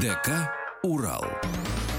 ДК 0.00 0.48
«Урал». 0.82 1.89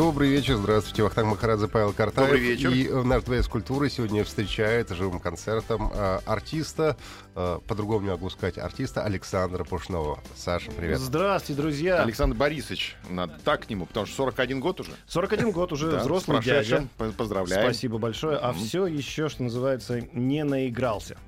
Добрый 0.00 0.30
вечер, 0.30 0.56
здравствуйте. 0.56 1.02
Вахтанг 1.02 1.28
Махарадзе, 1.28 1.68
Павел 1.68 1.92
Картаев. 1.92 2.30
Добрый 2.30 2.40
вечер. 2.40 2.70
И 2.70 2.88
э, 2.88 3.02
наш 3.02 3.22
дворец 3.22 3.46
культуры 3.46 3.90
сегодня 3.90 4.24
встречает 4.24 4.88
живым 4.88 5.20
концертом 5.20 5.92
э, 5.92 6.20
артиста, 6.24 6.96
э, 7.34 7.58
по-другому 7.68 8.06
не 8.06 8.10
могу 8.10 8.30
сказать, 8.30 8.56
артиста 8.56 9.04
Александра 9.04 9.62
Пушного. 9.62 10.18
Саша, 10.34 10.70
привет. 10.70 11.00
Здравствуйте, 11.00 11.60
друзья. 11.60 12.02
Александр 12.02 12.34
Борисович, 12.34 12.96
надо 13.10 13.34
так 13.44 13.66
к 13.66 13.68
нему, 13.68 13.84
потому 13.84 14.06
что 14.06 14.16
41 14.16 14.60
год 14.60 14.80
уже. 14.80 14.92
41 15.06 15.50
год 15.50 15.70
уже, 15.74 15.90
Да, 15.90 15.98
взрослый 15.98 16.40
дядя. 16.40 16.88
По- 16.96 17.10
Поздравляем. 17.10 17.62
Спасибо 17.62 17.98
большое. 17.98 18.38
А 18.38 18.54
все 18.54 18.86
еще, 18.86 19.28
что 19.28 19.42
называется, 19.42 20.00
не 20.14 20.44
наигрался. 20.44 21.18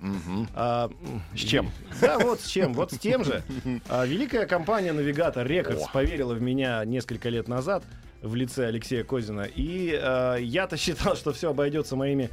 А, 0.55 0.91
С 1.35 1.41
чем? 1.41 1.71
Да, 2.01 2.19
вот 2.19 2.41
с 2.41 2.47
чем. 2.47 2.73
Вот 2.73 2.91
с 2.91 2.99
тем 2.99 3.23
же. 3.23 3.43
А, 3.91 4.07
великая 4.07 4.47
компания 4.47 4.95
«Навигатор 4.95 5.47
Рекордс» 5.47 5.87
поверила 5.93 6.33
в 6.33 6.41
меня 6.41 6.83
несколько 6.87 7.29
лет 7.29 7.49
назад 7.49 7.85
в 8.23 8.35
лице 8.35 8.67
Алексея 8.67 9.05
Козина. 9.05 9.43
И 9.43 9.93
а, 9.95 10.37
я-то 10.37 10.77
считал, 10.77 11.17
что 11.17 11.33
все 11.33 11.51
обойдется 11.51 11.97
моими 11.97 12.31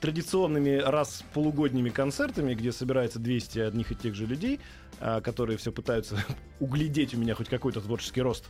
традиционными 0.00 0.76
раз 0.76 1.24
полугодними 1.32 1.88
концертами, 1.88 2.54
где 2.54 2.72
собирается 2.72 3.18
200 3.18 3.58
одних 3.60 3.90
и 3.90 3.94
тех 3.94 4.14
же 4.14 4.26
людей, 4.26 4.60
а, 5.00 5.20
которые 5.20 5.56
все 5.56 5.72
пытаются 5.72 6.18
углядеть 6.60 7.14
у 7.14 7.18
меня 7.18 7.34
хоть 7.34 7.48
какой-то 7.48 7.80
творческий 7.80 8.22
рост. 8.22 8.44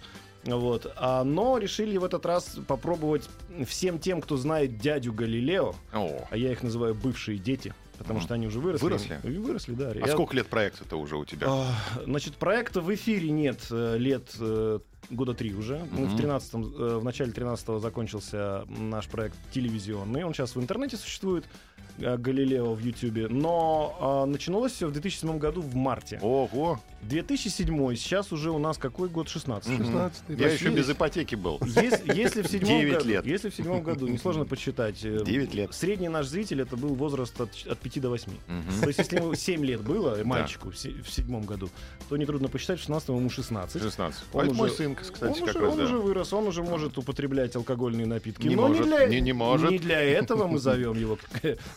Вот. 0.45 0.93
А, 0.97 1.25
но 1.25 1.59
решили 1.59 1.97
в 1.97 2.05
этот 2.05 2.27
раз 2.27 2.57
попробовать 2.67 3.29
всем 3.67 3.98
тем, 3.98 4.21
кто 4.21 4.37
знает 4.37 4.79
дядю 4.79 5.13
Галилео, 5.13 5.75
О, 5.93 6.27
а 6.31 6.37
я 6.37 6.53
их 6.53 6.63
называю 6.63 6.95
бывшие 6.95 7.39
дети, 7.39 7.75
потому 7.98 8.20
что 8.20 8.34
они 8.34 8.47
уже 8.47 8.61
выросли. 8.61 8.84
Выросли? 8.84 9.20
И 9.25 9.39
Выросли, 9.39 9.75
да. 9.75 9.91
а 9.91 9.98
Я- 10.06 10.09
сколько 10.12 10.34
лет 10.37 10.47
проекта-то 10.47 10.97
уже 10.97 11.17
у 11.17 11.25
тебя? 11.25 11.47
а, 11.48 11.75
Значит, 12.05 12.36
проекта 12.36 12.81
в 12.81 12.95
эфире 12.95 13.31
нет 13.31 13.67
э, 13.70 13.97
лет 13.98 14.34
э, 14.41 14.78
года 15.11 15.34
три 15.34 15.55
уже. 15.55 15.86
Ну, 15.92 16.05
в 16.06 16.09
Мгм. 16.11 16.17
13 16.17 16.55
э, 16.55 16.59
в 16.98 17.05
начале 17.05 17.33
13-го 17.33 17.78
закончился 17.78 18.64
наш 18.69 19.06
проект 19.09 19.36
телевизионный. 19.53 20.25
Он 20.25 20.33
сейчас 20.34 20.56
в 20.56 20.61
интернете 20.61 20.97
существует, 20.97 21.45
э, 21.45 21.73
Галилео 21.98 22.75
в 22.75 22.81
Ютубе. 22.81 23.28
Но 23.28 23.97
а, 24.00 24.27
начиналось 24.27 24.73
все 24.73 24.87
в 24.87 24.92
2007 24.92 25.39
году 25.39 25.61
в 25.62 25.75
марте. 25.75 26.19
Ого, 26.23 26.81
2007 27.03 27.95
сейчас 27.97 28.33
уже 28.33 28.51
у 28.51 28.59
нас 28.59 28.78
какой 28.78 29.09
год? 29.09 29.28
16 29.28 29.69
Мгм. 29.70 29.97
16-й. 29.97 30.36
я 30.41 30.48
еще 30.51 30.70
без 30.70 30.89
ипотеки 30.91 31.34
был. 31.34 31.61
Если, 31.62 32.17
если 32.17 32.42
в 32.42 32.48
седьмом 32.48 32.81
Девять 32.81 32.95
году, 32.98 33.09
лет. 33.09 33.27
если 33.27 33.51
в 33.51 33.55
седьмом 33.55 33.83
году, 33.83 34.06
несложно 34.09 34.45
подсчитать, 34.45 35.05
э, 35.05 35.23
9 35.25 35.55
лет. 35.55 35.75
средний 35.75 36.09
наш 36.09 36.27
зритель 36.27 36.62
это 36.62 36.77
был 36.77 36.95
возраст 36.95 37.39
от, 37.41 37.51
от 37.70 37.78
5 37.78 38.01
до 38.01 38.08
8. 38.11 38.33
Мгм. 38.48 38.81
То 38.81 38.86
есть, 38.89 38.98
если 38.98 39.17
ему 39.17 39.34
7 39.34 39.64
лет 39.64 39.83
было, 39.83 40.19
мальчику, 40.25 40.70
в, 40.70 40.79
се- 40.79 40.92
в 41.03 41.11
седьмом 41.11 41.42
году, 41.45 41.69
то 42.08 42.17
нетрудно 42.17 42.48
посчитать, 42.48 42.79
в 42.79 42.83
16 42.83 43.08
ему 43.11 43.29
16. 43.31 43.83
16. 43.83 44.23
Он 44.33 44.40
А 44.40 44.45
это 44.46 44.55
мой 44.55 44.69
уже- 44.69 44.77
сын, 44.77 44.95
кстати, 44.95 45.40
он 45.40 45.46
как 45.46 45.57
уже, 45.57 45.61
раз, 45.64 45.73
он 45.73 45.79
да. 45.79 45.85
уже 45.85 45.98
вырос, 45.98 46.33
он 46.33 46.46
уже 46.48 46.63
может 46.63 46.96
употреблять 46.98 47.55
алкогольные 47.57 48.07
напитки. 48.07 48.46
Не 48.46 48.57
но 48.57 48.69
может, 48.69 48.86
не, 48.86 48.89
для, 48.90 49.07
не- 49.07 49.20
не 49.20 49.33
может. 49.33 49.70
не 49.70 49.79
для 49.79 50.01
этого 50.01 50.46
мы 50.46 50.58
зовем 50.58 50.95
его, 50.98 51.19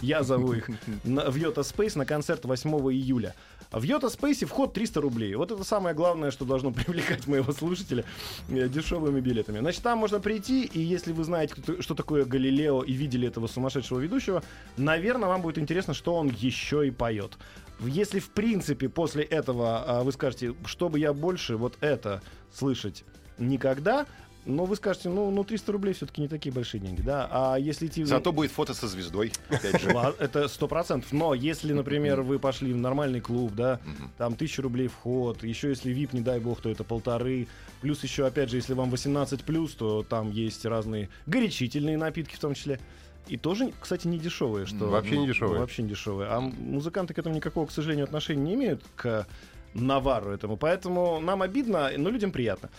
я 0.07 0.23
зову 0.23 0.53
их, 0.53 0.69
в 1.03 1.35
Йота 1.35 1.63
Спейс 1.63 1.95
на 1.95 2.06
концерт 2.06 2.45
8 2.45 2.69
июля. 2.91 3.35
В 3.72 3.84
Йота 3.84 4.09
Спейсе 4.09 4.45
вход 4.45 4.73
300 4.73 5.01
рублей. 5.01 5.35
Вот 5.35 5.51
это 5.51 5.63
самое 5.66 5.94
главное, 5.94 6.31
что 6.31 6.45
должно 6.45 6.72
привлекать 6.78 7.28
моего 7.28 7.51
слушателя 7.51 8.06
э, 8.50 8.69
дешевыми 8.69 9.19
билетами. 9.19 9.59
Значит, 9.59 9.84
там 9.84 9.97
можно 9.97 10.19
прийти, 10.19 10.63
и 10.63 10.79
если 10.79 11.12
вы 11.12 11.25
знаете, 11.25 11.56
что 11.81 11.94
такое 11.94 12.23
Галилео, 12.23 12.84
и 12.84 12.94
видели 12.94 13.28
этого 13.28 13.47
сумасшедшего 13.47 14.00
ведущего, 14.00 14.41
наверное, 14.78 15.28
вам 15.28 15.41
будет 15.41 15.57
интересно, 15.57 15.94
что 15.94 16.16
он 16.16 16.29
еще 16.29 16.88
и 16.88 16.91
поет. 16.91 17.38
Если, 17.81 18.19
в 18.19 18.29
принципе, 18.29 18.88
после 18.88 19.24
этого 19.24 19.84
а, 19.85 20.03
вы 20.03 20.12
скажете, 20.13 20.56
чтобы 20.66 21.00
я 21.00 21.13
больше 21.13 21.57
вот 21.57 21.78
это 21.81 22.22
слышать 22.53 23.03
никогда, 23.38 24.07
но 24.47 24.66
вы 24.66 24.75
скажете, 24.78 25.09
ну, 25.09 25.30
ну 25.30 25.44
300 25.44 25.72
рублей 25.72 25.94
все-таки 25.94 26.22
не 26.22 26.28
такие 26.28 26.53
большие 26.53 26.80
деньги, 26.80 27.02
да. 27.02 27.28
А 27.30 27.58
если 27.58 27.88
идти... 27.88 28.03
Зато 28.06 28.31
будет 28.31 28.52
фото 28.52 28.74
со 28.74 28.88
звездой, 28.88 29.34
опять 29.50 29.81
же. 29.81 29.90
Это 30.19 30.47
сто 30.47 30.68
процентов. 30.68 31.12
Но 31.12 31.34
если, 31.34 31.74
например, 31.74 32.22
вы 32.22 32.40
пошли 32.40 32.72
в 32.74 32.78
нормальный 32.78 33.19
клуб, 33.19 33.53
да, 33.53 33.80
там 34.18 34.36
тысяча 34.36 34.62
рублей 34.62 34.88
вход, 34.88 35.44
еще 35.44 35.69
если 35.69 35.94
VIP, 35.94 36.09
не 36.13 36.22
дай 36.22 36.40
бог, 36.40 36.62
то 36.62 36.69
это 36.69 36.84
полторы. 36.84 37.47
Плюс 37.81 38.02
еще, 38.03 38.25
опять 38.25 38.50
же, 38.50 38.56
если 38.56 38.74
вам 38.74 38.90
18 38.90 39.44
плюс, 39.44 39.74
то 39.75 40.03
там 40.03 40.31
есть 40.31 40.66
разные 40.66 41.09
горячительные 41.25 41.97
напитки 41.97 42.36
в 42.36 42.40
том 42.40 42.53
числе. 42.53 42.80
И 43.28 43.36
тоже, 43.36 43.74
кстати, 43.80 44.07
не 44.07 44.18
дешевые, 44.18 44.66
что 44.66 44.88
Вообще 44.88 45.18
не 45.18 45.28
дешевые. 45.28 45.59
Вообще 45.59 45.84
не 45.84 45.90
дешевые. 45.90 46.30
А 46.30 46.40
музыканты 46.40 47.13
к 47.13 47.19
этому 47.19 47.36
никакого, 47.36 47.66
к 47.66 47.72
сожалению, 47.72 48.06
отношения 48.06 48.41
не 48.41 48.53
имеют 48.53 48.84
к 48.96 49.28
навару 49.74 50.31
этому. 50.31 50.57
Поэтому 50.57 51.19
нам 51.19 51.41
обидно, 51.41 51.91
но 51.97 52.09
людям 52.09 52.31
приятно. 52.31 52.69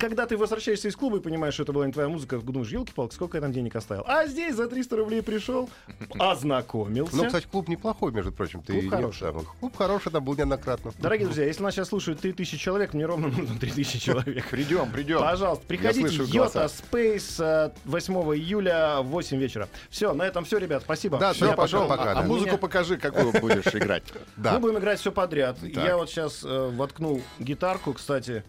Когда 0.00 0.26
ты 0.26 0.36
возвращаешься 0.36 0.88
из 0.88 0.96
клуба 0.96 1.18
и 1.18 1.20
понимаешь, 1.20 1.54
что 1.54 1.62
это 1.62 1.72
была 1.72 1.86
не 1.86 1.92
твоя 1.92 2.08
музыка, 2.08 2.38
думаешь, 2.38 2.68
елки-палки, 2.70 3.14
сколько 3.14 3.36
я 3.36 3.40
там 3.40 3.52
денег 3.52 3.76
оставил? 3.76 4.02
А 4.06 4.26
здесь 4.26 4.56
за 4.56 4.66
300 4.66 4.96
рублей 4.96 5.22
пришел, 5.22 5.70
ознакомился. 6.18 7.14
Ну, 7.16 7.26
кстати, 7.26 7.46
клуб 7.46 7.68
неплохой, 7.68 8.10
между 8.12 8.32
прочим. 8.32 8.62
Ты 8.62 8.72
Клуб 8.72 8.84
не- 8.84 8.90
хороший. 8.90 9.32
да, 9.32 9.40
Клуб 9.60 9.76
хороший, 9.76 10.10
там 10.10 10.24
был 10.24 10.34
неоднократно. 10.34 10.92
Дорогие 10.98 11.26
друзья, 11.26 11.44
если 11.44 11.62
нас 11.62 11.74
сейчас 11.74 11.88
слушают 11.88 12.20
3000 12.20 12.56
человек, 12.56 12.94
мне 12.94 13.06
ровно 13.06 13.28
нужно 13.28 13.58
3000 13.58 13.98
человек. 13.98 14.48
Придем, 14.50 14.90
придем. 14.90 15.20
Пожалуйста, 15.20 15.64
приходите. 15.66 16.16
Йота 16.24 16.68
э, 16.92 17.70
8 17.84 18.14
июля 18.34 19.02
в 19.02 19.06
8 19.06 19.38
вечера. 19.38 19.68
Все, 19.88 20.12
на 20.14 20.24
этом 20.24 20.44
все, 20.44 20.58
ребят. 20.58 20.82
Спасибо. 20.82 21.18
Да, 21.18 21.32
Все, 21.32 21.54
пошел. 21.54 21.86
пока, 21.86 22.10
А 22.12 22.14
да. 22.16 22.22
музыку 22.22 22.58
покажи, 22.58 22.96
какую 22.96 23.32
будешь 23.40 23.66
играть. 23.74 24.04
Да. 24.36 24.54
Мы 24.54 24.58
будем 24.58 24.78
играть 24.78 24.98
все 24.98 25.12
подряд. 25.12 25.58
Я 25.62 25.96
вот 25.96 26.10
сейчас 26.10 26.42
воткнул 26.42 27.22
гитарку, 27.38 27.92
кстати. 27.92 28.42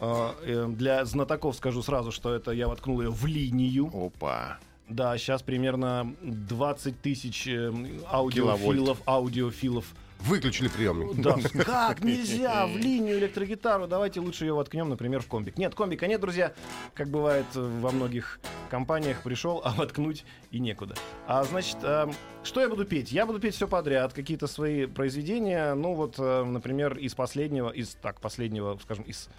Э, 0.00 0.32
э, 0.42 0.66
для 0.68 1.04
знатоков 1.04 1.56
скажу 1.56 1.82
сразу, 1.82 2.12
что 2.12 2.34
это 2.34 2.52
я 2.52 2.68
воткнул 2.68 3.00
ее 3.00 3.10
в 3.10 3.26
линию. 3.26 3.90
Опа. 3.92 4.58
Да, 4.88 5.16
сейчас 5.18 5.42
примерно 5.42 6.14
20 6.22 7.00
тысяч 7.00 7.46
э, 7.46 7.72
аудиофилов, 8.10 8.98
аудиофилов 9.06 9.84
Выключили 10.22 10.68
приемник. 10.68 11.20
Да, 11.22 11.36
как 11.64 12.00
нельзя 12.04 12.66
в 12.66 12.76
линию 12.76 13.18
электрогитару? 13.18 13.86
Давайте 13.86 14.20
лучше 14.20 14.44
ее 14.44 14.52
воткнем, 14.52 14.88
например, 14.88 15.22
в 15.22 15.26
комбик. 15.26 15.56
Нет, 15.56 15.74
комбика 15.74 16.06
нет, 16.06 16.20
друзья. 16.20 16.52
Как 16.94 17.08
бывает 17.08 17.46
э, 17.54 17.60
во 17.80 17.90
многих 17.90 18.38
компаниях, 18.68 19.22
пришел, 19.22 19.62
а 19.64 19.72
воткнуть 19.72 20.24
и 20.50 20.58
некуда. 20.58 20.94
А 21.26 21.42
значит, 21.44 21.78
э, 21.82 22.06
что 22.44 22.60
я 22.60 22.68
буду 22.68 22.84
петь? 22.84 23.12
Я 23.12 23.24
буду 23.24 23.40
петь 23.40 23.54
все 23.54 23.66
подряд, 23.66 24.12
какие-то 24.12 24.46
свои 24.46 24.86
произведения. 24.86 25.72
Ну 25.74 25.94
вот, 25.94 26.16
э, 26.18 26.44
например, 26.44 26.98
из 26.98 27.14
последнего, 27.14 27.70
из 27.70 27.94
так 27.94 28.20
последнего, 28.20 28.78
скажем, 28.82 29.04
из 29.04 29.30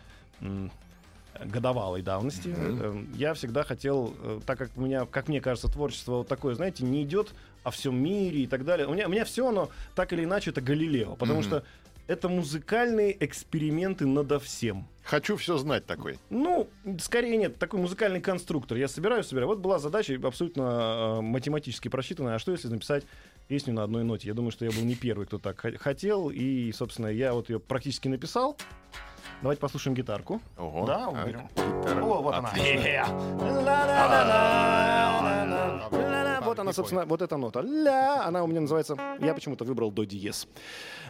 годовалой 1.46 2.02
давности. 2.02 2.54
Э, 2.56 3.04
Я 3.16 3.34
всегда 3.34 3.64
хотел, 3.64 4.14
э, 4.22 4.40
так 4.46 4.58
как 4.60 4.72
у 4.76 4.82
меня, 4.82 5.06
как 5.06 5.28
мне 5.28 5.42
кажется, 5.42 5.68
творчество 5.70 6.18
вот 6.18 6.28
такое, 6.28 6.56
знаете, 6.56 6.84
не 6.84 7.04
идет 7.04 7.34
о 7.64 7.72
всем 7.72 7.96
мире 8.02 8.44
и 8.44 8.48
так 8.48 8.66
далее. 8.66 8.88
У 8.88 8.94
меня, 8.94 9.08
у 9.08 9.12
меня 9.12 9.26
все 9.26 9.48
оно 9.48 9.70
так 9.96 10.14
или 10.14 10.24
иначе 10.24 10.52
это 10.52 10.62
Галилео, 10.62 11.16
потому 11.16 11.40
Мгм. 11.40 11.48
что 11.48 11.64
это 12.08 12.28
музыкальные 12.30 13.24
эксперименты 13.24 14.06
надо 14.06 14.40
всем. 14.40 14.86
Хочу 15.04 15.38
все 15.38 15.58
знать 15.58 15.86
такой. 15.86 16.20
Ну, 16.30 16.68
скорее 17.00 17.38
нет, 17.38 17.58
такой 17.58 17.80
музыкальный 17.80 18.20
конструктор. 18.22 18.78
Я 18.78 18.88
собираю, 18.88 19.24
собираю. 19.24 19.48
Вот 19.48 19.60
была 19.60 19.80
задача 19.80 20.20
абсолютно 20.22 21.18
э, 21.20 21.22
математически 21.22 21.88
просчитанная. 21.88 22.36
А 22.36 22.40
что 22.40 22.52
если 22.52 22.68
написать 22.68 23.04
песню 23.48 23.74
на 23.74 23.84
одной 23.84 24.04
ноте? 24.04 24.28
Я 24.28 24.34
думаю, 24.34 24.52
что 24.52 24.66
я 24.66 24.72
был 24.72 24.82
не 24.84 24.96
первый, 24.96 25.26
кто 25.26 25.40
так 25.40 25.60
хотел. 25.80 26.30
И, 26.30 26.72
собственно, 26.74 27.08
я 27.08 27.34
вот 27.34 27.50
ее 27.50 27.60
практически 27.60 28.10
написал. 28.10 28.58
Давайте 29.42 29.60
послушаем 29.60 29.96
гитарку. 29.96 30.40
Ого. 30.58 30.86
Да, 30.86 31.10
Так, 31.12 31.26
уберем. 31.26 31.50
О, 31.58 32.22
вот 32.22 32.36
она. 32.36 32.52
Вот 36.46 36.60
она, 36.60 36.74
собственно, 36.74 37.06
вот 37.06 37.22
эта 37.22 37.38
нота. 37.38 37.62
Ля, 37.62 38.24
она 38.26 38.44
у 38.44 38.48
меня 38.48 38.62
называется, 38.62 38.98
я 39.20 39.34
почему-то 39.34 39.64
выбрал 39.66 39.92
до 39.92 40.06
диез. 40.06 40.48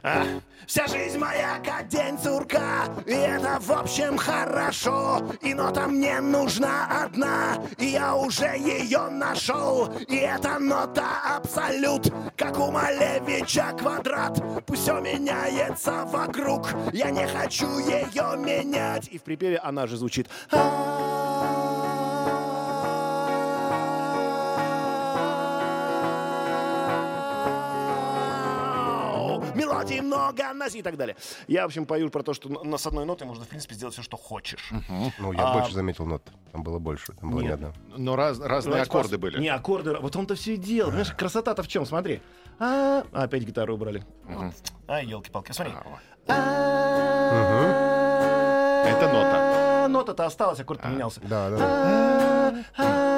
А, 0.04 0.24
Вся 0.66 0.88
жизнь 0.88 1.20
моя 1.20 1.60
как 1.64 1.88
день 1.88 2.18
сурка, 2.18 2.86
и 3.06 3.12
это 3.14 3.60
в 3.60 3.72
общем 3.72 4.18
хорошо. 4.18 5.22
И 5.42 5.54
нота 5.54 5.88
мне 5.88 6.20
нужна 6.22 7.04
одна, 7.04 7.62
и 7.78 7.86
я 7.86 8.16
уже 8.16 8.46
ее 8.58 9.10
нашел. 9.10 9.92
И 10.08 10.16
эта 10.16 10.58
нота 10.60 11.38
абсолют, 11.38 12.12
как 12.36 12.60
у 12.60 12.72
Малевича 12.72 13.76
квадрат. 13.78 14.42
Пусть 14.66 14.82
все 14.84 15.00
меняется 15.00 16.06
вокруг, 16.06 16.70
я 16.94 17.12
не 17.12 17.28
хочу 17.28 17.68
ее 17.80 18.38
менять. 18.38 19.08
И 19.10 19.18
в 19.18 19.24
припеве 19.24 19.58
она 19.58 19.86
же 19.88 19.98
звучит. 19.98 20.28
Ау, 29.82 29.88
Мелодий 29.90 30.02
много, 30.02 30.54
нас 30.54 30.76
и 30.76 30.82
так 30.82 30.98
далее. 30.98 31.16
Я, 31.48 31.64
в 31.64 31.66
общем, 31.66 31.86
пою 31.86 32.10
про 32.10 32.24
то, 32.24 32.34
что 32.34 32.50
на- 32.50 32.78
с 32.78 32.86
одной 32.88 33.06
нотой 33.06 33.28
можно, 33.28 33.44
в 33.46 33.48
принципе, 33.48 33.76
сделать 33.76 33.94
все, 33.94 34.04
что 34.04 34.18
хочешь. 34.18 34.72
Ну, 35.20 35.34
я 35.34 35.44
А- 35.48 35.54
больше 35.54 35.74
заметил 35.74 36.06
нот. 36.06 36.22
Там 36.52 36.64
было 36.64 36.80
больше. 36.80 37.14
Там 37.14 37.32
было 37.32 37.40
не 37.42 37.48
Нет. 37.48 37.56
одна. 37.56 37.74
Но 37.98 38.16
раз- 38.16 38.40
разные 38.40 38.72
Давайте 38.74 38.90
аккорды 38.90 39.16
пос- 39.16 39.20
были. 39.20 39.40
Не, 39.40 39.50
аккорды. 39.50 39.96
Вот 39.98 40.16
он-то 40.16 40.36
все 40.36 40.54
и 40.54 40.58
делал. 40.58 40.90
Понимаешь, 40.92 41.12
красота-то 41.14 41.64
в 41.64 41.68
чем? 41.68 41.86
Смотри. 41.86 42.22
А, 42.60 43.04
а, 43.12 43.24
опять 43.24 43.44
гитару 43.44 43.74
убрали. 43.76 44.04
А, 44.88 45.02
елки-палки. 45.02 45.52
Смотри. 45.52 45.74
Это 48.86 49.08
нота. 49.14 49.86
А, 49.86 49.88
Нота-то 49.88 50.26
осталась, 50.26 50.60
аккорд 50.60 50.82
поменялся. 50.82 51.20
Да, 51.22 51.50
да. 51.50 53.11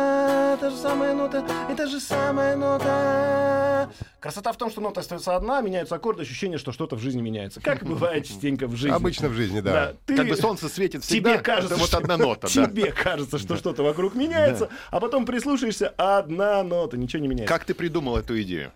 А, 0.54 0.58
Та 0.58 0.70
же 0.70 0.78
самая 0.78 1.16
нота, 1.16 1.44
это 1.68 1.88
же 1.88 2.00
самая 2.00 2.56
нота. 2.56 3.90
Красота 4.20 4.52
в 4.52 4.58
том, 4.58 4.70
что 4.70 4.82
нота 4.82 5.02
остается 5.02 5.36
одна, 5.36 5.62
меняются 5.62 5.96
аккорды, 5.96 6.22
ощущение, 6.22 6.60
что 6.60 6.72
что-то 6.72 6.96
в 6.96 7.00
жизни 7.00 7.22
меняется. 7.22 7.60
Как 7.60 7.84
бывает 7.84 8.26
частенько 8.28 8.68
в 8.68 8.76
жизни. 8.76 8.96
Обычно 8.96 9.30
в 9.30 9.34
жизни, 9.34 9.62
да. 9.62 9.74
Да, 9.74 9.94
ты- 10.06 10.16
Как 10.16 10.28
бы 10.28 10.36
солнце 10.36 10.70
светит 10.70 11.04
всегда, 11.04 11.34
Тебе 11.34 11.44
кажется, 11.44 11.74
это 11.74 11.82
вот 11.84 11.94
одна 11.96 12.18
нота. 12.18 12.48
Тебе 12.48 12.92
кажется, 12.92 13.40
что 13.40 13.56
что-то 13.56 13.82
вокруг 13.82 14.14
меняется, 14.14 14.70
а 14.92 15.00
потом 15.00 15.26
прислушаешься, 15.26 15.90
одна 15.98 16.62
нота, 16.62 16.98
ничего 16.98 17.24
не 17.24 17.28
меняется. 17.30 17.52
Как 17.52 17.66
ты 17.66 17.74
придумал 17.74 18.18
эту 18.18 18.40
идею? 18.44 18.72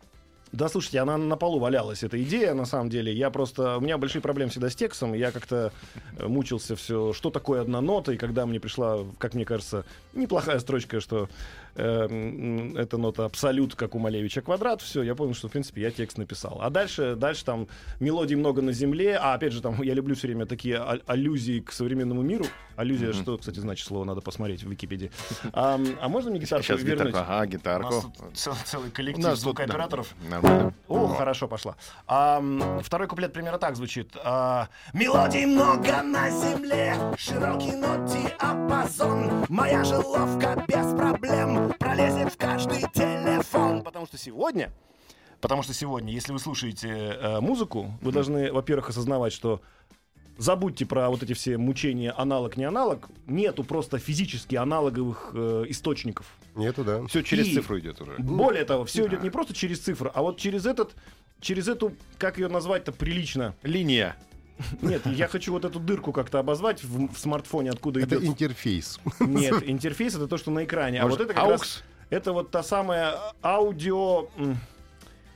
Да, 0.54 0.70
слушайте, 0.70 1.00
она 1.00 1.18
на 1.18 1.36
полу 1.36 1.60
валялась, 1.60 2.04
эта 2.04 2.22
идея, 2.24 2.54
на 2.54 2.66
самом 2.66 2.90
деле. 2.90 3.14
Я 3.14 3.30
просто... 3.30 3.78
У 3.78 3.82
меня 3.82 3.98
большие 3.98 4.22
проблемы 4.22 4.50
всегда 4.50 4.70
с 4.70 4.76
текстом. 4.76 5.14
Я 5.14 5.32
как-то 5.32 5.74
э, 6.18 6.26
мучился 6.28 6.76
все, 6.78 7.12
что 7.12 7.30
такое 7.32 7.62
одна 7.62 7.82
нота. 7.82 8.14
И 8.14 8.18
когда 8.18 8.46
мне 8.46 8.60
пришла, 8.60 9.00
как 9.18 9.34
мне 9.34 9.44
кажется, 9.44 9.84
неплохая 10.14 10.60
строчка, 10.60 11.02
что 11.02 11.28
э, 11.78 12.08
м, 12.10 12.76
эта 12.76 12.98
нота 12.98 13.26
абсолют, 13.26 13.76
как 13.76 13.96
у 13.96 14.00
Малевича 14.00 14.42
квадрат, 14.42 14.82
все, 14.82 15.04
я 15.04 15.16
понял, 15.16 15.34
что, 15.34 15.48
в 15.48 15.52
принципе, 15.52 15.82
я 15.82 15.92
текст 15.92 16.18
написал. 16.18 16.58
А 16.62 16.70
дальше, 16.70 17.16
дальше 17.16 17.46
там 17.46 17.68
мелодий 18.00 18.36
много 18.36 18.62
на 18.62 18.72
земле. 18.74 19.18
А, 19.22 19.34
опять 19.36 19.54
же, 19.54 19.62
там 19.62 19.82
я 19.82 19.94
люблю 19.94 20.16
все 20.16 20.28
время 20.28 20.46
такие 20.46 20.78
а- 20.78 21.00
аллюзии 21.06 21.60
к 21.62 21.72
современному 21.72 22.22
миру. 22.22 22.46
Аллюзия, 22.76 23.14
что, 23.14 23.38
кстати, 23.38 23.60
значит 23.60 23.88
слово, 23.88 24.04
надо 24.04 24.22
посмотреть 24.22 24.64
в 24.64 24.70
Википедии. 24.70 25.12
А, 25.54 25.80
а 26.02 26.10
можно 26.10 26.30
мне 26.32 26.40
гитарку 26.40 26.64
Сейчас 26.64 26.82
вернуть? 26.82 27.08
гитарку. 27.08 27.32
Ага, 27.32 27.38
У 27.38 27.40
нас 27.40 27.50
гитарку. 27.50 28.02
тут 28.18 28.38
цел- 28.38 28.54
целый 28.66 28.90
У 28.90 28.92
коллектив 28.92 29.24
нас 29.24 29.34
тут, 29.36 29.42
звукооператоров. 29.44 30.14
да, 30.24 30.30
Нормально. 30.30 30.74
О, 30.88 31.08
хорошо 31.08 31.48
пошла. 31.48 31.76
А, 32.08 32.42
второй 32.84 33.08
куплет 33.08 33.34
примерно 33.34 33.58
так 33.60 33.76
звучит. 33.76 34.16
А, 34.24 34.68
Мелодий 34.94 35.46
много 35.46 36.02
на 36.04 36.30
земле, 36.30 36.96
широкий 37.18 37.72
нот 37.72 38.06
диапазон. 38.06 39.46
Моя 39.50 39.84
же 39.84 39.98
ловко 39.98 40.64
без 40.68 40.94
проблем 40.96 41.67
пролезет 41.74 42.34
в 42.34 42.38
каждый 42.38 42.82
телефон. 42.94 43.84
Потому 43.84 44.06
что 44.06 44.18
сегодня, 44.18 44.72
потому 45.42 45.64
что 45.64 45.74
сегодня, 45.74 46.14
если 46.14 46.32
вы 46.34 46.40
слушаете 46.40 46.90
э, 46.90 47.40
музыку, 47.40 47.94
вы 48.02 48.12
должны, 48.12 48.52
во-первых, 48.52 48.90
осознавать, 48.90 49.34
что 49.34 49.62
Забудьте 50.38 50.86
про 50.86 51.10
вот 51.10 51.24
эти 51.24 51.34
все 51.34 51.58
мучения 51.58 52.12
аналог 52.12 52.58
не 52.58 52.66
аналог. 52.66 53.10
Нету 53.26 53.64
просто 53.64 53.98
физически 53.98 54.56
аналоговых 54.56 55.32
э, 55.34 55.66
источников. 55.70 56.28
Нету, 56.56 56.84
да. 56.84 57.06
Все 57.08 57.24
через 57.24 57.48
И- 57.48 57.56
цифру 57.56 57.80
идет 57.80 58.00
уже. 58.02 58.16
Более 58.20 58.64
того, 58.64 58.86
все 58.86 59.08
идет 59.08 59.24
не 59.24 59.32
просто 59.32 59.56
через 59.56 59.80
цифры, 59.80 60.12
а 60.14 60.22
вот 60.22 60.38
через 60.38 60.68
этот, 60.68 60.96
через 61.42 61.68
эту, 61.68 61.94
как 62.20 62.38
ее 62.38 62.50
назвать-то 62.50 62.92
прилично. 62.92 63.56
Линия. 63.64 64.16
Нет, 64.82 65.06
я 65.06 65.28
хочу 65.28 65.52
вот 65.52 65.66
эту 65.66 65.80
дырку 65.80 66.12
как-то 66.12 66.40
обозвать 66.40 66.84
в, 66.84 67.14
в 67.14 67.18
смартфоне, 67.18 67.72
откуда 67.72 68.00
Это 68.00 68.16
идет. 68.16 68.26
интерфейс. 68.26 69.00
Нет, 69.20 69.64
интерфейс 69.66 70.16
это 70.16 70.28
то, 70.28 70.38
что 70.38 70.52
на 70.52 70.64
экране, 70.66 71.00
а 71.00 71.04
Может, 71.04 71.20
вот 71.20 71.26
это 71.26 71.34
как 71.34 71.44
AUX? 71.46 71.50
раз 71.52 71.84
это 72.10 72.34
вот 72.34 72.52
та 72.52 72.64
самая 72.64 73.16
аудио. 73.44 74.28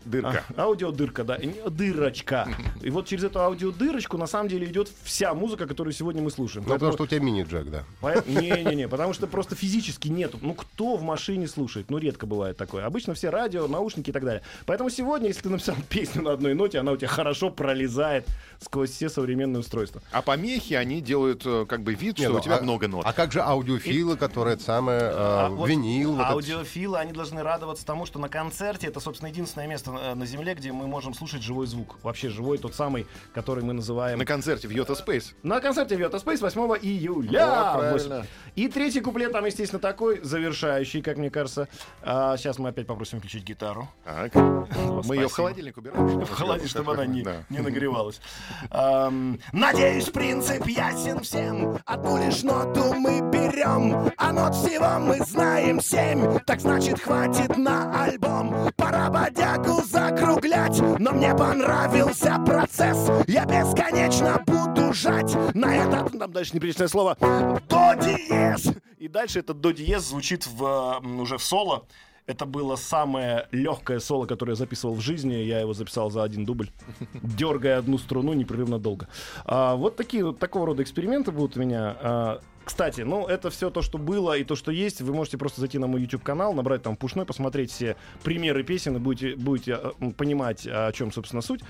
Дырка. 0.05 0.43
а, 0.55 0.63
аудиодырка, 0.63 1.23
да, 1.23 1.39
дырочка. 1.69 2.47
И 2.81 2.89
вот 2.89 3.07
через 3.07 3.23
эту 3.23 3.39
аудиодырочку 3.39 4.17
на 4.17 4.27
самом 4.27 4.49
деле 4.49 4.67
идет 4.67 4.89
вся 5.03 5.33
музыка, 5.33 5.67
которую 5.67 5.93
сегодня 5.93 6.21
мы 6.21 6.31
слушаем. 6.31 6.65
Ну, 6.67 6.73
потому 6.73 6.93
что 6.93 7.03
у 7.03 7.07
тебя 7.07 7.19
мини-джек, 7.19 7.67
да. 7.69 7.83
Не-не-не, 8.27 8.87
потому 8.87 9.13
что 9.13 9.27
просто 9.27 9.55
физически 9.55 10.07
нету. 10.07 10.39
Ну, 10.41 10.53
кто 10.53 10.95
в 10.95 11.03
машине 11.03 11.47
слушает? 11.47 11.89
Ну, 11.89 11.97
редко 11.97 12.25
бывает 12.25 12.57
такое. 12.57 12.85
Обычно 12.85 13.13
все 13.13 13.29
радио, 13.29 13.67
наушники 13.67 14.09
и 14.09 14.13
так 14.13 14.23
далее. 14.23 14.41
Поэтому 14.65 14.89
сегодня, 14.89 15.27
если 15.27 15.43
ты 15.43 15.49
написал 15.49 15.75
песню 15.89 16.23
на 16.23 16.33
одной 16.33 16.53
ноте, 16.53 16.79
она 16.79 16.91
у 16.91 16.97
тебя 16.97 17.07
хорошо 17.07 17.49
пролезает 17.49 18.25
сквозь 18.59 18.91
все 18.91 19.09
современные 19.09 19.59
устройства. 19.59 20.01
А 20.11 20.21
помехи, 20.21 20.73
они 20.73 21.01
делают 21.01 21.43
э, 21.45 21.65
как 21.67 21.81
бы 21.81 21.93
вид, 21.93 22.17
что 22.17 22.29
ну, 22.29 22.37
у 22.37 22.41
тебя 22.41 22.57
а- 22.57 22.61
много 22.61 22.87
нот. 22.87 23.03
А 23.05 23.13
как 23.13 23.31
же 23.31 23.41
аудиофилы, 23.41 24.17
которые 24.17 24.55
это 24.55 24.63
самое, 24.63 25.01
А 25.03 25.47
э, 25.47 25.49
вот 25.49 25.69
винил, 25.69 26.13
вот 26.15 26.25
аудиофилы, 26.25 26.97
они 26.97 27.13
должны 27.13 27.43
радоваться 27.43 27.85
тому, 27.85 28.05
что 28.05 28.19
на 28.19 28.29
концерте 28.29 28.87
это, 28.87 28.99
собственно, 28.99 29.29
единственное 29.29 29.67
место 29.67 29.90
э, 29.97 30.13
на 30.15 30.25
Земле, 30.25 30.53
где 30.55 30.71
мы 30.71 30.87
можем 30.87 31.13
слушать 31.13 31.41
живой 31.41 31.67
звук. 31.67 31.97
Вообще 32.03 32.29
живой, 32.29 32.57
тот 32.57 32.75
самый, 32.75 33.05
который 33.33 33.63
мы 33.63 33.73
называем... 33.73 34.17
На 34.19 34.25
концерте 34.25 34.67
в 34.67 34.71
Йота 34.71 34.93
Space. 34.93 35.33
На 35.43 35.59
концерте 35.59 35.95
Виота 35.95 36.17
Space 36.17 36.39
8 36.41 36.61
июля. 36.81 37.43
О, 37.45 37.73
в 37.75 37.79
правильно. 37.79 38.15
8. 38.17 38.27
И 38.55 38.67
третий 38.67 39.01
куплет 39.01 39.31
там, 39.31 39.45
естественно, 39.45 39.79
такой, 39.79 40.21
завершающий, 40.23 41.01
как 41.01 41.17
мне 41.17 41.29
кажется. 41.29 41.67
А, 42.01 42.37
сейчас 42.37 42.57
мы 42.59 42.69
опять 42.69 42.87
попросим 42.87 43.19
включить 43.19 43.43
гитару. 43.43 43.87
Так. 44.03 44.35
О, 44.35 45.01
Мы 45.05 45.15
ее 45.15 45.27
в 45.27 45.33
холодильник 45.33 45.77
убираем. 45.77 46.21
В 46.25 46.31
холодильник, 46.31 46.69
чтобы 46.69 46.93
она 46.93 47.05
не, 47.05 47.21
Да. 47.23 47.43
не 47.49 47.59
нагревалась. 47.59 48.19
Ам, 48.69 49.39
Надеюсь, 49.51 50.05
принцип 50.09 50.65
ясен 50.67 51.19
всем. 51.21 51.79
Одну 51.85 52.17
лишь 52.23 52.43
ноту 52.43 52.93
мы 52.93 53.19
берем, 53.31 54.11
а 54.17 54.31
нот 54.31 54.55
всего 54.55 54.99
мы 54.99 55.23
знаем 55.25 55.81
семь. 55.81 56.39
Так 56.45 56.59
значит, 56.61 56.99
хватит 56.99 57.57
на 57.57 58.03
альбом. 58.03 58.71
Пора 58.75 59.09
бодягу 59.09 59.80
закруглять, 59.83 60.79
но 60.99 61.11
мне 61.11 61.35
понравился 61.35 62.37
процесс. 62.45 63.09
Я 63.27 63.45
бесконечно 63.45 64.43
буду 64.45 64.93
жать 64.93 65.35
на 65.55 65.75
этот, 65.75 66.17
там 66.17 66.31
дальше 66.31 66.55
неприличное 66.55 66.87
слово, 66.87 67.17
до 67.19 67.93
диез. 67.95 68.73
И 68.97 69.07
дальше 69.07 69.39
этот 69.39 69.61
до 69.61 69.71
диез 69.71 70.03
звучит 70.03 70.47
в, 70.47 71.01
уже 71.19 71.37
в 71.37 71.43
соло. 71.43 71.85
Это 72.27 72.45
было 72.45 72.75
самое 72.75 73.47
легкое 73.51 73.99
соло, 73.99 74.25
которое 74.25 74.51
я 74.51 74.55
записывал 74.55 74.95
в 74.95 75.01
жизни. 75.01 75.33
Я 75.33 75.59
его 75.59 75.73
записал 75.73 76.11
за 76.11 76.23
один 76.23 76.45
дубль, 76.45 76.69
дергая 77.13 77.79
одну 77.79 77.97
струну 77.97 78.33
непрерывно 78.33 78.79
долго. 78.79 79.07
А, 79.45 79.75
вот 79.75 79.95
такие 79.95 80.23
вот 80.23 80.39
такого 80.39 80.67
рода 80.67 80.83
эксперименты 80.83 81.31
будут 81.31 81.57
у 81.57 81.59
меня. 81.59 81.97
А, 81.99 82.41
кстати, 82.65 83.01
ну 83.01 83.25
это 83.27 83.49
все 83.49 83.69
то, 83.69 83.81
что 83.81 83.97
было 83.97 84.37
и 84.37 84.43
то, 84.43 84.55
что 84.55 84.71
есть. 84.71 85.01
Вы 85.01 85.13
можете 85.13 85.37
просто 85.37 85.59
зайти 85.61 85.77
на 85.77 85.87
мой 85.87 86.01
YouTube 86.01 86.23
канал, 86.23 86.53
набрать 86.53 86.83
там 86.83 86.95
пушной, 86.95 87.25
посмотреть 87.25 87.71
все 87.71 87.95
примеры 88.23 88.63
песен 88.63 88.95
и 88.95 88.99
будете, 88.99 89.35
будете 89.35 89.79
м, 89.99 90.13
понимать, 90.13 90.67
о 90.67 90.91
чем, 90.91 91.11
собственно, 91.11 91.41
суть. 91.41 91.61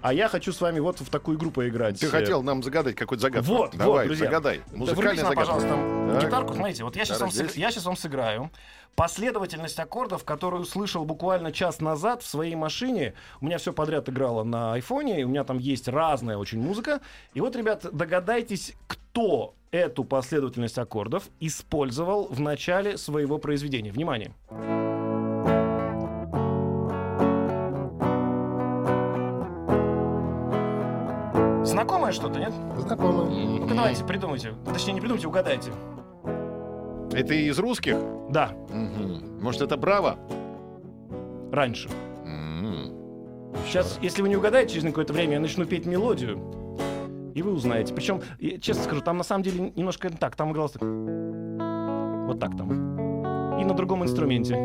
А 0.00 0.12
я 0.12 0.28
хочу 0.28 0.52
с 0.52 0.60
вами 0.60 0.78
вот 0.78 1.00
в 1.00 1.10
такую 1.10 1.36
игру 1.38 1.50
поиграть. 1.50 1.98
Ты 1.98 2.06
хотел 2.06 2.42
нам 2.42 2.62
загадать 2.62 2.94
какую-то 2.94 3.22
загадку. 3.22 3.50
Вот, 3.52 3.76
Давай, 3.76 4.00
вот, 4.00 4.06
друзья. 4.06 4.26
загадай. 4.26 4.60
Да 4.70 4.76
Музыкальная 4.76 5.14
врубите 5.14 5.22
загадка. 5.22 5.40
пожалуйста, 5.40 6.12
Так. 6.20 6.24
гитарку. 6.24 6.54
Смотрите, 6.54 6.84
вот 6.84 6.96
я 6.96 7.04
сейчас, 7.04 7.20
вам, 7.20 7.30
сыг- 7.30 7.56
я 7.56 7.70
сейчас 7.70 7.84
вам 7.84 7.96
сыграю 7.96 8.50
последовательность 8.94 9.78
аккордов, 9.78 10.24
которую 10.24 10.62
услышал 10.62 11.04
буквально 11.04 11.52
час 11.52 11.80
назад 11.80 12.22
в 12.22 12.26
своей 12.26 12.54
машине. 12.54 13.14
У 13.40 13.46
меня 13.46 13.58
все 13.58 13.72
подряд 13.72 14.08
играло 14.08 14.44
на 14.44 14.74
айфоне, 14.74 15.24
у 15.24 15.28
меня 15.28 15.44
там 15.44 15.58
есть 15.58 15.88
разная 15.88 16.36
очень 16.36 16.60
музыка. 16.60 17.00
И 17.34 17.40
вот, 17.40 17.54
ребят, 17.56 17.86
догадайтесь, 17.92 18.74
кто 18.86 19.54
эту 19.70 20.04
последовательность 20.04 20.78
аккордов 20.78 21.24
использовал 21.40 22.26
в 22.28 22.40
начале 22.40 22.96
своего 22.98 23.38
произведения. 23.38 23.92
Внимание. 23.92 24.32
Знакомое 31.78 32.10
что-то, 32.10 32.40
нет? 32.40 32.52
знакомо. 32.76 33.24
Ну-ка 33.30 33.72
давайте, 33.72 34.04
придумайте. 34.04 34.52
Точнее, 34.64 34.94
не 34.94 35.00
придумайте, 35.00 35.28
угадайте. 35.28 35.70
Это 37.12 37.34
из 37.34 37.56
русских? 37.60 37.96
Да, 38.30 38.50
Мгм. 38.68 39.40
Может, 39.40 39.62
это 39.62 39.76
Браво? 39.76 40.16
раньше. 41.52 41.88
М. 42.24 42.92
Сейчас, 43.64 43.96
если 44.02 44.22
вы 44.22 44.28
не 44.28 44.36
угадаете, 44.36 44.74
через 44.74 44.86
какое-то 44.86 45.12
время 45.12 45.34
я 45.34 45.40
начну 45.40 45.66
петь 45.66 45.86
мелодию, 45.86 46.40
и 47.36 47.42
вы 47.42 47.52
узнаете. 47.52 47.94
Причем, 47.94 48.22
я 48.40 48.58
честно 48.58 48.82
скажу, 48.82 49.00
там 49.00 49.16
на 49.16 49.22
самом 49.22 49.44
деле 49.44 49.72
немножко 49.76 50.10
так, 50.10 50.34
там 50.34 50.50
игралось 50.50 50.72
так. 50.72 50.82
Вот 50.82 52.40
так 52.40 52.56
там. 52.56 53.60
И 53.60 53.64
на 53.64 53.74
другом 53.74 54.02
инструменте. 54.02 54.56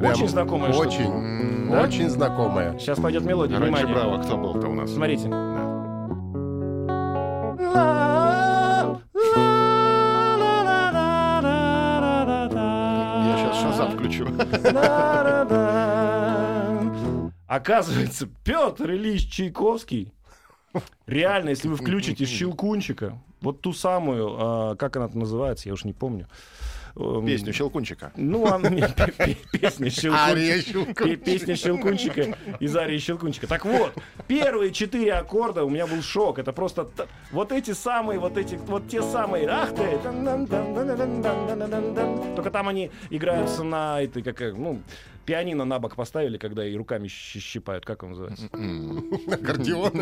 Прям 0.00 0.12
Очень 0.12 0.28
что-то. 0.28 0.54
Очень, 0.78 1.04
М, 1.10 1.70
Да? 1.70 1.82
очень 1.82 2.08
знакомое. 2.08 2.78
Сейчас 2.78 2.98
пойдет 2.98 3.22
мелодия. 3.24 3.58
Раньше 3.58 3.84
Внимание. 3.84 3.94
браво, 4.08 4.22
кто 4.22 4.36
был-то 4.38 4.68
у 4.68 4.74
нас? 4.74 4.90
Смотрите. 4.90 5.28
Да. 5.28 5.50
Я 13.26 13.36
сейчас 13.38 13.60
Шазам 13.60 13.92
включу. 13.92 14.26
Оказывается, 17.46 18.28
Петр 18.44 18.90
Ильич 18.92 19.28
Чайковский, 19.30 20.12
реально, 21.06 21.50
если 21.50 21.68
вы 21.68 21.76
включите 21.76 22.24
Щелкунчика, 22.24 23.18
вот 23.40 23.60
ту 23.60 23.72
самую, 23.72 24.36
а, 24.38 24.76
как 24.76 24.96
она 24.96 25.08
называется, 25.12 25.68
я 25.68 25.72
уж 25.74 25.84
не 25.84 25.92
помню. 25.92 26.26
Эм, 26.96 27.26
Песню 27.26 27.52
Щелкунчика. 27.52 28.12
Ну, 28.16 28.46
а 28.46 28.58
песня 29.52 29.90
Щелкунчика. 29.90 31.16
Песня 31.16 31.56
Щелкунчика 31.56 32.36
из 32.58 32.76
Арии 32.76 32.98
Щелкунчика. 32.98 33.46
Так 33.46 33.64
вот, 33.64 33.94
первые 34.26 34.72
четыре 34.72 35.14
аккорда 35.14 35.64
у 35.64 35.70
меня 35.70 35.86
был 35.86 36.02
шок. 36.02 36.38
Это 36.38 36.52
просто 36.52 36.88
вот 37.30 37.52
эти 37.52 37.72
самые, 37.72 38.18
вот 38.18 38.36
эти, 38.36 38.54
вот 38.54 38.88
те 38.88 39.02
самые. 39.02 39.46
Ах 39.48 39.74
ты! 39.74 39.98
Только 42.36 42.50
там 42.50 42.68
они 42.68 42.90
играются 43.10 43.62
на 43.62 44.02
этой, 44.02 44.22
как, 44.22 44.40
э, 44.40 44.52
ну, 44.52 44.80
пианино 45.30 45.64
на 45.64 45.78
бок 45.78 45.94
поставили, 45.94 46.38
когда 46.38 46.66
и 46.66 46.74
руками 46.74 47.06
щипают, 47.06 47.86
как 47.86 48.02
он 48.02 48.10
называется? 48.10 48.46
Аккордеон. 49.32 49.92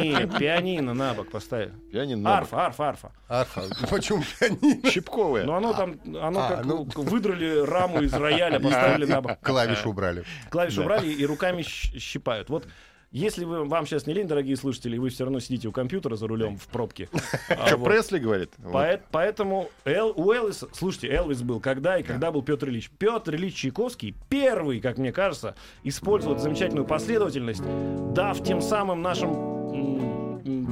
Нет, 0.00 0.38
пианино 0.38 0.94
на 0.94 1.12
бок 1.12 1.30
поставили. 1.30 1.74
Пианино 1.92 2.38
Арфа, 2.38 2.64
арфа, 2.64 2.88
арфа. 2.88 3.12
Арфа. 3.28 3.62
Почему 3.90 4.22
пианино? 4.22 4.76
бок. 4.76 4.90
Щипковые. 4.90 5.44
Ну, 5.44 5.52
оно 5.52 5.74
там, 5.74 6.00
оно 6.22 6.40
а, 6.40 6.48
как 6.48 6.64
ну. 6.64 6.88
выдрали 6.94 7.58
раму 7.58 8.00
из 8.00 8.14
рояля, 8.14 8.58
поставили 8.58 9.04
на 9.04 9.20
бок. 9.20 9.38
Клавишу 9.42 9.90
убрали. 9.90 10.24
Клавишу 10.48 10.80
убрали 10.80 11.12
и 11.12 11.26
руками 11.26 11.60
щипают. 11.60 12.48
Вот 12.48 12.66
если 13.12 13.44
вы, 13.44 13.64
вам 13.64 13.86
сейчас 13.86 14.06
не 14.06 14.14
лень, 14.14 14.28
дорогие 14.28 14.56
слушатели, 14.56 14.96
и 14.96 14.98
вы 14.98 15.08
все 15.10 15.24
равно 15.24 15.40
сидите 15.40 15.66
у 15.68 15.72
компьютера 15.72 16.16
за 16.16 16.26
рулем 16.28 16.56
в 16.56 16.66
пробке. 16.68 17.08
а, 17.48 17.66
Что, 17.66 17.78
Пресли 17.78 18.18
говорит? 18.18 18.52
Поэтому 19.10 19.68
Эл- 19.84 20.12
у 20.16 20.32
Элвиса, 20.32 20.68
слушайте, 20.72 21.08
Элвис 21.08 21.42
был 21.42 21.60
когда 21.60 21.98
и 21.98 22.02
когда 22.02 22.30
был 22.30 22.42
Петр 22.42 22.68
Ильич. 22.68 22.90
Петр 22.98 23.34
Ильич 23.34 23.54
Чайковский 23.56 24.14
первый, 24.28 24.80
как 24.80 24.98
мне 24.98 25.12
кажется, 25.12 25.54
использовал 25.82 26.38
замечательную 26.38 26.86
последовательность, 26.86 27.62
дав 28.14 28.42
тем 28.44 28.60
самым 28.62 29.02
нашим 29.02 29.99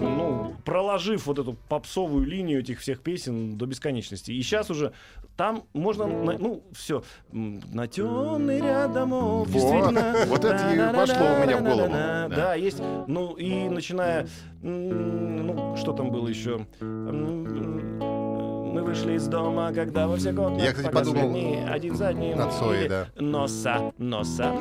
ну, 0.00 0.54
проложив 0.64 1.26
вот 1.26 1.38
эту 1.38 1.56
попсовую 1.68 2.24
линию 2.26 2.60
этих 2.60 2.80
всех 2.80 3.00
песен 3.02 3.56
до 3.58 3.66
бесконечности. 3.66 4.32
И 4.32 4.42
сейчас 4.42 4.70
уже 4.70 4.92
там 5.36 5.62
можно, 5.72 6.06
на- 6.06 6.38
ну, 6.38 6.62
все, 6.72 7.02
на 7.32 7.86
темный 7.86 8.60
ряд 8.60 8.92
домов, 8.92 9.48
действительно. 9.50 10.14
вот 10.26 10.44
это 10.44 10.72
и 10.74 10.78
вошло 10.96 11.26
у 11.38 11.42
меня 11.44 11.56
в 11.58 11.62
голову. 11.62 11.88
Да, 12.34 12.54
есть. 12.54 12.80
Ну, 13.06 13.34
и 13.34 13.68
начиная, 13.68 14.26
ну, 14.62 15.76
что 15.76 15.92
там 15.92 16.10
было 16.10 16.28
еще? 16.28 16.66
Мы 16.80 18.82
вышли 18.84 19.14
из 19.14 19.26
дома, 19.28 19.72
когда 19.72 20.06
во 20.06 20.16
все 20.16 20.30
окна 20.30 20.58
Я, 20.62 20.72
кстати, 20.72 20.92
подумал 20.94 21.30
огни, 21.30 21.56
один 21.68 21.96
за 21.96 22.08
одним. 22.08 22.38
на 22.38 22.50
Цоя, 22.50 22.80
Или 22.80 22.88
да. 22.88 23.06
Носа, 23.16 23.92
носа, 23.98 24.52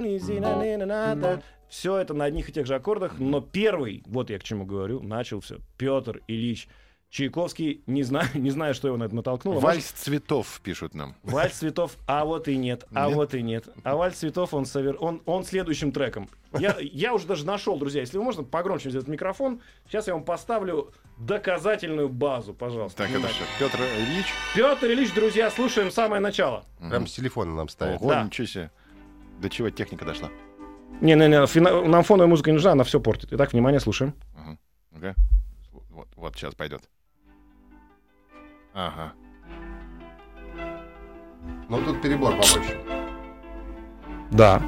все 1.69 1.97
это 1.97 2.13
на 2.13 2.25
одних 2.25 2.49
и 2.49 2.51
тех 2.51 2.65
же 2.65 2.75
аккордах, 2.75 3.19
но 3.19 3.41
первый, 3.41 4.03
вот 4.05 4.29
я 4.29 4.39
к 4.39 4.43
чему 4.43 4.65
говорю, 4.65 5.01
начал 5.01 5.39
все 5.41 5.57
Петр 5.77 6.21
Ильич 6.27 6.67
Чайковский, 7.09 7.83
не 7.87 8.03
знаю, 8.03 8.27
не 8.35 8.49
знаю, 8.49 8.73
что 8.73 8.87
его 8.89 8.97
на 8.97 9.05
это 9.05 9.15
натолкнуло. 9.15 9.59
Вальс 9.59 9.85
цветов 9.85 10.59
пишут 10.61 10.93
нам. 10.93 11.15
Вальс 11.23 11.53
цветов, 11.53 11.97
а 12.05 12.25
вот 12.25 12.47
и 12.47 12.57
нет, 12.57 12.85
а 12.93 13.07
Нет? 13.07 13.15
вот 13.15 13.33
и 13.33 13.41
нет. 13.41 13.69
А 13.83 13.95
вальс 13.95 14.17
цветов 14.17 14.53
он, 14.53 14.65
совер... 14.65 14.97
он, 14.99 15.21
он 15.25 15.45
следующим 15.45 15.91
треком. 15.91 16.29
Я, 16.59 16.75
я 16.79 17.13
уже 17.13 17.25
даже 17.25 17.45
нашел, 17.45 17.77
друзья, 17.77 18.01
если 18.01 18.17
вы 18.17 18.23
можно 18.23 18.43
погромче 18.43 18.89
взять 18.89 19.07
микрофон, 19.07 19.61
сейчас 19.87 20.07
я 20.07 20.13
вам 20.13 20.23
поставлю 20.25 20.91
доказательную 21.17 22.09
базу, 22.09 22.53
пожалуйста. 22.53 23.03
Так, 23.03 23.11
это 23.11 23.27
что, 23.29 23.43
Петр 23.59 23.79
Ильич? 23.79 24.25
Петр 24.53 24.87
Ильич, 24.87 25.13
друзья, 25.13 25.49
слушаем 25.49 25.91
самое 25.91 26.21
начало. 26.21 26.65
Прям 26.79 27.07
с 27.07 27.13
телефона 27.13 27.55
нам 27.55 27.69
ставят. 27.69 28.01
Ого, 28.01 28.09
Да. 28.09 28.23
ничего 28.23 28.47
себе. 28.47 28.71
До 29.39 29.49
чего 29.49 29.69
техника 29.69 30.03
дошла? 30.03 30.29
Не-не-не, 31.01 31.45
фина- 31.45 31.85
нам 31.87 32.03
фоновая 32.03 32.27
музыка 32.29 32.49
не 32.49 32.55
нужна, 32.55 32.71
она 32.71 32.83
все 32.83 32.99
портит. 32.99 33.31
Итак, 33.33 33.53
внимание, 33.53 33.79
слушаем. 33.79 34.13
Ага. 34.35 34.57
Ну-ка. 34.91 35.15
Вот, 35.89 36.07
вот 36.15 36.35
сейчас 36.35 36.55
пойдет. 36.55 36.81
Ага. 38.73 39.13
Но 41.69 41.81
тут 41.81 42.01
перебор 42.01 42.31
побольше. 42.31 42.77
Да. 44.31 44.61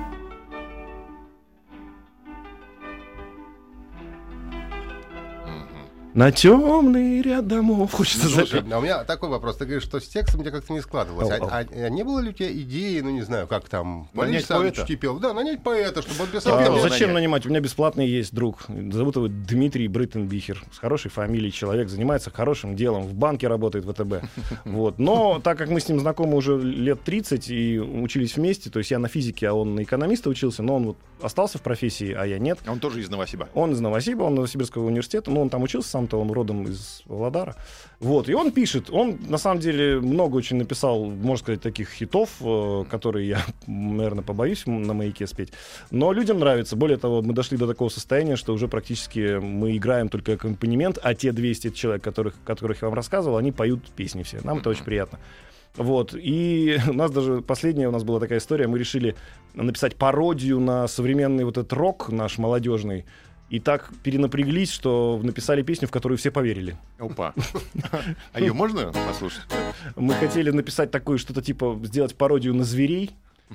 На 6.16 6.32
темный 6.32 7.22
ряд 7.22 7.48
домов. 7.48 7.92
Хочется 7.92 8.28
Слушай, 8.28 8.48
запеть. 8.62 8.74
а 8.74 8.80
у 8.80 8.82
меня 8.82 9.04
такой 9.04 9.30
вопрос. 9.30 9.58
Ты 9.58 9.66
говоришь, 9.66 9.84
что 9.84 10.00
с 10.00 10.08
текстом 10.08 10.42
у 10.42 10.44
тебя 10.44 10.51
как-то 10.51 10.74
не 10.74 10.82
складывалось. 10.82 11.30
А, 11.30 11.36
а- 11.60 11.66
а 11.72 11.89
не 11.89 12.04
было 12.04 12.20
ли 12.20 12.30
у 12.30 12.34
тебя 12.34 12.51
идеи, 12.51 13.00
ну 13.01 13.12
не 13.12 13.22
знаю, 13.22 13.46
как 13.48 13.70
там, 13.70 14.10
Нанять 14.13 14.48
поэта? 14.48 14.86
Да, 15.22 15.34
нанять 15.34 15.62
поэта, 15.62 16.01
чтобы 16.01 16.24
он 16.24 16.30
писал. 16.30 16.58
А, 16.58 16.80
зачем 16.80 17.10
нанять. 17.10 17.13
нанимать? 17.13 17.46
У 17.46 17.50
меня 17.50 17.60
бесплатный 17.60 18.08
есть 18.08 18.34
друг. 18.34 18.66
Зовут 18.92 19.18
его 19.18 19.28
Дмитрий 19.28 19.88
Бриттенбихер. 19.88 20.63
С 20.74 20.80
хорошей 20.80 21.12
фамилией 21.12 21.51
человек. 21.51 21.89
Занимается 21.89 22.32
хорошим 22.32 22.75
делом. 22.75 23.04
В 23.04 23.13
банке 23.13 23.48
работает 23.48 23.86
ВТБ. 23.86 24.24
Вот. 24.66 24.98
Но 24.98 25.39
так 25.44 25.58
как 25.60 25.70
мы 25.70 25.80
с 25.80 25.88
ним 25.88 26.00
знакомы 26.00 26.36
уже 26.38 26.60
лет 26.60 27.01
30 27.04 27.50
и 27.50 27.80
учились 27.80 28.36
вместе, 28.36 28.70
то 28.70 28.80
есть 28.80 28.89
я 28.92 28.98
на 29.00 29.08
физике, 29.10 29.48
а 29.50 29.54
он 29.54 29.75
на 29.75 29.84
экономиста 29.84 30.30
учился, 30.30 30.63
но 30.63 30.75
он 30.78 30.86
вот 30.88 30.98
остался 31.22 31.58
в 31.58 31.62
профессии, 31.62 32.12
а 32.14 32.26
я 32.26 32.40
нет. 32.40 32.60
А 32.66 32.72
он 32.72 32.80
тоже 32.80 33.02
из 33.02 33.10
Новосиба. 33.10 33.50
Он 33.54 33.72
из 33.72 33.80
Новосиба, 33.80 34.24
он 34.24 34.36
Новосибирского 34.36 34.86
университета, 34.86 35.32
но 35.32 35.42
он 35.42 35.50
там 35.50 35.64
учился 35.64 35.90
сам-то, 35.90 36.20
он 36.20 36.32
родом 36.32 36.64
из 36.64 37.02
Владара. 37.06 37.56
Вот, 38.00 38.30
и 38.30 38.34
он 38.34 38.52
пишет, 38.52 38.90
он 38.90 39.20
на 39.28 39.38
самом 39.38 39.60
деле 39.60 40.00
много 40.00 40.36
очень 40.36 40.58
написал, 40.58 41.06
можно 41.06 41.44
сказать, 41.44 41.62
таких 41.62 41.90
хитов, 41.92 42.30
э, 42.42 42.86
которые 42.90 43.28
я, 43.28 43.42
наверное, 43.68 44.24
побоюсь 44.24 44.66
на 44.66 44.94
маяке 44.94 45.28
спеть. 45.28 45.52
Но 45.92 46.12
людям 46.14 46.40
нравится. 46.40 46.76
Более 46.76 46.98
того, 46.98 47.22
мы 47.22 47.34
дошли 47.34 47.58
до 47.58 47.68
такого 47.68 47.90
состояния, 47.90 48.36
что 48.36 48.54
уже 48.54 48.68
практически 48.68 49.38
мы 49.40 49.76
играем 49.76 50.10
только 50.10 50.34
аккомпанемент, 50.34 50.98
а 51.02 51.14
те 51.14 51.32
200 51.32 51.72
человек, 51.72 52.04
которых, 52.04 52.36
которых 52.46 52.82
я 52.82 52.88
вам 52.88 52.96
рассказывал, 52.96 53.38
они 53.38 53.52
поют 53.52 53.90
песни 53.92 54.24
все. 54.24 54.40
Нам 54.44 54.60
это 54.60 54.70
очень 54.70 54.84
приятно. 54.84 55.20
Вот. 55.76 56.14
И 56.14 56.80
у 56.88 56.94
нас 56.94 57.12
даже 57.12 57.42
последняя 57.42 57.88
у 57.88 57.92
нас 57.92 58.04
была 58.04 58.20
такая 58.20 58.40
история. 58.40 58.68
Мы 58.68 58.80
решили 58.80 59.16
написать 59.54 59.96
пародию 59.96 60.60
на 60.60 60.88
современный 60.88 61.46
вот 61.46 61.58
этот 61.58 61.74
рок 61.74 62.10
наш 62.10 62.38
молодежный. 62.38 63.06
И 63.50 63.60
так 63.60 63.92
перенапряглись, 64.04 64.72
что 64.72 65.20
написали 65.24 65.64
песню, 65.64 65.88
в 65.88 65.92
которую 65.92 66.20
все 66.20 66.30
поверили. 66.30 66.78
Опа. 67.00 67.34
А 68.34 68.40
ее 68.40 68.54
можно 68.54 68.92
послушать? 69.08 69.42
Мы 69.96 70.14
хотели 70.14 70.52
написать 70.52 70.92
такое 70.92 71.18
что-то 71.18 71.42
типа 71.42 71.80
сделать 71.84 72.16
пародию 72.16 72.54
на 72.54 72.64
зверей. 72.64 73.12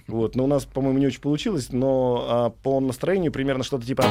Вот, 0.08 0.34
но 0.34 0.44
у 0.44 0.46
нас, 0.48 0.64
по-моему, 0.64 0.98
не 0.98 1.06
очень 1.06 1.20
получилось, 1.20 1.68
но 1.70 2.26
а, 2.28 2.50
по 2.50 2.80
настроению 2.80 3.30
примерно 3.30 3.62
что-то 3.62 3.86
типа 3.86 4.04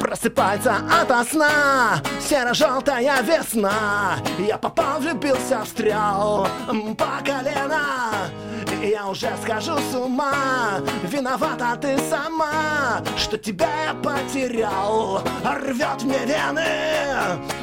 Просыпается 0.00 0.76
ото 1.02 1.24
сна 1.24 2.02
Серо-желтая 2.20 3.22
весна 3.22 4.16
Я 4.38 4.58
попал, 4.58 5.00
влюбился, 5.00 5.62
встрял 5.64 6.46
По 6.98 7.24
колено 7.24 8.28
Я 8.82 9.06
уже 9.08 9.30
схожу 9.42 9.76
с 9.78 9.94
ума 9.94 10.80
Виновата 11.02 11.76
ты 11.80 11.98
сама 12.10 13.02
Что 13.16 13.36
тебя 13.38 13.68
я 13.86 13.94
потерял 13.94 15.22
Рвет 15.44 16.02
мне 16.02 16.18
вены 16.26 16.66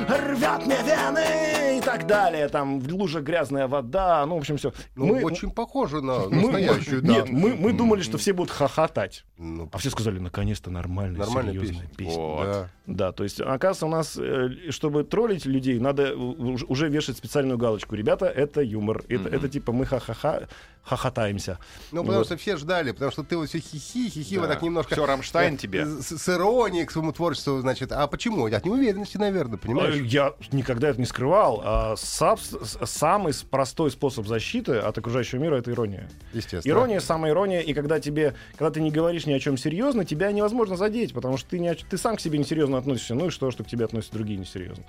Рвет 0.07 0.65
мне 0.65 0.77
вены 0.83 1.77
И 1.77 1.81
так 1.81 2.07
далее 2.07 2.47
Там 2.49 2.79
в 2.79 2.93
луже 2.93 3.21
грязная 3.21 3.67
вода 3.67 4.25
Ну, 4.25 4.35
в 4.35 4.39
общем, 4.39 4.57
все 4.57 4.73
Ну, 4.95 5.13
очень 5.23 5.51
похоже 5.51 6.01
на 6.01 6.19
мы, 6.29 6.41
настоящую, 6.41 7.01
да. 7.01 7.13
Нет, 7.13 7.29
мы, 7.29 7.55
мы 7.55 7.73
думали, 7.73 8.01
что 8.01 8.17
все 8.17 8.33
будут 8.33 8.51
хохотать. 8.51 9.23
Ну, 9.37 9.69
А 9.71 9.77
все 9.77 9.89
сказали, 9.89 10.19
наконец-то 10.19 10.69
нормальная, 10.71 11.19
Нормальная 11.19 11.53
серьезная 11.53 11.87
песня. 11.87 11.95
песня. 11.97 12.12
Вот. 12.15 12.45
да. 12.45 12.69
Да, 12.85 13.11
то 13.13 13.23
есть, 13.23 13.39
оказывается, 13.39 13.85
у 13.85 13.89
нас, 13.89 14.17
э, 14.17 14.69
чтобы 14.69 15.05
троллить 15.05 15.45
людей, 15.45 15.79
надо 15.79 16.15
уже 16.15 16.89
вешать 16.89 17.17
специальную 17.17 17.57
галочку. 17.57 17.95
Ребята, 17.95 18.25
это 18.25 18.61
юмор. 18.61 19.03
Это, 19.07 19.29
это 19.29 19.47
типа 19.47 19.71
мы 19.71 19.85
ха-ха-ха, 19.85 20.47
хохотаемся. 20.83 21.59
Ну, 21.91 22.01
потому 22.01 22.19
Вот. 22.19 22.25
что 22.27 22.37
все 22.37 22.57
ждали, 22.57 22.91
потому 22.91 23.11
что 23.11 23.23
ты 23.23 23.37
вот 23.37 23.47
все 23.49 23.59
хихи, 23.59 24.09
хихи, 24.09 24.37
вот 24.37 24.47
Да. 24.47 24.53
так 24.53 24.61
немножко... 24.63 24.93
Всё, 24.95 25.05
Рамштайн 25.05 25.55
э, 25.55 25.57
тебе. 25.57 25.85
С, 25.85 26.11
с 26.17 26.29
иронией 26.29 26.85
к 26.85 26.91
своему 26.91 27.11
творчеству, 27.13 27.59
значит. 27.61 27.91
А 27.91 28.05
почему? 28.07 28.45
От 28.45 28.65
неуверенности, 28.65 29.17
наверное, 29.17 29.57
понимаешь? 29.57 29.95
Я 29.95 30.33
никогда 30.51 30.89
это 30.89 30.99
не 30.99 31.05
скрывал. 31.05 31.61
А 31.63 31.95
сам- 31.95 32.37
самый 32.37 33.33
простой 33.49 33.91
способ 33.91 34.27
защиты 34.27 34.73
от 34.77 34.97
окружающего 34.97 35.39
мира— 35.39 35.55
это 35.57 35.71
ирония. 35.71 36.09
Естественно. 36.33 36.71
Ирония, 36.71 36.99
самая 36.99 37.31
ирония, 37.31 37.61
и 37.61 37.73
когда 37.73 37.99
тебе, 37.99 38.35
когда 38.57 38.71
ты 38.71 38.81
не 38.81 38.91
говоришь 38.91 39.25
ни 39.25 39.33
о 39.33 39.39
чем 39.39 39.57
серьезно, 39.57 40.05
тебя 40.05 40.31
невозможно 40.31 40.75
задеть, 40.75 41.13
потому 41.13 41.37
что 41.37 41.49
ты, 41.51 41.59
не 41.59 41.73
ты 41.73 41.97
сам 41.97 42.17
к 42.17 42.19
себе 42.19 42.37
несерьезно 42.37 42.77
относишься. 42.77 43.15
Ну 43.15 43.27
и 43.27 43.29
что, 43.29 43.51
что 43.51 43.63
к 43.63 43.67
тебе 43.67 43.85
относятся 43.85 44.13
другие 44.13 44.37
несерьезно? 44.37 44.83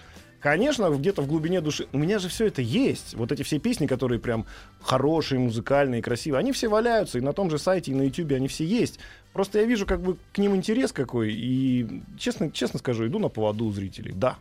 Конечно, 0.45 0.91
где-то 0.91 1.23
в 1.23 1.27
глубине 1.27 1.63
души. 1.63 1.87
У 1.95 1.97
меня 1.97 2.19
же 2.19 2.29
все 2.29 2.49
это 2.49 2.61
есть. 2.61 3.15
Вот 3.15 3.33
эти 3.33 3.43
все 3.43 3.59
песни, 3.59 3.87
которые 3.87 4.21
прям 4.21 4.45
хорошие, 4.83 5.39
музыкальные, 5.39 6.03
красивые, 6.03 6.39
они 6.39 6.53
все 6.53 6.69
валяются. 6.69 7.17
И 7.17 7.23
на 7.23 7.33
том 7.33 7.49
же 7.49 7.59
сайте, 7.59 7.93
и 7.93 7.95
на 7.95 8.03
Ютубе 8.03 8.37
они 8.37 8.47
все 8.47 8.67
есть. 8.67 8.99
Просто 9.33 9.61
я 9.61 9.65
вижу 9.65 9.87
как 9.87 10.03
бы 10.03 10.19
к 10.35 10.37
ним 10.37 10.55
интерес 10.55 10.93
какой. 10.93 11.33
И 11.33 12.03
честно, 12.19 12.51
честно 12.51 12.79
скажу, 12.79 13.07
иду 13.07 13.19
на 13.19 13.31
поводу 13.31 13.65
у 13.65 13.73
зрителей. 13.73 14.13
Да. 14.15 14.37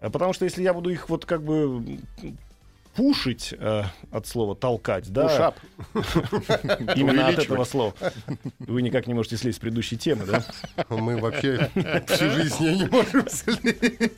Потому 0.00 0.32
что 0.32 0.44
если 0.44 0.64
я 0.64 0.74
буду 0.74 0.90
их 0.90 1.08
вот 1.08 1.26
как 1.26 1.44
бы 1.44 2.00
пушить 2.96 3.54
э, 3.58 3.82
от 4.10 4.26
слова 4.26 4.56
толкать, 4.56 5.12
да, 5.12 5.28
Пушап. 5.28 5.56
именно 6.96 7.28
от 7.28 7.38
этого 7.38 7.64
слова. 7.64 7.94
Вы 8.58 8.82
никак 8.82 9.06
не 9.06 9.14
можете 9.14 9.36
слезть 9.36 9.58
с 9.58 9.60
предыдущей 9.60 9.96
темы, 9.98 10.24
да? 10.24 10.44
Мы 10.88 11.18
вообще 11.18 11.70
всю 12.08 12.30
жизнь 12.30 12.54
с 12.54 12.60
ней 12.60 12.78
не 12.78 12.86
можем 12.86 13.28
слить. 13.28 14.12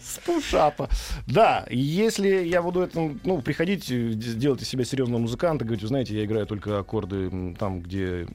С 0.00 0.18
пушапа. 0.18 0.88
Да, 1.26 1.66
если 1.70 2.28
я 2.28 2.62
буду 2.62 2.82
это, 2.82 3.14
ну, 3.24 3.40
приходить, 3.40 3.90
э, 3.90 4.12
делать 4.12 4.62
из 4.62 4.68
себя 4.68 4.84
серьезного 4.84 5.20
музыканта, 5.20 5.64
говорить, 5.64 5.82
вы 5.82 5.88
знаете, 5.88 6.16
я 6.16 6.24
играю 6.24 6.46
только 6.46 6.78
аккорды 6.78 7.54
там, 7.58 7.80
где 7.80 8.26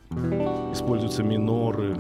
используются 0.72 1.24
миноры, 1.24 1.96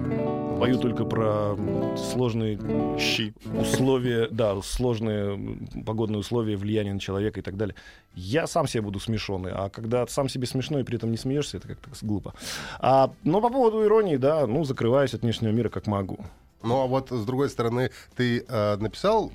пою 0.59 0.79
только 0.79 1.05
про 1.05 1.57
сложные 1.97 2.57
Щи. 2.97 3.33
условия, 3.59 4.27
да, 4.31 4.61
сложные 4.61 5.57
погодные 5.85 6.19
условия, 6.19 6.55
влияние 6.55 6.93
на 6.93 6.99
человека 6.99 7.39
и 7.39 7.43
так 7.43 7.57
далее. 7.57 7.72
Я 8.15 8.45
сам 8.45 8.67
себе 8.67 8.81
буду 8.81 8.99
смешонный, 8.99 9.51
а 9.53 9.69
когда 9.69 10.05
сам 10.07 10.29
себе 10.29 10.45
смешной 10.45 10.81
и 10.81 10.83
при 10.83 10.97
этом 10.97 11.09
не 11.09 11.17
смеешься, 11.17 11.57
это 11.57 11.67
как-то 11.67 11.89
глупо. 12.01 12.33
А, 12.79 13.11
но 13.23 13.41
по 13.41 13.49
поводу 13.49 13.83
иронии, 13.83 14.17
да, 14.17 14.45
ну, 14.45 14.63
закрываюсь 14.63 15.13
от 15.15 15.21
внешнего 15.23 15.51
мира 15.51 15.69
как 15.69 15.87
могу. 15.87 16.19
Ну 16.61 16.81
а 16.81 16.87
вот 16.87 17.09
с 17.09 17.25
другой 17.25 17.49
стороны, 17.49 17.91
ты 18.15 18.45
э, 18.47 18.77
написал 18.77 19.31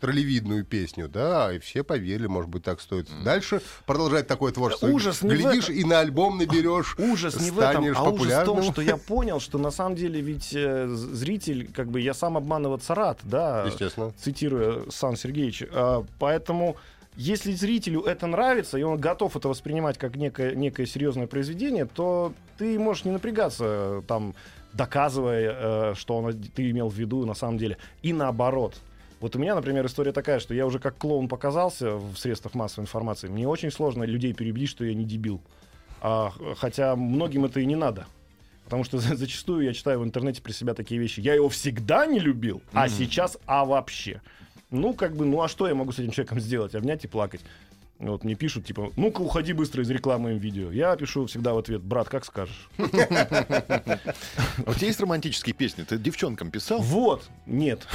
троллевидную 0.00 0.64
песню, 0.64 1.08
да, 1.08 1.52
и 1.52 1.58
все 1.58 1.82
поверили, 1.82 2.26
может 2.26 2.50
быть, 2.50 2.62
так 2.62 2.80
стоит 2.80 3.08
дальше 3.24 3.60
продолжать 3.86 4.26
такое 4.26 4.52
творчество. 4.52 4.86
Ужас 4.86 5.22
не 5.22 5.30
в 5.30 5.32
Глядишь, 5.32 5.64
этом. 5.64 5.76
и 5.76 5.84
на 5.84 6.00
альбом 6.00 6.38
наберешь, 6.38 6.94
Ужас 6.98 7.40
не 7.40 7.50
в 7.50 7.58
этом, 7.58 7.84
а 7.96 8.10
ужас 8.10 8.42
в 8.42 8.44
том, 8.44 8.62
что 8.62 8.80
я 8.80 8.96
понял, 8.96 9.40
что 9.40 9.58
на 9.58 9.70
самом 9.70 9.96
деле 9.96 10.20
ведь 10.20 10.54
э, 10.54 10.86
зритель, 10.88 11.70
как 11.72 11.88
бы 11.90 12.00
я 12.00 12.14
сам 12.14 12.36
обманываться 12.36 12.94
рад, 12.94 13.18
да, 13.24 13.64
Естественно. 13.66 14.12
цитируя 14.18 14.82
Сан 14.90 15.16
Сергеевич. 15.16 15.64
А, 15.70 16.04
поэтому 16.18 16.76
если 17.18 17.50
зрителю 17.50 18.02
это 18.02 18.28
нравится, 18.28 18.78
и 18.78 18.82
он 18.84 18.96
готов 18.96 19.34
это 19.36 19.48
воспринимать 19.48 19.98
как 19.98 20.14
некое, 20.14 20.54
некое 20.54 20.86
серьезное 20.86 21.26
произведение, 21.26 21.84
то 21.84 22.32
ты 22.58 22.78
можешь 22.78 23.04
не 23.04 23.10
напрягаться, 23.10 23.64
э, 23.66 24.02
там, 24.06 24.36
доказывая, 24.72 25.56
э, 25.90 25.94
что 25.96 26.16
он, 26.16 26.32
ты 26.32 26.70
имел 26.70 26.88
в 26.88 26.94
виду 26.94 27.26
на 27.26 27.34
самом 27.34 27.58
деле. 27.58 27.76
И 28.02 28.12
наоборот. 28.12 28.76
Вот 29.20 29.34
у 29.34 29.40
меня, 29.40 29.56
например, 29.56 29.84
история 29.86 30.12
такая, 30.12 30.38
что 30.38 30.54
я 30.54 30.64
уже 30.64 30.78
как 30.78 30.96
клоун 30.96 31.26
показался 31.26 31.96
в 31.96 32.16
средствах 32.16 32.54
массовой 32.54 32.84
информации. 32.84 33.26
Мне 33.26 33.48
очень 33.48 33.72
сложно 33.72 34.04
людей 34.04 34.32
переубедить, 34.32 34.70
что 34.70 34.84
я 34.84 34.94
не 34.94 35.04
дебил. 35.04 35.40
А, 36.00 36.32
хотя 36.56 36.94
многим 36.94 37.44
это 37.46 37.58
и 37.58 37.66
не 37.66 37.74
надо. 37.74 38.06
Потому 38.62 38.84
что 38.84 38.98
за- 38.98 39.16
зачастую 39.16 39.64
я 39.64 39.74
читаю 39.74 39.98
в 39.98 40.04
интернете 40.04 40.40
при 40.40 40.52
себя 40.52 40.72
такие 40.72 41.00
вещи. 41.00 41.18
Я 41.18 41.34
его 41.34 41.48
всегда 41.48 42.06
не 42.06 42.20
любил, 42.20 42.62
а 42.72 42.88
сейчас 42.88 43.38
а 43.44 43.64
вообще. 43.64 44.20
Ну, 44.70 44.92
как 44.94 45.16
бы, 45.16 45.24
ну 45.24 45.40
а 45.42 45.48
что 45.48 45.66
я 45.68 45.74
могу 45.74 45.92
с 45.92 45.98
этим 45.98 46.10
человеком 46.10 46.40
сделать? 46.40 46.74
Обнять 46.74 47.04
и 47.04 47.08
плакать. 47.08 47.40
Вот 47.98 48.22
мне 48.22 48.36
пишут, 48.36 48.64
типа, 48.64 48.92
ну-ка, 48.96 49.20
уходи 49.22 49.52
быстро 49.52 49.82
из 49.82 49.90
рекламы 49.90 50.24
моим 50.28 50.38
видео. 50.38 50.70
Я 50.70 50.94
пишу 50.94 51.26
всегда 51.26 51.52
в 51.52 51.58
ответ, 51.58 51.82
брат, 51.82 52.08
как 52.08 52.24
скажешь. 52.24 52.68
А 52.78 54.70
у 54.70 54.74
тебя 54.74 54.86
есть 54.86 55.00
романтические 55.00 55.52
песни? 55.52 55.82
Ты 55.82 55.98
девчонкам 55.98 56.52
писал? 56.52 56.80
Вот, 56.80 57.28
нет. 57.46 57.88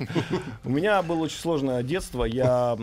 У 0.64 0.70
меня 0.70 1.02
было 1.02 1.24
очень 1.24 1.36
сложное 1.38 1.82
детство. 1.82 2.24
Я 2.24 2.78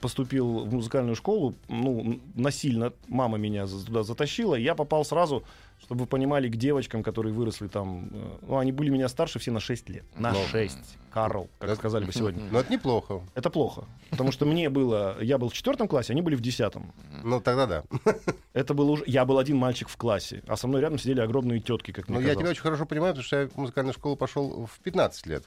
поступил 0.00 0.66
в 0.66 0.72
музыкальную 0.72 1.16
школу, 1.16 1.56
ну, 1.68 2.20
насильно. 2.36 2.92
Мама 3.08 3.38
меня 3.38 3.66
туда 3.66 4.04
затащила. 4.04 4.54
и 4.54 4.62
Я 4.62 4.76
попал 4.76 5.04
сразу, 5.04 5.42
чтобы 5.80 6.02
вы 6.02 6.06
понимали, 6.06 6.48
к 6.48 6.54
девочкам, 6.56 7.02
которые 7.02 7.32
выросли 7.34 7.66
там. 7.66 8.08
э, 8.12 8.38
Ну, 8.42 8.58
они 8.58 8.70
были 8.70 8.90
меня 8.90 9.08
старше 9.08 9.40
все 9.40 9.50
на 9.50 9.58
6 9.58 9.88
лет. 9.88 10.04
На 10.16 10.30
Ну. 10.32 10.38
6. 10.50 10.78
Карл, 11.12 11.48
как 11.58 11.70
Это- 11.70 11.78
сказали 11.78 12.04
бы 12.04 12.12
сегодня. 12.12 12.42
Ну, 12.50 12.58
это 12.58 12.72
неплохо. 12.72 13.20
Это 13.34 13.50
плохо. 13.50 13.84
Потому 14.10 14.32
что 14.32 14.46
мне 14.46 14.70
было... 14.70 15.16
Я 15.20 15.38
был 15.38 15.48
в 15.48 15.52
четвертом 15.52 15.88
классе, 15.88 16.12
они 16.12 16.22
были 16.22 16.34
в 16.34 16.40
десятом. 16.40 16.92
Ну, 17.22 17.40
тогда 17.40 17.66
да. 17.66 17.84
Это 18.52 18.74
было 18.74 18.92
уже... 18.92 19.04
Я 19.06 19.24
был 19.24 19.38
один 19.38 19.56
мальчик 19.56 19.88
в 19.88 19.96
классе, 19.96 20.42
а 20.46 20.56
со 20.56 20.66
мной 20.66 20.80
рядом 20.80 20.98
сидели 20.98 21.20
огромные 21.20 21.60
тетки, 21.60 21.90
как 21.90 22.08
мне 22.08 22.18
Ну, 22.20 22.26
я 22.26 22.34
тебя 22.34 22.50
очень 22.50 22.62
хорошо 22.62 22.86
понимаю, 22.86 23.12
потому 23.12 23.24
что 23.24 23.40
я 23.40 23.48
в 23.48 23.56
музыкальную 23.56 23.94
школу 23.94 24.16
пошел 24.16 24.66
в 24.66 24.80
15 24.80 25.26
лет. 25.26 25.44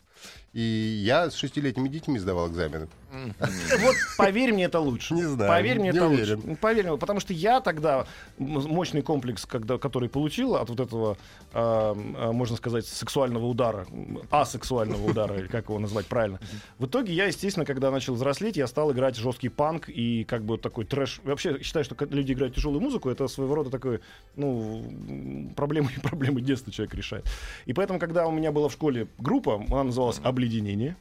И 0.53 0.61
я 0.61 1.29
с 1.29 1.35
шестилетними 1.35 1.89
детьми 1.89 2.19
сдавал 2.19 2.49
экзамены. 2.49 2.87
Вот 3.11 3.95
поверь 4.17 4.53
мне, 4.53 4.65
это 4.65 4.79
лучше. 4.79 5.13
Не 5.13 5.23
знаю, 5.23 5.51
Поверь 5.51 5.79
мне, 5.79 5.91
не 5.91 5.97
это 5.97 6.07
лучше. 6.07 6.37
Поверь 6.61 6.87
мне, 6.87 6.97
потому 6.97 7.19
что 7.19 7.33
я 7.33 7.59
тогда 7.61 8.05
мощный 8.37 9.01
комплекс, 9.01 9.45
когда, 9.45 9.77
который 9.77 10.07
получил 10.09 10.55
от 10.55 10.69
вот 10.69 10.79
этого, 10.79 11.17
а, 11.53 11.93
можно 12.31 12.55
сказать, 12.57 12.85
сексуального 12.85 13.45
удара, 13.45 13.85
асексуального 14.29 15.05
удара, 15.09 15.37
или 15.37 15.47
как 15.47 15.60
его 15.69 15.79
назвать 15.79 16.05
правильно. 16.07 16.39
В 16.77 16.85
итоге 16.85 17.13
я, 17.13 17.25
естественно, 17.25 17.65
когда 17.65 17.91
начал 17.91 18.13
взрослеть, 18.13 18.57
я 18.57 18.67
стал 18.67 18.91
играть 18.91 19.15
жесткий 19.15 19.49
панк 19.49 19.89
и 19.89 20.23
как 20.23 20.43
бы 20.43 20.57
такой 20.57 20.85
трэш. 20.85 21.21
Вообще 21.23 21.61
считаю, 21.61 21.85
что 21.85 21.95
люди 22.05 22.33
играют 22.33 22.55
тяжелую 22.55 22.81
музыку, 22.81 23.09
это 23.09 23.27
своего 23.27 23.55
рода 23.55 23.69
такой, 23.69 23.99
ну, 24.35 25.51
проблемы 25.55 25.89
проблемы 26.03 26.41
детства 26.41 26.71
человек 26.71 26.95
решает. 26.95 27.25
И 27.65 27.73
поэтому, 27.73 27.99
когда 27.99 28.27
у 28.27 28.31
меня 28.31 28.51
была 28.51 28.69
в 28.69 28.73
школе 28.73 29.07
группа, 29.17 29.55
она 29.55 29.83
называлась 29.85 30.19
«Обледенение», 30.23 30.95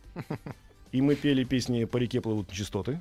и 0.93 1.01
мы 1.01 1.15
пели 1.15 1.45
песни 1.45 1.85
«По 1.85 1.97
реке 1.99 2.21
плывут 2.21 2.51
нечистоты». 2.51 3.01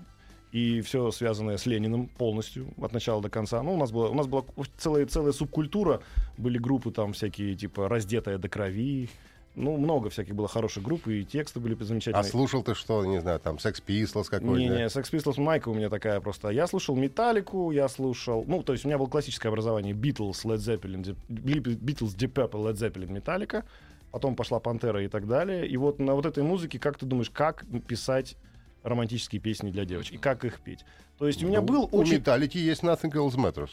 И 0.51 0.81
все 0.81 1.11
связанное 1.11 1.57
с 1.57 1.67
Лениным 1.67 2.07
полностью, 2.07 2.73
от 2.81 2.91
начала 2.91 3.21
до 3.21 3.29
конца. 3.29 3.61
Ну, 3.61 3.75
у 3.75 3.77
нас 3.77 3.91
была, 3.91 4.09
у 4.09 4.15
нас 4.15 4.25
была 4.25 4.43
целая, 4.77 5.05
целая 5.05 5.31
субкультура. 5.31 6.01
Были 6.37 6.57
группы 6.57 6.91
там 6.91 7.13
всякие, 7.13 7.55
типа 7.55 7.87
«Раздетая 7.87 8.39
до 8.39 8.49
крови». 8.49 9.09
Ну, 9.55 9.77
много 9.77 10.09
всяких 10.09 10.35
было 10.35 10.47
хороших 10.47 10.83
групп, 10.83 11.07
и 11.07 11.25
тексты 11.25 11.59
были 11.59 11.75
А 11.79 11.83
замечательные. 11.83 12.23
слушал 12.23 12.63
ты 12.63 12.75
что, 12.75 13.05
не 13.05 13.19
знаю, 13.19 13.39
там, 13.39 13.55
Sex 13.57 13.83
Pistols 13.85 14.29
какой-то? 14.29 14.57
Не-не, 14.57 14.85
Sex 14.87 15.11
Pistols 15.11 15.39
майка 15.39 15.69
у 15.69 15.73
меня 15.73 15.89
такая 15.89 16.21
просто. 16.21 16.49
Я 16.49 16.67
слушал 16.67 16.95
Металлику, 16.95 17.71
я 17.71 17.89
слушал... 17.89 18.45
Ну, 18.47 18.63
то 18.63 18.73
есть 18.73 18.85
у 18.85 18.87
меня 18.87 18.97
было 18.97 19.07
классическое 19.07 19.51
образование. 19.51 19.93
Beatles, 19.93 20.45
Led 20.45 20.57
Zeppelin, 20.57 21.15
Beatles, 21.27 22.15
Deep 22.15 22.33
Purple, 22.33 22.71
Led 22.71 22.75
Zeppelin, 22.75 23.11
Металлика. 23.11 23.65
Потом 24.11 24.35
пошла 24.35 24.59
Пантера 24.59 25.03
и 25.03 25.07
так 25.07 25.27
далее. 25.27 25.67
И 25.67 25.77
вот 25.77 25.99
на 25.99 26.15
вот 26.15 26.25
этой 26.25 26.43
музыке, 26.43 26.79
как 26.79 26.97
ты 26.97 27.05
думаешь, 27.05 27.29
как 27.29 27.65
писать 27.87 28.37
романтические 28.83 29.41
песни 29.41 29.71
для 29.71 29.85
девочек? 29.85 30.15
И 30.15 30.17
как 30.17 30.45
их 30.45 30.59
петь? 30.61 30.85
То 31.17 31.27
есть 31.27 31.43
у 31.43 31.47
меня 31.47 31.59
Ну, 31.59 31.67
был 31.67 31.89
У 31.91 31.97
очень... 31.99 32.15
Metallica 32.15 32.57
есть 32.57 32.81
Nothing 32.81 33.11
Else 33.11 33.35
Matters. 33.35 33.69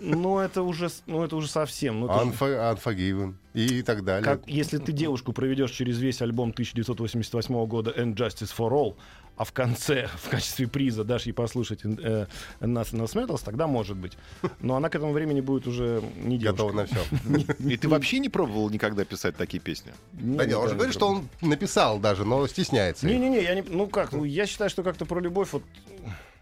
Ну, 0.00 0.38
это 0.38 0.62
уже, 0.62 0.88
ну, 1.06 1.22
это 1.22 1.36
уже 1.36 1.46
совсем. 1.46 2.00
Ну, 2.00 2.06
это 2.06 2.24
же- 2.24 2.30
Unfor- 2.30 2.74
Unforgiven 2.76 3.34
и 3.52 3.82
так 3.82 4.04
далее. 4.04 4.24
как, 4.24 4.46
если 4.46 4.78
ты 4.78 4.92
девушку 4.92 5.34
проведешь 5.34 5.70
через 5.72 5.98
весь 5.98 6.22
альбом 6.22 6.50
1988 6.50 7.66
года 7.66 7.90
And 7.90 8.14
Justice 8.14 8.50
for 8.56 8.70
All, 8.70 8.96
а 9.38 9.44
в 9.44 9.52
конце, 9.52 10.08
в 10.16 10.28
качестве 10.28 10.66
приза 10.66 11.04
дашь 11.04 11.22
ей 11.22 11.32
послушать 11.32 11.84
э, 11.84 12.26
Nothing 12.60 13.00
Else 13.04 13.14
Matters, 13.14 13.40
тогда 13.44 13.66
может 13.66 13.96
быть. 13.96 14.18
Но 14.60 14.76
она 14.76 14.90
к 14.90 14.96
этому 14.96 15.12
времени 15.12 15.40
будет 15.40 15.66
уже 15.66 16.02
не 16.16 16.38
девушка. 16.38 16.64
Готов 16.64 16.74
на 16.74 16.86
все. 16.86 17.52
И 17.60 17.76
ты 17.76 17.88
вообще 17.88 18.18
не 18.18 18.28
пробовал 18.28 18.68
никогда 18.68 19.04
писать 19.04 19.36
такие 19.36 19.60
песни? 19.60 19.92
Да 20.12 20.44
нет, 20.44 20.56
он 20.56 20.68
же 20.68 20.74
говорит, 20.74 20.92
что 20.92 21.08
он 21.08 21.28
написал 21.40 21.98
даже, 22.00 22.24
но 22.24 22.46
стесняется. 22.48 23.06
Не-не-не, 23.06 23.42
я 23.42 23.54
не... 23.54 23.62
Ну 23.62 23.86
как, 23.86 24.12
ну, 24.12 24.24
я 24.24 24.46
считаю, 24.46 24.70
что 24.70 24.82
как-то 24.82 25.06
про 25.06 25.20
любовь, 25.20 25.52
вот, 25.52 25.62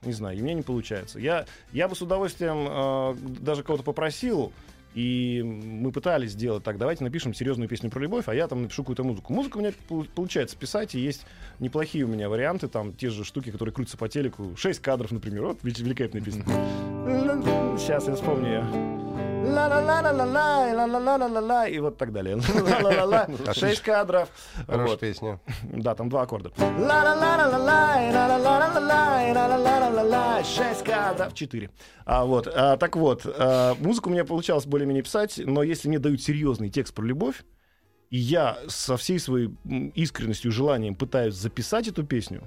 не 0.03 0.13
знаю, 0.13 0.39
и 0.39 0.41
мне 0.41 0.55
не 0.55 0.63
получается. 0.63 1.19
Я, 1.19 1.45
я 1.73 1.89
бы 1.89 1.95
с 1.95 2.01
удовольствием 2.01 2.67
э, 2.67 3.15
даже 3.41 3.63
кого-то 3.63 3.85
попросил, 3.85 4.53
и 4.97 5.43
мы 5.43 5.93
пытались 5.93 6.31
сделать 6.33 6.65
так, 6.65 6.79
давайте 6.79 7.05
напишем 7.05 7.35
серьезную 7.35 7.69
песню 7.69 7.91
про 7.91 8.01
любовь, 8.01 8.25
а 8.29 8.35
я 8.35 8.49
там 8.49 8.63
напишу 8.63 8.83
какую-то 8.83 9.05
музыку. 9.05 9.33
Музыку 9.35 9.59
у 9.59 9.63
меня 9.63 9.73
пол- 9.89 10.07
получается 10.15 10.57
писать, 10.57 10.95
и 10.95 10.99
есть 11.01 11.27
неплохие 11.61 12.05
у 12.05 12.09
меня 12.09 12.31
варианты, 12.31 12.67
там 12.67 12.95
те 12.95 13.11
же 13.11 13.23
штуки, 13.23 13.51
которые 13.51 13.75
крутятся 13.75 13.99
по 13.99 14.09
телеку. 14.09 14.57
Шесть 14.57 14.81
кадров, 14.81 15.13
например, 15.13 15.43
вот 15.43 15.59
вел- 15.63 15.85
великолепная 15.85 16.23
песня. 16.23 16.45
Сейчас 17.79 18.09
я 18.09 18.15
вспомню 18.15 18.49
ее. 18.49 18.96
Ла-ла-ла-ла-ла-ла, 19.47 20.87
ла-ла-ла-ла-ла, 20.87 21.69
и 21.69 21.79
вот 21.79 21.97
так 21.97 22.13
далее. 22.13 22.37
Ла-ла-ла-ла, 22.37 23.29
Шесть 23.55 23.81
кадров. 23.81 24.29
Хорошая 24.67 24.97
песня. 24.97 25.41
Да, 25.63 25.95
там 25.95 26.09
два 26.09 26.23
аккорда. 26.23 26.51
Ла-ла-ла-ла-ла-лай, 26.59 28.13
ла-ла-ла-ла-лай, 28.13 29.33
ла-ла-ла-ла-ла-лай, 29.33 30.45
Шесть 30.45 30.83
кадров. 30.83 31.33
Четыре. 31.35 31.71
А, 32.05 32.25
вот, 32.25 32.49
а, 32.53 32.77
так 32.77 32.97
вот, 32.97 33.23
а, 33.25 33.75
музыку 33.79 34.11
меня 34.11 34.25
получалось 34.25 34.67
более-менее 34.67 35.05
писать, 35.05 35.41
но 35.45 35.63
если 35.63 35.89
мне 35.89 36.01
дают 36.01 36.21
серьезный 36.23 36.69
текст 36.69 36.93
про 36.93 37.05
любовь, 37.05 37.45
и 38.11 38.19
я 38.19 38.59
со 38.67 38.97
всей 38.97 39.21
своей 39.21 39.51
искренностью, 39.95 40.51
желанием 40.51 40.95
пытаюсь 40.95 41.35
записать 41.35 41.87
эту 41.89 42.05
песню, 42.05 42.43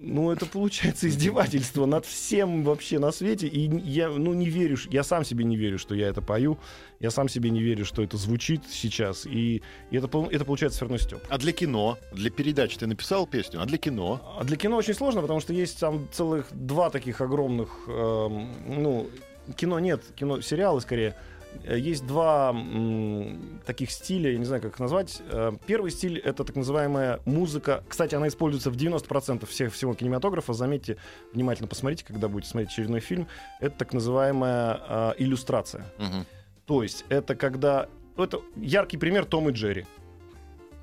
Ну, 0.00 0.30
это 0.30 0.46
получается 0.46 1.08
издевательство 1.08 1.84
над 1.84 2.06
всем 2.06 2.62
вообще 2.62 3.00
на 3.00 3.10
свете. 3.10 3.48
И 3.48 3.68
я, 3.80 4.08
ну, 4.08 4.32
не 4.32 4.48
верю, 4.48 4.76
я 4.90 5.02
сам 5.02 5.24
себе 5.24 5.44
не 5.44 5.56
верю, 5.56 5.76
что 5.78 5.96
я 5.96 6.06
это 6.06 6.22
пою. 6.22 6.56
Я 7.00 7.10
сам 7.10 7.28
себе 7.28 7.50
не 7.50 7.60
верю, 7.60 7.84
что 7.84 8.02
это 8.04 8.16
звучит 8.16 8.62
сейчас. 8.70 9.26
И, 9.26 9.60
и 9.90 9.96
это, 9.96 10.06
это 10.30 10.44
получается 10.44 10.76
все 10.76 10.84
равно 10.84 10.98
стёб. 10.98 11.22
А 11.28 11.36
для 11.38 11.52
кино, 11.52 11.98
для 12.12 12.30
передач 12.30 12.76
ты 12.76 12.86
написал 12.86 13.26
песню, 13.26 13.60
а 13.60 13.66
для 13.66 13.76
кино? 13.76 14.36
А 14.38 14.44
для 14.44 14.56
кино 14.56 14.76
очень 14.76 14.94
сложно, 14.94 15.20
потому 15.20 15.40
что 15.40 15.52
есть 15.52 15.80
там 15.80 16.08
целых 16.12 16.46
два 16.52 16.90
таких 16.90 17.20
огромных, 17.20 17.68
эм, 17.88 18.48
ну, 18.68 19.10
кино 19.56 19.80
нет, 19.80 20.02
кино, 20.14 20.40
сериалы 20.40 20.80
скорее. 20.80 21.16
Э, 21.64 21.78
Есть 21.78 22.06
два 22.06 22.50
м, 22.50 23.60
таких 23.66 23.90
стиля, 23.90 24.32
я 24.32 24.38
не 24.38 24.44
знаю, 24.44 24.62
как 24.62 24.72
их 24.74 24.78
назвать. 24.80 25.20
Э, 25.30 25.52
Первый 25.66 25.90
стиль— 25.90 26.18
это 26.24 26.44
так 26.44 26.56
называемая 26.56 27.20
музыка. 27.24 27.82
Кстати, 27.88 28.14
она 28.14 28.28
используется 28.28 28.70
в 28.70 28.76
90% 28.76 29.46
всех, 29.46 29.72
всего 29.72 29.94
кинематографа. 29.94 30.52
Заметьте, 30.52 30.96
внимательно 31.32 31.68
посмотрите, 31.68 32.04
когда 32.04 32.28
будете 32.28 32.50
смотреть 32.50 32.70
очередной 32.70 33.00
фильм. 33.00 33.26
Это 33.60 33.76
так 33.78 33.92
называемая 33.92 34.80
э, 34.88 35.12
иллюстрация. 35.18 35.84
Мгм. 35.98 36.26
То 36.66 36.82
есть 36.82 37.04
это 37.08 37.34
когда... 37.34 37.88
Это 38.16 38.40
яркий 38.56 38.96
пример 38.96 39.24
Том 39.24 39.48
и 39.48 39.52
Джерри. 39.52 39.86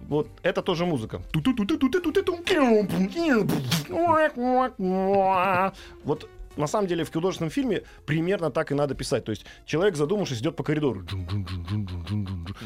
Вот 0.01 0.29
это 0.43 0.61
тоже 0.61 0.85
музыка. 0.85 1.21
Вот 6.03 6.29
на 6.57 6.67
самом 6.67 6.87
деле 6.87 7.03
в 7.03 7.11
художественном 7.11 7.49
фильме 7.51 7.83
примерно 8.05 8.51
так 8.51 8.71
и 8.71 8.75
надо 8.75 8.95
писать. 8.95 9.23
То 9.25 9.31
есть 9.31 9.45
человек, 9.65 9.95
задумавшись, 9.95 10.39
идет 10.39 10.55
по 10.55 10.63
коридору. 10.63 11.03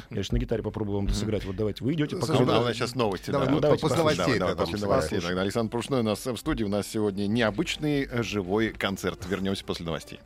Я 0.09 0.15
сейчас 0.17 0.31
на 0.31 0.37
гитаре 0.39 0.63
попробую 0.63 0.97
вам 0.97 1.05
это 1.07 1.15
сыграть. 1.15 1.45
Вот 1.45 1.55
давайте, 1.55 1.83
вы 1.83 1.93
идете 1.93 2.15
по 2.17 2.25
Слушай, 2.25 2.39
Ну, 2.41 2.45
да, 2.45 2.51
у 2.51 2.55
коридору. 2.55 2.67
нас 2.67 2.75
сейчас 2.77 2.95
новости. 2.95 3.31
Давай, 3.31 3.47
да. 3.47 3.53
ну, 3.53 3.59
давайте 3.59 3.81
после 3.81 3.97
новостей. 3.97 4.25
Давай, 4.25 4.39
да, 4.39 4.45
давай, 4.47 4.55
после 4.65 4.79
новостей. 4.79 5.09
послушаем. 5.09 5.29
Тогда 5.29 5.41
Александр 5.41 5.71
Пушной 5.71 5.99
у 5.99 6.03
нас 6.03 6.25
в 6.25 6.37
студии. 6.37 6.63
У 6.63 6.69
нас 6.69 6.87
сегодня 6.87 7.27
необычный 7.27 8.03
э, 8.09 8.23
живой 8.23 8.69
концерт. 8.69 9.25
Вернемся 9.27 9.63
после 9.65 9.85
новостей. 9.85 10.19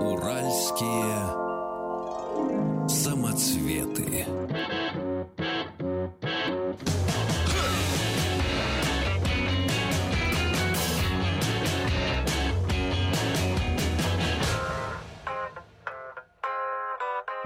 Уральские 0.00 1.44
самоцветы. 2.88 4.26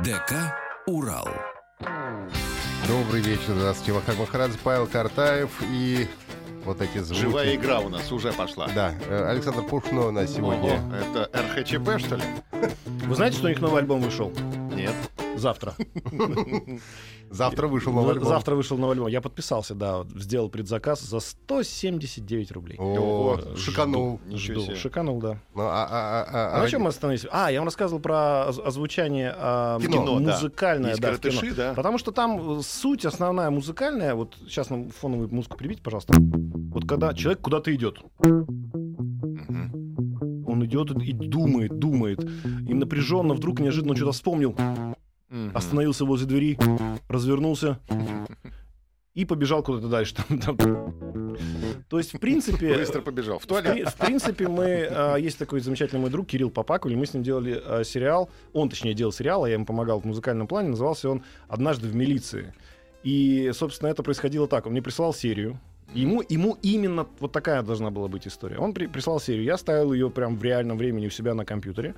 ДК 0.05 0.55
«Урал». 0.87 1.29
Добрый 2.87 3.21
вечер, 3.21 3.55
здравствуйте. 3.57 3.93
Вахтанг 3.93 4.21
Махарадзе, 4.21 4.57
Павел 4.63 4.87
Картаев 4.87 5.51
и 5.73 6.07
вот 6.65 6.81
эти 6.81 6.99
звуки. 6.99 7.21
Живая 7.21 7.57
игра 7.57 7.81
у 7.81 7.89
нас 7.89 8.13
уже 8.13 8.33
пошла. 8.33 8.69
Да, 8.69 8.95
э, 9.09 9.29
Александр 9.29 9.65
Пушно 9.65 10.07
у 10.07 10.11
нас 10.13 10.33
сегодня. 10.33 10.75
Ого, 10.75 10.95
это 10.95 11.29
РХЧП, 11.37 11.99
что 11.99 12.15
ли? 12.15 12.23
Вы 13.07 13.15
знаете, 13.17 13.39
что 13.39 13.47
у 13.47 13.49
них 13.49 13.61
новый 13.61 13.81
альбом 13.81 14.01
вышел? 14.01 14.33
Нет. 14.73 14.95
Завтра. 15.39 15.75
Завтра 17.31 17.67
вышел 17.69 17.93
новый 17.93 18.13
альбом. 18.15 18.29
Завтра 18.29 18.55
вышел 18.55 18.79
новый 18.79 18.95
альбом. 18.95 19.09
Я 19.09 19.21
подписался, 19.21 19.75
да, 19.75 20.05
сделал 20.17 20.49
предзаказ 20.49 21.01
за 21.03 21.21
179 21.21 22.53
рублей. 22.53 22.77
О, 22.79 23.39
шиканул. 23.57 24.21
Ничего 24.27 24.55
Жду. 24.61 24.67
себе. 24.67 24.77
Шиканул, 24.77 25.21
да. 25.21 25.41
Ну, 25.55 25.63
а, 25.63 25.87
а, 25.91 26.27
а, 26.27 26.57
А, 26.59 26.63
на 26.63 26.69
чем 26.71 26.83
мы 26.83 26.89
остановились? 26.89 27.27
А, 27.31 27.51
я 27.53 27.59
вам 27.61 27.67
рассказывал 27.67 28.01
про 28.01 28.47
оз- 28.49 28.59
озвучание 28.59 29.33
Кино, 29.33 30.21
да. 30.21 30.33
музыкальное, 30.33 30.97
да. 31.57 31.75
Потому 31.75 31.99
что 31.99 32.13
там 32.13 32.59
э, 32.59 32.63
суть 32.63 33.05
основная 33.05 33.51
музыкальная. 33.51 34.15
Вот 34.15 34.37
сейчас 34.47 34.71
нам 34.71 34.89
фоновую 34.91 35.29
музыку 35.33 35.57
прибить, 35.57 35.83
пожалуйста. 35.83 36.15
Вот 36.19 36.87
когда 36.89 37.13
человек 37.15 37.41
куда-то 37.41 37.75
идет, 37.75 37.99
он 40.47 40.65
идет 40.65 40.91
и 41.03 41.13
думает, 41.13 41.79
думает, 41.79 42.25
и 42.67 42.75
напряженно 42.75 43.35
вдруг 43.35 43.61
неожиданно 43.61 43.95
что-то 43.97 44.13
вспомнил, 44.13 44.57
Остановился 45.55 46.05
возле 46.05 46.27
двери, 46.27 46.59
развернулся 47.09 47.79
и 49.15 49.25
побежал 49.25 49.63
куда-то 49.63 49.89
дальше. 49.89 50.15
Там- 50.15 50.39
там. 50.57 51.37
То 51.89 51.99
есть, 51.99 52.13
в 52.15 52.19
принципе, 52.19 52.75
Быстро 52.77 53.01
побежал. 53.01 53.39
В 53.39 53.45
В, 53.45 53.47
туалет. 53.47 53.89
в 53.89 53.97
принципе, 53.97 54.47
мы 54.49 54.87
а, 54.91 55.17
есть 55.17 55.39
такой 55.39 55.61
замечательный 55.61 56.01
мой 56.01 56.11
друг 56.11 56.27
Кирилл 56.27 56.51
Попакуль, 56.51 56.95
мы 56.97 57.07
с 57.07 57.15
ним 57.15 57.23
делали 57.23 57.61
а, 57.65 57.83
сериал. 57.85 58.29
Он, 58.53 58.69
точнее, 58.69 58.95
делал 58.95 59.13
сериал, 59.13 59.45
а 59.45 59.49
я 59.49 59.55
ему 59.55 59.65
помогал 59.65 60.01
в 60.01 60.05
музыкальном 60.05 60.47
плане. 60.47 60.69
Назывался 60.71 61.09
он 61.11 61.23
«Однажды 61.49 61.89
в 61.89 61.95
милиции». 61.95 62.53
И, 63.05 63.51
собственно, 63.55 63.89
это 63.89 64.03
происходило 64.03 64.47
так. 64.49 64.67
Он 64.67 64.73
мне 64.73 64.83
прислал 64.83 65.15
серию. 65.15 65.59
Ему, 65.95 66.23
ему 66.29 66.59
именно 66.63 67.07
вот 67.21 67.33
такая 67.33 67.63
должна 67.63 67.91
была 67.91 68.09
быть 68.09 68.27
история. 68.29 68.59
Он 68.59 68.75
при- 68.75 68.87
прислал 68.87 69.19
серию, 69.21 69.45
я 69.45 69.57
ставил 69.57 69.93
ее 69.95 70.11
прям 70.11 70.37
в 70.37 70.43
реальном 70.45 70.77
времени 70.77 71.07
у 71.07 71.11
себя 71.11 71.33
на 71.35 71.47
компьютере. 71.47 71.95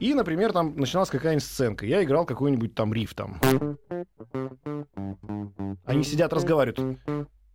И, 0.00 0.14
например, 0.14 0.52
там 0.52 0.76
начиналась 0.76 1.10
какая-нибудь 1.10 1.44
сценка. 1.44 1.86
Я 1.86 2.02
играл 2.02 2.26
какой-нибудь 2.26 2.74
там 2.74 2.92
риф 2.92 3.14
там. 3.14 3.40
Они 5.84 6.04
сидят, 6.04 6.32
разговаривают. 6.32 6.98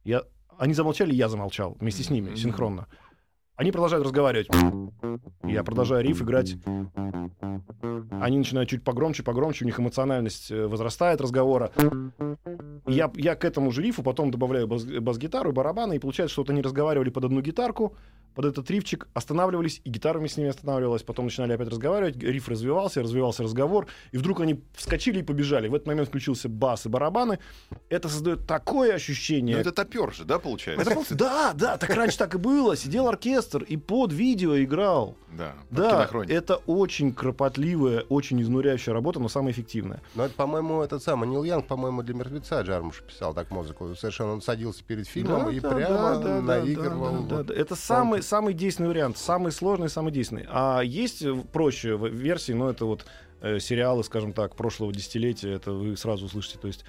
Я... 0.03 0.23
Они 0.57 0.73
замолчали, 0.73 1.13
я 1.13 1.29
замолчал 1.29 1.77
вместе 1.79 2.03
с 2.03 2.09
ними, 2.09 2.35
синхронно. 2.35 2.87
Они 3.59 3.73
продолжают 3.73 4.05
разговаривать. 4.05 4.47
Я 5.43 5.65
продолжаю 5.65 6.01
риф 6.01 6.21
играть. 6.21 6.55
Они 8.21 8.37
начинают 8.37 8.69
чуть 8.69 8.85
погромче, 8.85 9.21
погромче, 9.21 9.65
у 9.65 9.67
них 9.67 9.77
эмоциональность 9.79 10.49
э, 10.49 10.65
возрастает 10.65 11.19
разговора. 11.19 11.71
Я, 12.87 13.11
я 13.15 13.35
к 13.35 13.43
этому 13.43 13.71
же 13.71 13.81
рифу 13.81 14.01
потом 14.01 14.31
добавляю 14.31 14.67
бас- 14.67 14.83
бас-гитару 14.85 15.49
и 15.49 15.53
барабаны, 15.53 15.97
и 15.97 15.99
получается, 15.99 16.33
что 16.33 16.41
вот 16.43 16.49
они 16.49 16.61
разговаривали 16.61 17.09
под 17.09 17.25
одну 17.25 17.41
гитарку, 17.41 17.95
под 18.35 18.45
этот 18.45 18.69
рифчик, 18.71 19.07
останавливались, 19.13 19.81
и 19.83 19.89
гитара 19.89 20.19
вместе 20.19 20.35
с 20.35 20.37
ними 20.37 20.49
останавливалась, 20.49 21.03
потом 21.03 21.25
начинали 21.25 21.53
опять 21.53 21.67
разговаривать, 21.67 22.15
риф 22.17 22.47
развивался, 22.47 23.01
развивался 23.01 23.43
разговор, 23.43 23.87
и 24.11 24.17
вдруг 24.17 24.39
они 24.39 24.63
вскочили 24.73 25.19
и 25.19 25.23
побежали. 25.23 25.67
В 25.67 25.75
этот 25.75 25.87
момент 25.87 26.07
включился 26.07 26.47
бас 26.47 26.85
и 26.85 26.89
барабаны. 26.89 27.39
Это 27.89 28.07
создает 28.07 28.47
такое 28.47 28.93
ощущение. 28.93 29.55
Ну, 29.55 29.61
это 29.61 29.71
топер 29.71 30.13
же, 30.13 30.23
да, 30.23 30.39
получается? 30.39 30.89
Это 30.89 31.15
Да, 31.15 31.53
да, 31.53 31.77
так 31.77 31.89
раньше 31.89 32.17
так 32.17 32.35
и 32.35 32.37
было. 32.37 32.75
Сидел 32.77 33.07
оркестр 33.07 33.48
и 33.57 33.75
под 33.77 34.13
видео 34.13 34.57
играл. 34.61 35.15
Да, 35.37 35.55
под 35.69 35.77
Да, 35.77 36.09
это 36.27 36.55
очень 36.67 37.13
кропотливая, 37.13 38.01
очень 38.09 38.41
изнуряющая 38.41 38.93
работа, 38.93 39.19
но 39.19 39.27
самая 39.29 39.51
эффективная. 39.53 40.01
Ну, 40.15 40.23
это, 40.23 40.33
по-моему, 40.35 40.81
этот 40.81 41.03
самый 41.03 41.27
Нил 41.27 41.43
Янг, 41.43 41.67
по-моему, 41.67 42.01
для 42.03 42.15
мертвеца 42.15 42.61
Джармуш 42.61 43.03
писал 43.03 43.33
так 43.33 43.51
музыку. 43.51 43.93
Совершенно 43.95 44.33
он 44.33 44.41
садился 44.41 44.83
перед 44.83 45.07
фильмом 45.07 45.45
Да, 45.45 45.51
и 45.51 45.59
да, 45.59 45.69
прямо 45.69 46.17
да, 46.17 46.41
да, 46.41 46.41
наигрывал. 46.41 47.23
да, 47.23 47.27
да, 47.29 47.35
вот. 47.37 47.45
да. 47.47 47.53
Это 47.53 47.75
самый, 47.75 48.21
самый 48.23 48.53
действенный 48.53 48.89
вариант, 48.89 49.17
самый 49.17 49.51
сложный, 49.51 49.89
самый 49.89 50.11
действенный. 50.11 50.45
А 50.49 50.81
есть 50.81 51.21
э, 51.21 51.35
проще 51.51 51.95
в- 51.95 52.07
версии, 52.07 52.53
но 52.53 52.69
это 52.69 52.85
вот 52.85 53.05
э, 53.41 53.59
сериалы, 53.59 54.03
скажем 54.03 54.33
так, 54.33 54.55
прошлого 54.55 54.91
десятилетия, 54.93 55.51
это 55.53 55.71
вы 55.71 55.95
сразу 55.97 56.25
услышите. 56.25 56.57
То 56.59 56.67
есть 56.67 56.83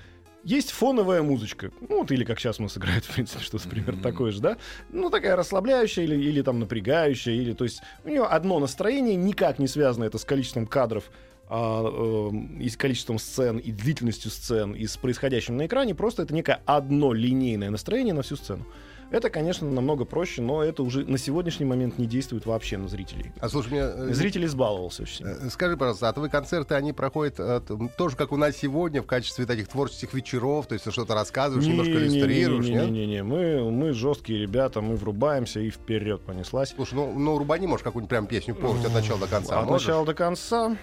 есть 0.45 0.71
фоновая 0.71 1.23
музычка, 1.23 1.71
ну 1.81 2.01
вот 2.01 2.11
или 2.11 2.25
как 2.25 2.39
сейчас 2.41 2.59
мы 2.59 2.69
сыграет, 2.69 3.05
в 3.07 3.15
принципе, 3.15 3.43
что-то 3.43 3.69
примерно 3.69 4.01
Мгм. 4.01 4.03
такое 4.03 4.31
же, 4.33 4.41
да? 4.41 4.57
Ну 4.91 5.11
такая 5.11 5.37
расслабляющая 5.37 6.05
или, 6.05 6.17
или 6.17 6.43
там 6.43 6.59
напрягающая, 6.61 7.35
или 7.35 7.53
то 7.53 7.65
есть 7.65 7.81
у 8.05 8.09
нее 8.09 8.25
одно 8.25 8.59
настроение, 8.59 9.17
никак 9.17 9.59
не 9.59 9.69
связано 9.69 10.05
это 10.05 10.19
с 10.19 10.25
количеством 10.25 10.67
кадров, 10.67 11.05
а, 11.53 11.83
эм, 12.29 12.61
и 12.61 12.69
с 12.69 12.77
количеством 12.77 13.19
сцен, 13.19 13.59
и 13.59 13.73
длительностью 13.73 14.31
сцен, 14.31 14.73
и 14.73 14.87
с 14.87 14.97
происходящим 14.97 15.57
на 15.57 15.67
экране, 15.67 15.95
просто 15.97 16.23
это 16.23 16.33
некое 16.33 16.61
одно 16.65 17.13
линейное 17.13 17.71
настроение 17.71 18.15
на 18.15 18.23
всю 18.23 18.37
сцену. 18.37 18.65
Это, 19.11 19.29
конечно, 19.29 19.69
намного 19.69 20.05
проще, 20.05 20.41
но 20.41 20.63
это 20.63 20.85
уже 20.85 21.05
на 21.05 21.19
сегодняшний 21.19 21.67
момент 21.67 21.99
не 21.99 22.07
действует 22.07 22.47
вообще 22.47 22.77
на 22.77 22.87
зрителей. 22.89 23.33
А 23.41 23.49
слушай, 23.49 23.71
мне... 23.71 23.81
э, 23.81 24.15
Зритель 24.15 24.45
избаловался 24.45 25.03
очень 25.03 25.17
сильно. 25.17 25.31
э, 25.31 25.51
Скажи, 25.51 25.77
пожалуйста, 25.77 26.09
а 26.09 26.13
твои 26.13 26.31
концерты, 26.31 26.75
они 26.77 26.93
проходят 26.93 27.35
э, 27.39 27.61
тоже, 27.99 28.17
как 28.17 28.31
у 28.31 28.37
нас 28.37 28.57
сегодня, 28.57 29.03
в 29.03 29.07
качестве 29.07 29.47
таких 29.47 29.67
творческих 29.69 30.15
вечеров, 30.15 30.67
то 30.67 30.75
есть 30.75 30.85
ты 30.85 30.93
что-то 30.93 31.15
рассказываешь, 31.15 31.67
немножко 31.67 31.93
иллюстрируешь, 31.93 32.67
нет? 32.67 32.85
Не-не-не, 32.85 33.23
мы, 33.25 33.71
мы 33.71 33.93
жесткие 33.93 34.39
ребята, 34.41 34.81
мы 34.81 34.95
врубаемся 34.95 35.59
и 35.59 35.71
вперед 35.71 36.21
понеслась. 36.23 36.73
Слушай, 36.75 36.95
ну, 36.95 37.13
ну 37.13 37.37
рубани, 37.37 37.67
может, 37.67 37.83
какую-нибудь 37.83 38.11
прям 38.11 38.27
песню 38.29 38.55
полностью 38.55 38.91
от 38.91 38.95
начала 38.95 39.19
до 39.19 39.27
конца. 39.27 39.61
От 39.61 39.67
можешь? 39.67 39.87
начала 39.89 40.07
до 40.07 40.15
конца. 40.15 40.77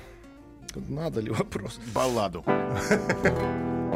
Надо 0.75 1.21
ли 1.21 1.29
вопрос? 1.31 1.79
Балладу. 1.93 2.43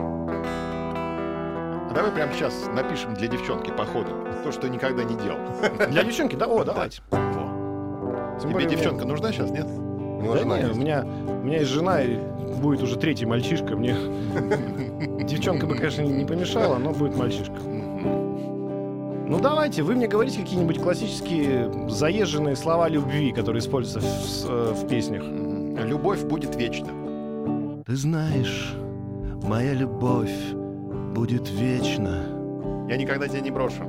А 1.91 1.93
давай 1.93 2.10
прямо 2.12 2.32
сейчас 2.32 2.54
напишем 2.73 3.13
для 3.15 3.27
девчонки 3.27 3.69
по 3.69 3.84
ходу 3.84 4.12
то, 4.45 4.51
что 4.54 4.69
никогда 4.69 5.04
не 5.04 5.15
делал. 5.15 5.39
Для 5.89 6.04
девчонки, 6.06 6.38
да, 6.38 6.45
о, 6.45 6.63
давайте. 6.63 7.01
Во. 7.12 8.38
Тем 8.39 8.49
Тебе 8.49 8.54
более, 8.54 8.69
девчонка 8.69 9.04
нужна 9.04 9.34
сейчас, 9.34 9.51
нет? 9.51 9.67
Да 9.67 10.38
жена 10.38 10.58
не, 10.58 10.63
есть. 10.67 10.77
у 10.77 10.80
меня, 10.80 11.04
у 11.04 11.43
меня 11.45 11.58
есть 11.60 11.69
жена, 11.69 12.01
и 12.01 12.15
будет 12.62 12.82
уже 12.82 12.97
третий 12.97 13.25
мальчишка. 13.25 13.75
Мне 13.75 13.93
девчонка 15.25 15.65
бы, 15.67 15.75
конечно, 15.75 16.01
не 16.04 16.23
помешала, 16.23 16.77
но 16.77 16.91
будет 16.91 17.17
мальчишка. 17.17 17.56
Ну 17.62 19.39
давайте, 19.41 19.84
вы 19.84 19.95
мне 19.95 20.08
говорите 20.08 20.39
какие-нибудь 20.39 20.82
классические 20.82 21.89
заезженные 21.89 22.56
слова 22.56 22.88
любви, 22.88 23.34
которые 23.34 23.60
используются 23.60 23.99
в, 23.99 24.25
с- 24.30 24.45
э, 24.47 24.73
в 24.73 24.88
песнях. 24.88 25.23
Мгм. 25.23 25.77
Любовь 25.86 26.23
будет 26.23 26.56
вечна. 26.56 26.88
Ты 27.86 27.95
знаешь, 27.97 28.73
моя 29.43 29.73
любовь 29.73 30.32
будет 31.13 31.50
вечна. 31.50 32.24
Я 32.89 32.97
никогда 32.97 33.28
тебя 33.28 33.41
не 33.41 33.52
брошу. 33.52 33.84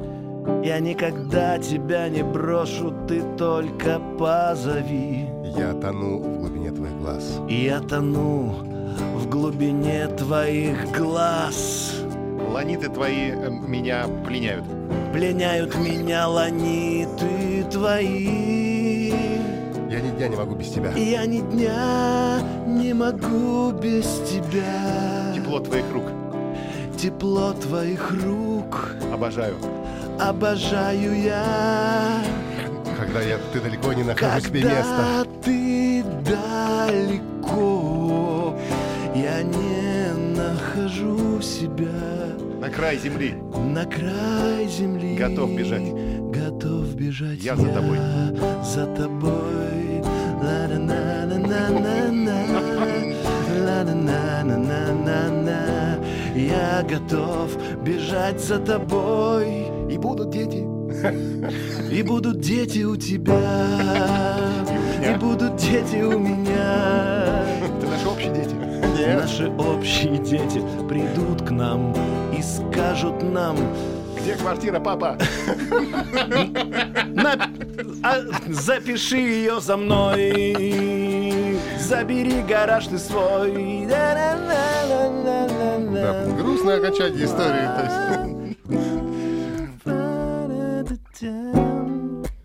Я 0.65 0.81
никогда 0.81 1.59
тебя 1.59 2.09
не 2.09 2.23
брошу, 2.23 2.93
ты 3.07 3.23
только 3.37 4.01
позови. 4.19 5.29
Я 5.57 5.73
тону 5.75 6.19
в 6.19 6.39
глубине 6.41 6.71
твоих 6.73 6.99
глаз. 6.99 7.41
Я 7.49 7.81
тону 7.81 8.55
в 9.17 9.29
глубине 9.29 10.09
твоих 10.09 10.91
глаз. 10.97 11.95
Ланиты 12.53 12.89
твои 12.89 13.31
э, 13.31 13.51
меня 13.51 14.07
пленяют. 14.27 14.65
Пленяют 15.13 15.77
меня 15.77 16.29
ланиты 16.29 17.65
твои. 17.71 19.11
Я 19.91 20.01
ни 20.01 20.11
дня 20.17 20.29
не 20.29 20.37
могу 20.37 20.55
без 20.55 20.71
тебя. 20.71 20.93
Я 20.93 21.25
ни 21.27 21.41
дня 21.41 22.41
не 22.67 22.95
могу 22.95 23.71
без 23.73 24.07
тебя. 24.29 25.35
Тепло 25.35 25.61
твоих. 25.61 25.85
Тепло 27.03 27.53
твоих 27.55 28.12
рук 28.12 28.93
Обожаю. 29.12 29.57
обожаю 30.21 31.21
я. 31.21 32.23
Когда 32.97 33.21
я, 33.23 33.38
ты 33.53 33.61
далеко 33.61 33.93
не 33.93 34.05
нахожу 34.05 34.41
себе 34.47 34.61
места. 34.62 35.25
Когда 35.25 35.25
ты 35.43 36.05
далеко, 37.43 38.55
я 39.17 39.43
не 39.43 40.12
нахожу 40.37 41.41
себя 41.43 41.88
На 42.61 42.69
край 42.69 42.99
земли. 42.99 43.35
на 43.75 43.85
край 43.85 44.69
земли. 44.69 45.17
Готов 45.17 45.51
бежать. 45.57 45.93
Готов 46.31 46.95
бежать. 46.95 47.41
Я 47.41 47.57
за 47.57 47.67
тобой. 47.73 47.99
За 48.62 48.87
тобой. 48.95 50.05
Ла-на-на-на-на-на-на. 50.41 51.91
Я 56.53 56.83
готов 56.83 57.57
бежать 57.83 58.38
за 58.38 58.59
тобой. 58.59 59.71
И 59.91 59.97
будут 59.97 60.29
дети. 60.31 60.67
И 61.91 62.03
будут 62.03 62.41
дети 62.41 62.85
у 62.85 62.95
тебя, 62.97 63.41
и 65.03 65.15
будут 65.19 65.57
дети 65.57 66.03
у 66.03 66.19
меня. 66.19 67.43
Это 67.79 67.87
наши 67.87 68.07
общие 68.09 68.35
дети. 68.35 68.55
Наши 69.17 69.49
общие 69.49 70.19
дети 70.19 70.62
придут 70.88 71.43
к 71.49 71.51
нам 71.51 71.95
и 72.38 72.43
скажут 72.43 73.23
нам, 73.23 73.57
Где 74.21 74.35
квартира, 74.35 74.79
папа? 74.81 75.17
«На- 77.09 77.51
а, 78.05 78.17
запиши 78.49 79.17
ее 79.17 79.61
за 79.61 79.77
мной, 79.77 80.21
забери 81.92 82.42
гараж 82.48 82.87
ты 82.87 82.98
свой. 82.98 83.87
Да, 83.87 84.24
грустное 86.38 86.78
окончание 86.78 87.24
истории. 87.26 87.66
то 87.76 87.83
есть. 87.85 87.98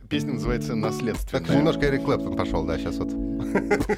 Песня 0.10 0.34
называется 0.34 0.70
Так 0.70 0.78
«Наследственная». 0.78 1.58
немножко 1.58 1.86
Эрик 1.86 2.04
Клэптон 2.06 2.36
пошел, 2.38 2.64
да, 2.66 2.78
сейчас 2.78 2.96
вот. 2.96 3.10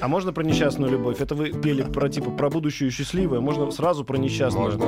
А 0.01 0.07
можно 0.07 0.33
про 0.33 0.43
несчастную 0.43 0.91
любовь? 0.91 1.21
Это 1.21 1.35
вы 1.35 1.51
пели 1.51 1.83
про 1.83 2.09
типа 2.09 2.31
про 2.31 2.49
будущую 2.49 2.89
счастливое, 2.91 3.39
можно 3.39 3.69
сразу 3.71 4.03
про 4.03 4.17
несчастную. 4.17 4.79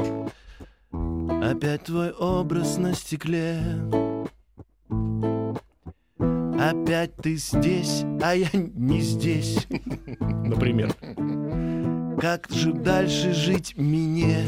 Можно. 0.91 1.47
Опять 1.47 1.83
твой 1.83 2.11
образ 2.11 2.77
на 2.77 2.93
стекле. 2.93 3.59
Опять 6.59 7.15
ты 7.15 7.35
здесь, 7.37 8.03
а 8.21 8.35
я 8.35 8.47
не 8.53 9.01
здесь. 9.01 9.67
Например. 10.51 10.93
Как 12.19 12.47
же 12.49 12.73
дальше 12.73 13.33
жить 13.33 13.73
мне? 13.77 14.39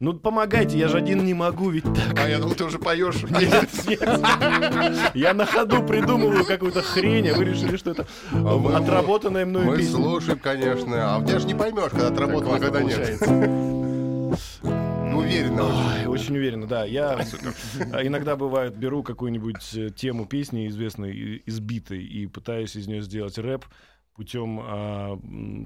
Ну, 0.00 0.12
помогайте, 0.14 0.78
я 0.78 0.88
же 0.88 0.98
один 0.98 1.24
не 1.24 1.34
могу, 1.34 1.70
ведь 1.70 1.84
так. 1.84 2.18
А 2.22 2.28
я 2.28 2.38
думал, 2.38 2.54
ты 2.54 2.64
уже 2.64 2.78
поешь. 2.78 3.22
Нет, 3.30 3.68
нет. 3.88 5.12
Я 5.14 5.32
на 5.34 5.46
ходу 5.46 5.82
придумываю 5.82 6.44
какую-то 6.44 6.82
хрень, 6.82 7.28
а 7.30 7.34
вы 7.34 7.44
решили, 7.44 7.76
что 7.76 7.90
это 7.92 8.06
А 8.32 8.36
мы- 8.58 8.74
отработанная 8.74 9.46
мною 9.46 9.66
Мы 9.66 9.78
песня. 9.78 9.92
слушаем, 9.96 10.38
конечно. 10.38 11.16
А 11.16 11.20
где 11.20 11.38
же 11.38 11.46
не 11.46 11.54
поймешь, 11.54 11.90
когда 11.90 12.08
отработано, 12.08 12.56
а 12.56 12.58
когда 12.60 12.82
нет. 12.82 13.18
Уверенно. 15.34 15.64
очень. 15.64 16.00
Ой, 16.00 16.06
очень 16.06 16.36
уверенно, 16.36 16.66
да. 16.66 16.84
Я 16.84 17.14
иногда 18.02 18.36
бывает 18.36 18.76
беру 18.76 19.02
какую-нибудь 19.02 19.74
э, 19.74 19.90
тему 19.90 20.26
песни 20.26 20.68
известной, 20.68 21.42
избитой, 21.46 22.04
и 22.04 22.26
пытаюсь 22.26 22.76
из 22.76 22.86
нее 22.86 23.02
сделать 23.02 23.36
рэп 23.38 23.64
путем, 24.14 24.60
а, 24.62 25.18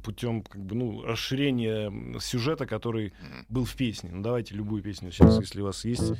путем 0.02 0.42
как 0.42 0.64
бы, 0.64 0.74
ну, 0.74 1.02
расширения 1.02 1.92
сюжета, 2.20 2.66
который 2.66 3.12
был 3.48 3.64
в 3.64 3.74
песне. 3.74 4.10
Ну, 4.12 4.22
давайте 4.22 4.54
любую 4.54 4.82
песню 4.82 5.10
сейчас, 5.10 5.38
если 5.38 5.60
у 5.60 5.64
вас 5.64 5.84
есть 5.84 6.12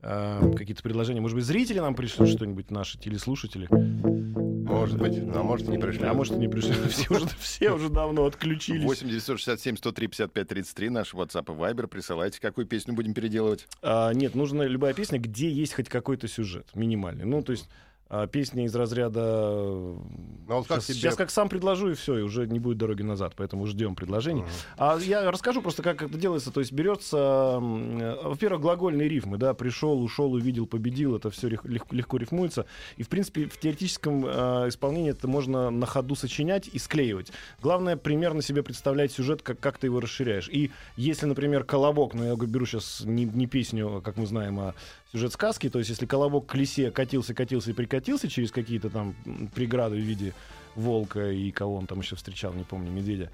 а, 0.00 0.52
какие-то 0.52 0.82
предложения. 0.82 1.20
Может 1.20 1.36
быть, 1.36 1.44
зрители 1.44 1.78
нам 1.80 1.94
пришлют 1.94 2.28
что-нибудь, 2.28 2.70
наши 2.70 2.98
телеслушатели. 2.98 3.68
Может 4.64 4.98
быть. 4.98 5.18
А 5.18 5.42
может, 5.42 5.68
и 5.68 5.72
не 5.72 5.78
пришли. 5.78 6.06
А 6.06 6.14
может, 6.14 6.34
и 6.34 6.38
не 6.38 6.48
пришли. 6.48 6.74
Все 6.88 7.14
уже, 7.14 7.26
все 7.38 7.70
уже 7.70 7.88
давно 7.90 8.24
отключились. 8.24 8.84
8 8.84 9.08
967 9.08 9.76
103 9.76 10.06
55 10.08 10.48
33, 10.48 10.88
наш 10.90 11.14
WhatsApp 11.14 11.44
и 11.52 11.56
Viber. 11.56 11.86
Присылайте, 11.86 12.40
какую 12.40 12.66
песню 12.66 12.94
будем 12.94 13.14
переделывать. 13.14 13.68
А, 13.82 14.12
нет, 14.12 14.34
нужна 14.34 14.64
любая 14.64 14.94
песня, 14.94 15.18
где 15.18 15.50
есть 15.50 15.74
хоть 15.74 15.88
какой-то 15.88 16.28
сюжет, 16.28 16.68
минимальный. 16.74 17.24
Ну, 17.24 17.42
то 17.42 17.52
есть 17.52 17.68
а, 18.14 18.28
песня 18.28 18.64
из 18.64 18.74
разряда... 18.76 19.20
Ну, 19.20 19.98
вот 20.46 20.68
как 20.68 20.82
сейчас, 20.82 20.86
тебе- 20.86 20.94
сейчас 20.98 21.16
как 21.16 21.30
сам 21.30 21.48
предложу, 21.48 21.90
и 21.90 21.94
все, 21.94 22.18
и 22.18 22.22
уже 22.22 22.46
не 22.46 22.60
будет 22.60 22.78
дороги 22.78 23.02
назад, 23.02 23.32
поэтому 23.36 23.66
ждем 23.66 23.96
предложений. 23.96 24.44
А 24.78 24.96
я 24.98 25.28
расскажу 25.32 25.60
просто, 25.60 25.82
как 25.82 26.00
это 26.02 26.16
делается. 26.16 26.52
То 26.52 26.60
есть 26.60 26.70
берется, 26.70 27.58
э, 27.60 28.18
во-первых, 28.22 28.62
глагольные 28.62 29.08
рифмы, 29.08 29.36
да, 29.36 29.52
пришел, 29.52 30.00
ушел, 30.00 30.32
увидел, 30.32 30.66
победил, 30.66 31.16
это 31.16 31.30
все 31.30 31.48
легко, 31.48 32.16
рифмуется. 32.16 32.66
И, 32.96 33.02
в 33.02 33.08
принципе, 33.08 33.46
в 33.46 33.58
теоретическом 33.58 34.24
э, 34.26 34.68
исполнении 34.68 35.10
это 35.10 35.26
можно 35.26 35.70
на 35.70 35.86
ходу 35.86 36.14
сочинять 36.14 36.68
и 36.68 36.78
склеивать. 36.78 37.32
Главное, 37.62 37.96
примерно 37.96 38.42
себе 38.42 38.62
представлять 38.62 39.10
сюжет, 39.10 39.42
как, 39.42 39.58
как 39.58 39.78
ты 39.78 39.88
его 39.88 39.98
расширяешь. 39.98 40.48
И 40.48 40.70
если, 40.96 41.26
например, 41.26 41.64
колобок, 41.64 42.14
ну, 42.14 42.24
я 42.24 42.36
беру 42.36 42.64
сейчас 42.64 43.02
не, 43.04 43.24
не 43.24 43.48
песню, 43.48 44.00
как 44.04 44.16
мы 44.18 44.26
знаем, 44.26 44.60
а 44.60 44.74
сюжет 45.10 45.32
сказки, 45.32 45.68
то 45.68 45.78
есть 45.78 45.90
если 45.90 46.06
колобок 46.06 46.46
к 46.46 46.54
лисе 46.54 46.90
катился, 46.90 47.34
катился 47.34 47.70
и 47.70 47.72
прикатился 47.72 48.03
через 48.28 48.50
какие-то 48.50 48.90
там 48.90 49.14
преграды 49.54 49.96
в 49.96 50.00
виде 50.00 50.32
волка 50.74 51.30
и 51.30 51.50
кого 51.50 51.76
он 51.76 51.86
там 51.86 52.00
еще 52.00 52.16
встречал, 52.16 52.52
не 52.52 52.64
помню, 52.64 52.90
медведя, 52.90 53.30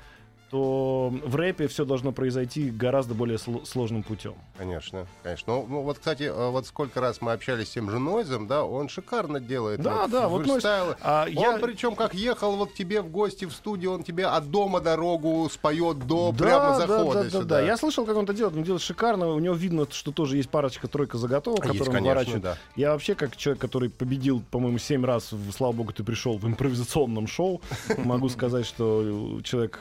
то 0.51 1.13
в 1.25 1.37
рэпе 1.37 1.69
все 1.69 1.85
должно 1.85 2.11
произойти 2.13 2.71
гораздо 2.71 3.15
более 3.15 3.39
сло- 3.39 3.65
сложным 3.65 4.03
путем. 4.03 4.35
Конечно, 4.59 5.07
конечно. 5.23 5.55
Ну, 5.55 5.67
ну, 5.69 5.83
вот, 5.83 5.99
кстати, 5.99 6.25
э, 6.25 6.51
вот 6.51 6.67
сколько 6.67 7.01
раз 7.01 7.21
мы 7.21 7.33
общались 7.33 7.69
с 7.69 7.71
тем 7.71 7.89
же 7.89 7.99
Нойзом, 8.01 8.49
да, 8.49 8.65
он 8.65 8.89
шикарно 8.89 9.39
делает. 9.39 9.81
Да, 9.81 10.09
да, 10.09 10.29
вот 10.29 10.47
Нойз, 10.47 10.65
а, 10.65 11.27
Он 11.27 11.33
я- 11.33 11.59
причем 11.59 11.95
как 11.95 12.15
ехал 12.15 12.57
вот 12.57 12.73
к 12.73 12.75
тебе 12.75 13.01
в 13.01 13.09
гости 13.11 13.45
в 13.45 13.53
студию, 13.53 13.93
он 13.93 14.03
тебе 14.03 14.27
от 14.27 14.51
дома 14.51 14.81
дорогу 14.81 15.49
споет 15.51 16.01
до 16.07 16.33
Да, 16.33 16.45
прямо 16.45 16.69
да, 16.71 16.87
захода 16.87 17.15
да, 17.15 17.23
да, 17.25 17.31
сюда. 17.31 17.45
да. 17.45 17.61
Я 17.61 17.77
слышал, 17.77 18.05
как 18.05 18.17
он 18.17 18.25
это 18.25 18.35
делает. 18.35 18.57
Он 18.57 18.65
делает 18.65 18.83
шикарно. 18.83 19.29
У 19.31 19.39
него 19.39 19.55
видно, 19.55 19.87
что 19.91 20.11
тоже 20.11 20.37
есть 20.37 20.51
парочка-тройка 20.51 21.17
заготовок, 21.17 21.65
Есть, 21.67 21.79
которые 21.79 21.91
он 21.91 21.95
конечно, 21.95 22.11
выворачивает. 22.33 22.43
да. 22.43 22.59
Я 22.75 22.91
вообще, 22.93 23.15
как 23.15 23.37
человек, 23.37 23.61
который 23.61 23.89
победил, 23.89 24.43
по-моему, 24.51 24.79
семь 24.79 25.05
раз, 25.05 25.31
в, 25.31 25.53
слава 25.53 25.73
богу, 25.73 25.93
ты 25.93 26.03
пришел 26.03 26.39
в 26.39 26.47
импровизационном 26.47 27.29
шоу, 27.29 27.61
могу 27.99 28.29
сказать, 28.29 28.67
что 28.67 29.41
человек, 29.45 29.79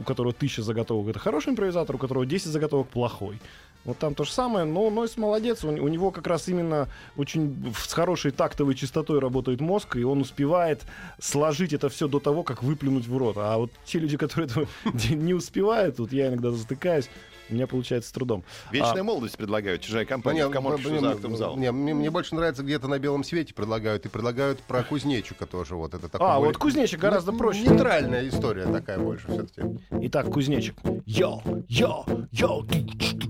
у 0.00 0.02
которого 0.02 0.32
тысяча 0.32 0.62
заготовок, 0.62 1.10
это 1.10 1.18
хороший 1.18 1.50
импровизатор, 1.50 1.96
у 1.96 1.98
которого 1.98 2.26
10 2.26 2.46
заготовок 2.46 2.88
плохой. 2.88 3.38
Вот 3.84 3.96
там 3.98 4.14
то 4.14 4.24
же 4.24 4.32
самое, 4.32 4.66
но 4.66 4.90
Нойс 4.90 5.16
молодец, 5.16 5.64
у, 5.64 5.68
у 5.68 5.88
него 5.88 6.10
как 6.10 6.26
раз 6.26 6.48
именно 6.48 6.88
очень 7.16 7.72
с 7.76 7.92
хорошей 7.92 8.30
тактовой 8.30 8.74
частотой 8.74 9.20
работает 9.20 9.60
мозг, 9.60 9.96
и 9.96 10.04
он 10.04 10.20
успевает 10.20 10.82
сложить 11.18 11.72
это 11.72 11.88
все 11.88 12.06
до 12.06 12.20
того, 12.20 12.42
как 12.42 12.62
выплюнуть 12.62 13.06
в 13.06 13.16
рот. 13.16 13.36
А 13.38 13.56
вот 13.56 13.70
те 13.86 13.98
люди, 13.98 14.18
которые 14.18 14.50
этого 14.50 14.66
не 15.10 15.32
успевают, 15.32 15.98
вот 15.98 16.12
я 16.12 16.28
иногда 16.28 16.50
затыкаюсь, 16.50 17.08
у 17.50 17.54
меня 17.54 17.66
получается 17.66 18.08
с 18.08 18.12
трудом. 18.12 18.44
Вечная 18.70 19.00
А, 19.00 19.04
молодость 19.04 19.36
предлагают. 19.36 19.82
Чужая 19.82 20.04
Ну, 20.04 20.08
компания 20.08 20.46
в 20.46 20.50
коморке 20.50 20.88
мне- 20.88 20.98
что 20.98 21.06
за 21.06 21.12
актом 21.12 21.36
зал. 21.36 21.56
не, 21.56 21.70
мне, 21.72 21.94
мне 21.94 22.10
больше 22.10 22.34
нравится 22.34 22.62
где-то 22.62 22.88
на 22.88 22.98
белом 22.98 23.24
свете 23.24 23.54
предлагают. 23.54 24.06
И 24.06 24.08
предлагают 24.08 24.60
про 24.62 24.82
кузнечика 24.82 25.46
тоже. 25.46 25.74
Вот 25.76 25.94
это 25.94 26.08
такой 26.08 26.26
А, 26.26 26.36
более- 26.36 26.48
вот 26.48 26.56
кузнечик 26.58 27.00
гораздо 27.00 27.32
Ну, 27.32 27.38
проще. 27.38 27.62
Нейтральная 27.62 28.28
история 28.28 28.66
такая 28.66 28.98
больше 28.98 29.26
все-таки. 29.28 29.62
Итак, 30.02 30.30
кузнечик. 30.32 30.74
Йо, 31.06 31.42
йо, 31.68 32.04
йо, 32.30 32.64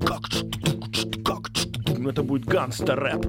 как, 0.06 0.20
как, 1.24 1.50
ты. 1.50 2.08
это 2.08 2.22
будет 2.22 2.44
гангстер 2.44 2.98
рэп. 2.98 3.26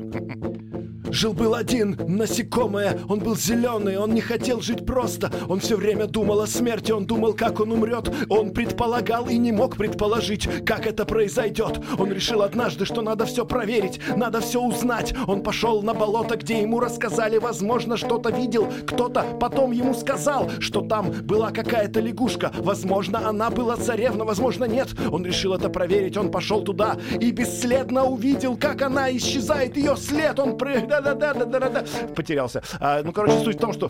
Жил-был 1.12 1.56
один, 1.56 1.97
насекомое, 2.08 2.97
он 3.10 3.19
был 3.19 3.36
зеленый, 3.36 3.97
он 3.97 4.13
не 4.13 4.21
хотел 4.21 4.62
жить 4.62 4.86
просто. 4.86 5.30
Он 5.50 5.60
все 5.60 5.76
время 5.76 6.08
думал 6.08 6.39
о 6.39 6.47
смерти, 6.47 6.93
он 6.93 7.06
думал, 7.06 7.34
как 7.34 7.60
он 7.60 7.74
умрет. 7.74 8.10
Он 8.30 8.52
предполагал 8.52 9.28
и 9.28 9.38
не 9.38 9.52
мог 9.52 9.76
предположить, 9.76 10.47
как 10.65 10.88
это 10.88 11.06
произойдет. 11.06 11.82
Он 12.00 12.12
решил 12.12 12.41
однажды, 12.41 12.86
что 12.86 13.02
надо 13.02 13.26
все 13.26 13.45
проверить, 13.45 14.00
надо 14.15 14.39
все 14.39 14.62
узнать. 14.62 15.13
Он 15.28 15.43
пошел 15.43 15.82
на 15.82 15.93
болото, 15.93 16.38
где 16.38 16.62
ему 16.62 16.80
рассказали, 16.80 17.38
возможно, 17.38 17.97
что-то 17.97 18.32
видел. 18.32 18.71
Кто-то 18.88 19.26
потом 19.39 19.71
ему 19.71 19.93
сказал, 19.93 20.50
что 20.60 20.80
там 20.82 21.12
была 21.24 21.52
какая-то 21.52 22.00
лягушка. 22.00 22.54
Возможно, 22.60 23.28
она 23.28 23.50
была 23.50 23.76
царевна, 23.76 24.24
возможно, 24.24 24.63
нет. 24.63 24.88
Он 25.12 25.26
решил 25.26 25.54
это 25.54 25.69
проверить, 25.69 26.15
он 26.15 26.32
пошел 26.32 26.62
туда 26.62 26.95
и 27.19 27.32
бесследно 27.32 28.06
увидел, 28.06 28.56
как 28.56 28.82
она 28.82 29.15
исчезает, 29.15 29.76
ее 29.76 29.97
след. 29.97 30.39
Он 30.39 30.58
пры... 31.02 31.16
да-да-да-да-да-да. 31.16 31.84
потерялся. 32.16 32.62
А, 32.80 33.02
ну, 33.04 33.12
короче, 33.12 33.40
суть 33.44 33.58
в 33.58 33.60
том, 33.60 33.74
что 33.74 33.88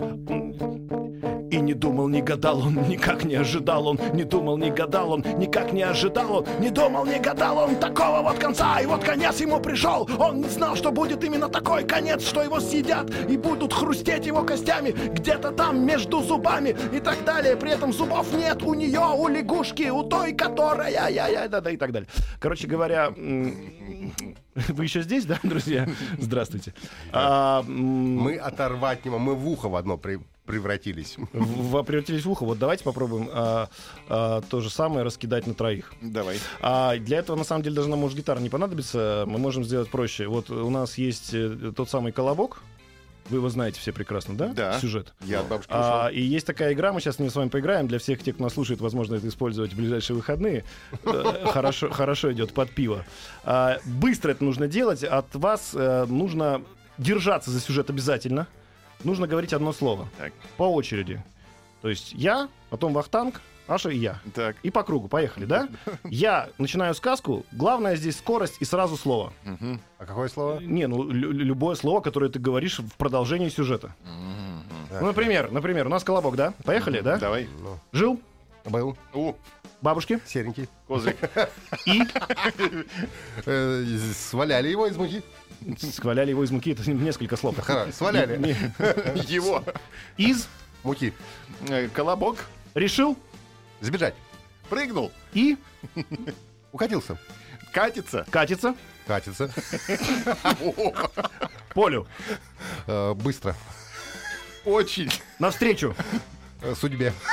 и 1.52 1.60
не 1.60 1.74
думал, 1.74 2.08
не 2.08 2.22
гадал 2.22 2.60
он, 2.62 2.76
никак 2.88 3.26
не 3.26 3.36
ожидал 3.36 3.88
он, 3.88 4.00
не 4.14 4.24
думал, 4.24 4.58
не 4.58 4.72
гадал 4.72 5.12
он, 5.12 5.22
никак 5.38 5.74
не 5.74 5.84
ожидал 5.84 6.38
он, 6.38 6.46
не 6.60 6.70
думал, 6.70 7.06
не 7.06 7.20
гадал 7.20 7.58
он 7.58 7.76
такого 7.76 8.22
вот 8.22 8.40
конца, 8.40 8.80
и 8.80 8.86
вот 8.86 9.04
конец 9.04 9.42
ему 9.42 9.60
пришел. 9.60 10.10
Он 10.18 10.42
не 10.42 10.50
знал, 10.50 10.76
что 10.76 10.92
будет 10.92 11.24
именно 11.24 11.50
такой 11.50 11.84
конец, 11.84 12.26
что 12.26 12.42
его 12.42 12.60
съедят 12.62 13.12
и 13.30 13.38
будут 13.38 13.74
хрустеть 13.74 14.26
его 14.26 14.44
костями 14.44 14.92
где-то 14.92 15.52
там 15.52 15.86
между 15.86 16.22
зубами 16.24 16.76
и 16.94 17.00
так 17.00 17.24
далее. 17.26 17.58
При 17.58 17.72
этом 17.72 17.92
зубов 17.92 18.34
нет 18.34 18.64
у 18.64 18.74
нее, 18.74 19.02
у 19.02 19.28
лягушки, 19.28 19.90
у 19.90 20.04
той, 20.04 20.34
которая, 20.34 20.90
я, 21.10 21.28
я, 21.28 21.48
да, 21.50 21.60
да, 21.60 21.70
и 21.72 21.78
так 21.78 21.92
далее. 21.92 22.08
Короче 22.40 22.68
говоря, 22.68 23.12
вы 23.16 24.84
еще 24.84 25.02
здесь, 25.02 25.26
да, 25.26 25.38
друзья? 25.44 25.86
Здравствуйте. 26.18 26.74
А, 27.12 27.62
Мы 27.64 28.38
оторвать 28.38 29.04
не 29.04 29.12
можем, 29.12 29.26
мы 29.26 29.36
в 29.36 29.48
ухо 29.48 29.68
в 29.70 29.76
одно 29.76 29.98
при- 29.98 30.20
превратились. 30.46 31.16
в- 31.34 31.84
превратились 31.84 32.26
в 32.26 32.30
ухо. 32.32 32.46
Вот 32.46 32.60
давайте 32.60 32.84
попробуем 32.84 33.30
а, 33.32 33.70
а, 34.10 34.42
то 34.42 34.60
же 34.62 34.70
самое 34.70 35.04
раскидать 35.04 35.48
на 35.48 35.54
троих. 35.54 35.94
Давай. 36.02 36.40
А 36.62 36.98
для 36.98 37.20
этого, 37.20 37.36
на 37.38 37.44
самом 37.44 37.64
деле, 37.64 37.76
даже 37.76 37.90
нам 37.90 38.00
может 38.00 38.18
гитара 38.18 38.40
не 38.40 38.50
понадобится. 38.50 39.24
Мы 39.28 39.38
можем 39.38 39.64
сделать 39.64 39.90
проще. 39.90 40.28
Вот 40.28 40.50
у 40.50 40.70
нас 40.70 40.98
есть 40.98 41.34
э, 41.34 41.72
тот 41.76 41.90
самый 41.90 42.12
колобок. 42.12 42.62
Вы 43.30 43.38
его 43.38 43.50
знаете 43.50 43.80
все 43.80 43.94
прекрасно, 43.94 44.36
да? 44.36 44.48
Да. 44.48 44.80
Сюжет. 44.80 45.14
Я 45.22 45.42
от 45.42 45.48
бабушки 45.48 45.70
А, 45.72 46.10
и 46.12 46.20
есть 46.20 46.46
такая 46.46 46.74
игра, 46.74 46.92
мы 46.92 47.00
сейчас 47.00 47.16
с 47.18 47.36
вами 47.36 47.50
поиграем. 47.50 47.88
Для 47.88 48.00
всех 48.00 48.22
тех, 48.24 48.34
кто 48.36 48.44
нас 48.44 48.54
слушает, 48.54 48.82
возможно, 48.82 49.16
это 49.16 49.28
использовать 49.28 49.72
в 49.74 49.78
ближайшие 49.78 50.18
выходные. 50.18 50.66
Э, 51.06 51.46
Хорошо, 51.46 51.92
хорошо 51.92 52.34
идет 52.34 52.52
под 52.54 52.72
пиво. 52.72 53.06
А, 53.44 53.78
Быстро 53.86 54.32
это 54.32 54.44
нужно 54.44 54.68
делать. 54.68 55.04
От 55.04 55.34
вас 55.36 55.72
э, 55.76 56.06
нужно 56.10 56.62
держаться 56.98 57.52
за 57.52 57.62
сюжет 57.62 57.90
обязательно. 57.90 58.48
Нужно 59.04 59.28
говорить 59.28 59.54
одно 59.54 59.74
слово. 59.74 60.08
Так. 60.18 60.34
По 60.58 60.64
очереди. 60.64 61.22
То 61.82 61.90
есть 61.90 62.14
я, 62.14 62.48
потом 62.70 62.94
Вахтанг, 62.94 63.42
Аша 63.68 63.90
и 63.90 63.98
я. 63.98 64.20
Так. 64.36 64.56
И 64.64 64.70
по 64.70 64.84
кругу, 64.84 65.08
поехали, 65.08 65.46
да? 65.46 65.70
Я 66.04 66.50
начинаю 66.58 66.94
сказку, 66.94 67.46
главное 67.54 67.96
здесь 67.96 68.18
скорость 68.18 68.58
и 68.60 68.66
сразу 68.66 68.98
слово. 68.98 69.32
Мгм. 69.46 69.80
А 69.98 70.06
какое 70.06 70.28
слово? 70.28 70.60
Не, 70.60 70.88
ну 70.88 71.10
лю- 71.10 71.32
любое 71.32 71.76
слово, 71.76 72.02
которое 72.02 72.30
ты 72.30 72.38
говоришь 72.40 72.80
в 72.80 72.96
продолжении 72.98 73.48
сюжета. 73.50 73.96
Мгм. 74.04 74.64
Ну, 75.00 75.06
например, 75.08 75.52
например, 75.52 75.88
у 75.88 75.90
нас 75.90 76.04
колобок, 76.04 76.36
да? 76.36 76.54
Поехали, 76.66 77.00
да? 77.00 77.18
Давай. 77.18 77.48
Жил, 77.94 78.20
был 78.66 78.98
У, 79.14 79.34
бабушки 79.82 80.20
серенький. 80.28 80.68
козырь. 80.88 81.16
и 81.86 82.02
Э, 83.46 83.84
сваляли 84.14 84.68
его 84.70 84.88
из 84.88 84.98
муки. 84.98 85.24
Схваляли 85.80 86.32
его 86.32 86.44
из 86.44 86.52
муки. 86.52 86.72
Это 86.72 86.90
несколько 86.90 87.38
слов. 87.38 87.56
Сваляли. 87.92 88.56
Его. 89.32 89.64
Из 90.18 90.48
Муки. 90.84 91.14
Э, 91.68 91.88
Колобок. 91.90 92.38
решил 92.74 93.18
Сбежать. 93.82 94.16
Прыгнул. 94.70 95.12
и 95.34 95.58
Укатился. 96.72 97.18
Катится. 97.74 98.26
катится 98.30 98.76
Катится. 99.08 99.52
полю 101.74 102.08
Э, 102.88 103.14
Быстро. 103.14 103.56
Очень. 104.66 105.10
навстречу. 105.40 105.96
Э, 106.62 106.74
Судьбе. 106.76 107.14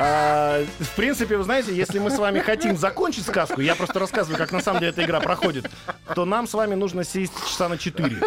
А, 0.00 0.64
в 0.78 0.94
принципе, 0.94 1.36
вы 1.36 1.42
знаете, 1.42 1.74
если 1.74 1.98
мы 1.98 2.10
с 2.10 2.18
вами 2.18 2.38
хотим 2.38 2.76
закончить 2.76 3.26
сказку, 3.26 3.60
я 3.60 3.74
просто 3.74 3.98
рассказываю, 3.98 4.38
как 4.38 4.52
на 4.52 4.60
самом 4.60 4.78
деле 4.78 4.92
эта 4.92 5.04
игра 5.04 5.18
проходит, 5.18 5.68
то 6.14 6.24
нам 6.24 6.46
с 6.46 6.54
вами 6.54 6.76
нужно 6.76 7.02
сесть 7.02 7.32
часа 7.44 7.68
на 7.68 7.76
4. 7.76 8.20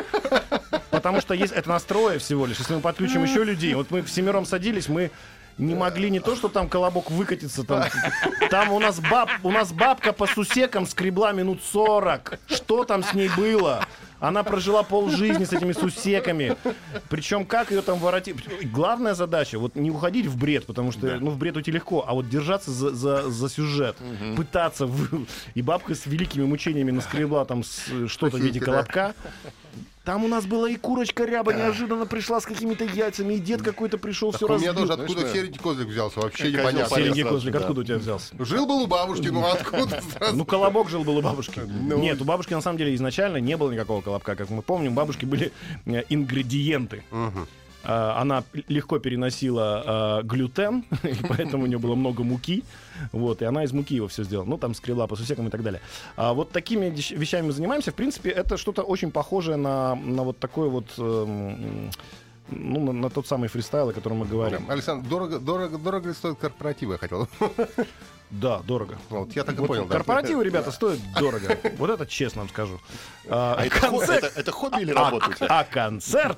Потому 0.89 1.21
что 1.21 1.33
есть 1.33 1.53
это 1.53 1.69
настроя 1.69 2.19
всего 2.19 2.45
лишь. 2.45 2.59
Если 2.59 2.75
мы 2.75 2.81
подключим 2.81 3.23
еще 3.23 3.45
людей, 3.45 3.73
вот 3.73 3.89
мы 3.89 4.01
всемиром 4.01 4.45
садились, 4.45 4.89
мы 4.89 5.11
не 5.61 5.75
могли 5.75 6.09
не 6.09 6.19
то, 6.19 6.35
что 6.35 6.49
там 6.49 6.67
колобок 6.67 7.11
выкатится, 7.11 7.63
там, 7.63 7.83
там 8.49 8.71
у 8.71 8.79
нас 8.79 8.99
баб, 8.99 9.29
у 9.43 9.51
нас 9.51 9.71
бабка 9.71 10.11
по 10.11 10.27
сусекам 10.27 10.85
скребла 10.85 11.31
минут 11.31 11.61
40. 11.63 12.39
Что 12.47 12.83
там 12.83 13.03
с 13.03 13.13
ней 13.13 13.29
было? 13.37 13.85
Она 14.19 14.43
прожила 14.43 14.83
полжизни 14.83 15.45
с 15.45 15.53
этими 15.53 15.71
сусеками. 15.71 16.55
Причем 17.09 17.43
как 17.45 17.71
ее 17.71 17.81
там 17.81 17.97
воротить? 17.97 18.35
Главная 18.71 19.15
задача 19.15 19.57
вот 19.57 19.75
не 19.75 19.89
уходить 19.89 20.27
в 20.27 20.37
бред, 20.37 20.65
потому 20.67 20.91
что 20.91 21.17
ну 21.19 21.31
в 21.31 21.37
бред 21.37 21.55
уйти 21.57 21.71
легко, 21.71 22.05
а 22.07 22.13
вот 22.13 22.29
держаться 22.29 22.69
за, 22.71 22.91
за, 22.91 23.29
за 23.31 23.49
сюжет, 23.49 23.95
пытаться 24.35 24.85
в- 24.85 25.25
и 25.55 25.61
бабка 25.63 25.95
с 25.95 26.05
великими 26.05 26.43
мучениями 26.45 26.91
наскребла 26.91 27.45
там 27.45 27.63
что-то 27.63 28.37
в 28.37 28.39
виде 28.39 28.59
Сухинки, 28.59 28.65
да. 28.65 28.83
Там 30.03 30.23
у 30.23 30.27
нас 30.27 30.45
была 30.47 30.67
и 30.67 30.77
курочка 30.77 31.25
ряба 31.25 31.53
неожиданно 31.53 32.07
пришла 32.07 32.41
с 32.41 32.45
какими-то 32.45 32.85
яйцами, 32.85 33.35
и 33.35 33.39
дед 33.39 33.61
какой-то 33.61 33.99
пришел, 33.99 34.31
все 34.31 34.47
Так 34.47 34.57
у 34.57 34.59
меня 34.59 34.69
разбил. 34.73 34.87
тоже 34.87 35.01
откуда 35.01 35.31
серенький 35.31 35.59
козлик 35.59 35.87
взялся, 35.89 36.19
вообще 36.19 36.51
непонятно. 36.51 36.95
Серенький 36.95 37.23
козлик, 37.23 37.53
да. 37.53 37.59
откуда 37.59 37.81
у 37.81 37.83
тебя 37.83 37.97
взялся? 37.97 38.33
Жил 38.39 38.65
был 38.65 38.81
у 38.81 38.87
бабушки, 38.87 39.27
ну 39.27 39.45
откуда? 39.45 40.01
Ну, 40.33 40.43
колобок 40.45 40.89
жил 40.89 41.03
был 41.03 41.17
у 41.17 41.21
бабушки. 41.21 41.61
Ну. 41.65 41.99
Нет, 41.99 42.19
у 42.19 42.25
бабушки 42.25 42.53
на 42.53 42.61
самом 42.61 42.79
деле 42.79 42.95
изначально 42.95 43.37
не 43.37 43.55
было 43.57 43.71
никакого 43.71 44.01
колобка. 44.01 44.35
Как 44.35 44.49
мы 44.49 44.63
помним, 44.63 44.93
у 44.93 44.95
бабушки 44.95 45.25
были 45.25 45.51
э, 45.85 46.03
ингредиенты. 46.09 47.03
А, 47.83 48.21
Она 48.21 48.43
легко 48.67 48.99
переносила 48.99 49.83
а, 49.85 50.23
глютен, 50.23 50.85
поэтому 51.29 51.63
у 51.63 51.67
нее 51.67 51.79
было 51.79 51.95
много 51.95 52.23
муки. 52.23 52.63
Вот, 53.11 53.41
и 53.41 53.45
она 53.45 53.63
из 53.63 53.73
муки 53.73 53.95
его 53.95 54.07
все 54.07 54.23
сделала. 54.23 54.45
Ну, 54.45 54.57
там 54.57 54.73
скрела 54.73 55.07
по 55.07 55.15
сусекам 55.15 55.47
и 55.47 55.49
так 55.49 55.63
далее. 55.63 55.81
А 56.15 56.33
вот 56.33 56.51
такими 56.51 56.89
вещами 56.89 57.47
мы 57.47 57.51
занимаемся. 57.51 57.91
В 57.91 57.95
принципе, 57.95 58.29
это 58.29 58.57
что-то 58.57 58.83
очень 58.83 59.11
похожее 59.11 59.57
на, 59.57 59.95
на 59.95 60.23
вот 60.23 60.37
такой 60.39 60.69
вот... 60.69 60.85
эм, 60.97 61.91
ну, 62.49 62.79
на, 62.81 62.91
на 62.91 63.09
тот 63.09 63.27
самый 63.27 63.47
фристайл, 63.47 63.89
о 63.89 63.93
котором 63.93 64.17
мы 64.17 64.25
говорим. 64.25 64.69
Александр, 64.69 65.07
дорого, 65.07 65.39
дорого, 65.39 65.77
дорого 65.77 66.09
ли 66.09 66.13
стоят 66.13 66.37
корпоративы, 66.37 66.93
я 66.93 66.97
хотел. 66.97 67.27
Да, 68.31 68.59
дорого. 68.59 68.97
Вот, 69.09 69.33
я 69.35 69.43
так 69.43 69.55
и 69.55 69.59
Вот 69.59 69.67
понял, 69.67 69.85
да. 69.85 69.95
корпоративы, 69.95 70.43
ребята, 70.45 70.71
стоят 70.71 70.99
дорого. 71.19 71.57
Вот 71.77 71.89
это 71.89 72.05
честно 72.05 72.41
вам 72.41 72.49
скажу. 72.49 72.79
А, 73.29 73.55
А 73.59 73.69
концерт- 73.69 74.23
это- 74.23 74.39
это 74.39 74.51
хобби 74.51 74.81
или 74.81 74.91
а, 74.91 74.95
работа 75.11 75.33
тебя? 75.35 75.47
а 75.59 75.63
концерт, 75.65 76.37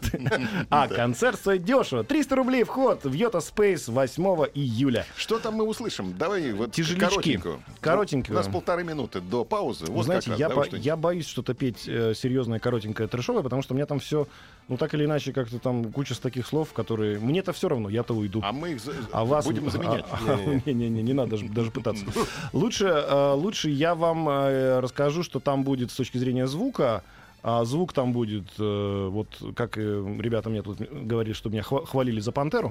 а 0.72 0.88
концерт 0.88 1.38
стоит 1.40 1.64
дешево. 1.64 2.04
300 2.04 2.36
рублей 2.36 2.64
вход 2.64 3.04
в 3.04 3.14
Йота 3.14 3.38
Space 3.38 3.92
8 3.92 4.24
июля. 4.56 5.06
Что 5.16 5.38
там 5.38 5.54
мы 5.54 5.66
услышим? 5.66 6.18
Давай 6.18 6.52
вот 6.54 6.72
Тяжелячки. 6.72 7.40
коротенькую. 7.80 8.36
У 8.36 8.40
нас 8.40 8.48
полторы 8.48 8.84
минуты 8.84 9.22
до 9.22 9.46
паузы. 9.46 9.86
Вот 9.86 10.06
знаете, 10.06 10.34
я, 10.36 10.50
я 10.72 10.96
боюсь 10.96 11.28
что-то 11.28 11.54
петь 11.54 11.88
э, 11.88 12.14
серьезное, 12.16 12.58
коротенькое, 12.60 13.08
трешовое, 13.08 13.44
потому 13.44 13.62
что 13.62 13.74
у 13.74 13.78
меня 13.78 13.86
там 13.86 14.00
все, 14.00 14.28
ну 14.68 14.78
так 14.78 14.94
или 14.94 15.06
иначе, 15.06 15.34
как-то 15.34 15.60
там 15.60 15.92
куча 15.92 16.20
таких 16.20 16.48
слов, 16.48 16.74
которые... 16.74 17.20
Мне-то 17.20 17.54
все 17.54 17.70
равно, 17.70 17.90
я-то 17.90 18.14
уйду. 18.14 18.42
А 18.44 18.52
мы 18.52 18.72
их 18.72 18.80
за- 18.82 18.94
А 19.12 19.26
вас 19.26 19.46
будем 19.46 19.70
заменять. 19.70 20.06
Не-не-не, 20.66 21.02
не 21.04 21.14
надо 21.14 21.32
даже, 21.32 21.48
даже 21.50 21.72
пытаться. 21.72 22.06
Лучше, 22.54 22.86
э, 22.86 23.34
лучше 23.34 23.70
я 23.70 23.96
вам 23.96 24.28
э, 24.30 24.80
расскажу, 24.80 25.24
что 25.24 25.40
там 25.40 25.64
будет 25.64 25.92
с 25.92 25.96
точки 25.96 26.18
зрения 26.18 26.48
звука. 26.48 27.04
А 27.46 27.66
звук 27.66 27.92
там 27.92 28.14
будет, 28.14 28.48
э, 28.58 29.08
вот 29.12 29.28
как 29.56 29.78
э, 29.78 29.82
ребята 30.20 30.50
мне 30.50 30.62
тут 30.62 30.80
говорили, 30.80 31.34
что 31.34 31.50
меня 31.50 31.62
хва- 31.62 31.86
хвалили 31.86 32.22
за 32.22 32.32
пантеру. 32.32 32.70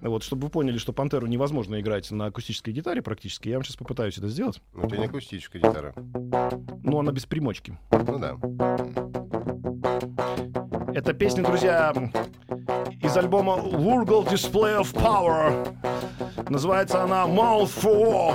Вот, 0.00 0.24
чтобы 0.24 0.46
вы 0.46 0.50
поняли, 0.50 0.78
что 0.78 0.92
пантеру 0.92 1.28
невозможно 1.28 1.80
играть 1.80 2.10
на 2.10 2.26
акустической 2.26 2.74
гитаре 2.74 3.00
практически. 3.00 3.48
Я 3.48 3.56
вам 3.56 3.64
сейчас 3.64 3.76
попытаюсь 3.76 4.18
это 4.18 4.26
сделать. 4.28 4.60
Ну, 4.74 4.84
у 4.84 4.88
тебя 4.88 4.98
не 4.98 5.04
акустическая 5.04 5.62
гитара. 5.62 5.94
Но 6.82 6.98
она 6.98 7.12
без 7.12 7.26
примочки. 7.26 7.78
Ну 7.92 8.18
да. 8.18 8.36
Это 10.94 11.12
песня, 11.12 11.44
друзья, 11.44 11.92
из 13.00 13.16
альбома 13.16 13.52
Wurgle 13.52 14.26
Display 14.28 14.80
of 14.82 14.92
Power. 14.94 15.76
Называется 16.50 17.04
она 17.04 17.24
Mouth 17.24 17.70
for 17.82 17.94
War. 18.04 18.34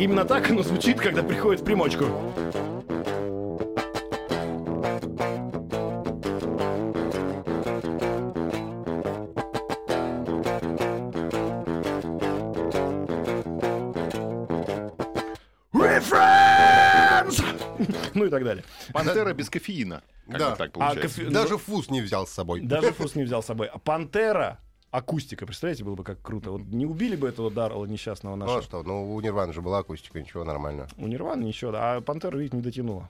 Именно 0.00 0.24
так 0.24 0.50
оно 0.50 0.62
звучит, 0.62 0.98
когда 0.98 1.22
приходит 1.22 1.60
в 1.60 1.64
примочку. 1.64 2.06
ну 18.14 18.24
и 18.24 18.30
так 18.30 18.42
далее. 18.42 18.64
Пантера 18.94 19.34
без 19.34 19.50
кофеина. 19.50 20.02
Как 20.30 20.38
да. 20.38 20.56
так 20.56 20.70
а 20.76 20.78
получается. 20.78 21.20
А 21.20 21.24
кофе... 21.24 21.30
Даже 21.30 21.58
фус 21.58 21.90
не 21.90 22.00
взял 22.00 22.26
с 22.26 22.30
собой. 22.30 22.62
Даже 22.62 22.92
фус 22.92 23.14
не 23.16 23.24
взял 23.24 23.42
с 23.42 23.46
собой. 23.46 23.66
А 23.66 23.78
пантера 23.78 24.60
акустика, 24.90 25.46
представляете, 25.46 25.84
было 25.84 25.94
бы 25.94 26.04
как 26.04 26.20
круто. 26.22 26.50
Вот 26.50 26.62
не 26.62 26.84
убили 26.86 27.16
бы 27.16 27.28
этого 27.28 27.50
Даррелла 27.50 27.86
несчастного 27.86 28.36
Ну 28.36 28.44
а 28.44 28.46
нашего. 28.46 28.62
что, 28.62 28.82
ну 28.82 29.14
у 29.14 29.20
Нирваны 29.20 29.52
же 29.52 29.62
была 29.62 29.78
акустика, 29.78 30.20
ничего, 30.20 30.44
нормально. 30.44 30.88
У 30.96 31.06
Нирваны 31.06 31.44
ничего, 31.44 31.72
да. 31.72 31.96
А 31.96 32.00
Пантера, 32.00 32.36
видите, 32.36 32.56
не 32.56 32.62
дотянула. 32.62 33.08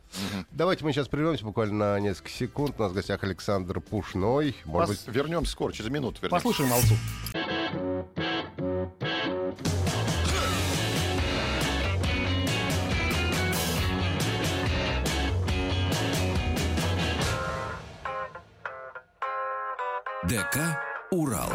Давайте 0.50 0.84
мы 0.84 0.92
сейчас 0.92 1.08
прервемся 1.08 1.44
буквально 1.44 1.94
на 1.94 2.00
несколько 2.00 2.30
секунд. 2.30 2.74
У 2.78 2.82
нас 2.82 2.92
в 2.92 2.94
гостях 2.94 3.22
Александр 3.24 3.80
Пушной. 3.80 4.54
Может 4.64 4.96
Пос- 5.08 5.10
Вернемся 5.12 5.52
скоро, 5.52 5.72
через 5.72 5.90
минуту 5.90 6.18
вернемся. 6.20 6.44
Послушаем 6.44 6.72
Алсу. 6.72 6.94
ДК 20.28 20.56
«Урал». 21.12 21.52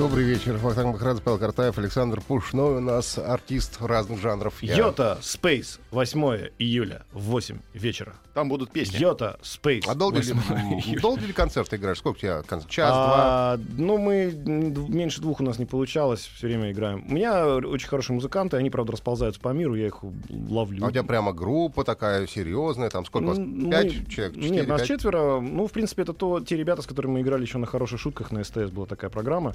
Добрый 0.00 0.24
вечер. 0.24 0.56
Вахтанг 0.56 0.94
Махрадзе, 0.94 1.20
Павел 1.22 1.38
Картаев, 1.38 1.76
Александр 1.76 2.22
Пушной. 2.22 2.78
У 2.78 2.80
нас 2.80 3.18
артист 3.18 3.76
разных 3.82 4.18
жанров. 4.18 4.54
Я- 4.62 4.74
Йота 4.74 5.18
Спейс, 5.20 5.78
8 5.90 6.48
июля 6.58 7.02
в 7.12 7.20
8 7.24 7.58
вечера. 7.74 8.14
Там 8.32 8.48
будут 8.48 8.70
песни. 8.70 8.96
Йота 8.96 9.38
Спейс. 9.42 9.84
А 9.86 9.94
долго 9.94 10.20
ли, 10.20 10.32
8 10.32 10.54
м, 10.56 10.72
июля. 10.80 11.00
долго 11.02 11.20
ли 11.26 11.34
концерт 11.34 11.68
ты 11.68 11.76
играешь? 11.76 11.98
Сколько 11.98 12.16
у 12.16 12.20
тебя 12.20 12.42
концерт? 12.42 12.70
Час, 12.70 12.88
два? 12.88 13.14
А, 13.52 13.58
ну, 13.76 13.98
мы 13.98 14.32
меньше 14.32 15.20
двух 15.20 15.40
у 15.40 15.42
нас 15.44 15.58
не 15.58 15.66
получалось, 15.66 16.20
все 16.34 16.46
время 16.46 16.72
играем. 16.72 17.04
У 17.06 17.12
меня 17.12 17.56
очень 17.56 17.86
хорошие 17.88 18.14
музыканты, 18.14 18.56
они, 18.56 18.70
правда, 18.70 18.92
расползаются 18.92 19.38
по 19.38 19.50
миру, 19.50 19.74
я 19.74 19.88
их 19.88 19.98
ловлю. 20.30 20.82
А 20.82 20.88
у 20.88 20.90
тебя 20.90 21.02
прямо 21.04 21.34
группа 21.34 21.84
такая 21.84 22.26
серьезная, 22.26 22.88
там 22.88 23.04
сколько 23.04 23.24
у 23.26 23.28
вас? 23.28 23.38
М, 23.38 23.64
мы- 23.64 23.70
Пять 23.70 24.08
человек? 24.08 24.34
Четыре, 24.36 24.50
Нет, 24.50 24.66
нас 24.68 24.80
пять? 24.80 24.88
четверо. 24.88 25.40
Ну, 25.40 25.66
в 25.66 25.72
принципе, 25.72 26.02
это 26.02 26.14
то, 26.14 26.40
те 26.40 26.56
ребята, 26.56 26.80
с 26.80 26.86
которыми 26.86 27.12
мы 27.14 27.20
играли 27.20 27.42
еще 27.42 27.58
на 27.58 27.66
хороших 27.66 28.00
шутках 28.00 28.30
на 28.30 28.42
СТС, 28.42 28.70
была 28.70 28.86
такая 28.86 29.10
программа. 29.10 29.54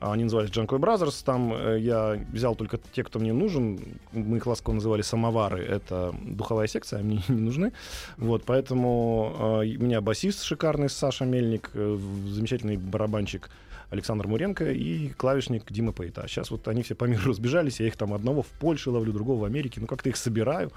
А, 0.00 0.12
Они 0.12 0.24
назывались 0.24 0.50
Джанкой 0.50 0.78
Brothers. 0.78 1.22
Там 1.22 1.52
э, 1.54 1.78
я 1.80 2.20
взял 2.32 2.54
только 2.54 2.78
те, 2.92 3.04
кто 3.04 3.18
мне 3.18 3.32
нужен. 3.32 3.80
Мы 4.12 4.38
их 4.38 4.46
ласково 4.46 4.74
называли 4.74 5.02
самовары. 5.02 5.62
Это 5.64 6.14
духовая 6.22 6.66
секция, 6.66 7.00
они 7.00 7.22
не 7.28 7.40
нужны. 7.40 7.72
Вот, 8.16 8.44
поэтому 8.44 9.34
э, 9.38 9.76
у 9.76 9.82
меня 9.82 10.00
басист 10.00 10.42
шикарный 10.42 10.88
Саша 10.88 11.24
Мельник, 11.24 11.70
э, 11.74 11.98
замечательный 12.28 12.76
барабанщик 12.76 13.50
Александр 13.90 14.26
Муренко 14.26 14.72
и 14.72 15.08
клавишник 15.10 15.70
Дима 15.70 15.92
Пейта. 15.92 16.22
А 16.22 16.28
сейчас 16.28 16.50
вот 16.50 16.66
они 16.68 16.82
все 16.82 16.94
по 16.94 17.04
миру 17.04 17.22
разбежались, 17.30 17.80
я 17.80 17.86
их 17.86 17.96
там 17.96 18.12
одного 18.12 18.42
в 18.42 18.48
Польше 18.48 18.90
ловлю, 18.90 19.12
другого 19.12 19.42
в 19.42 19.44
Америке. 19.44 19.80
Ну, 19.80 19.86
как-то 19.86 20.08
их 20.08 20.16
собираю. 20.16 20.70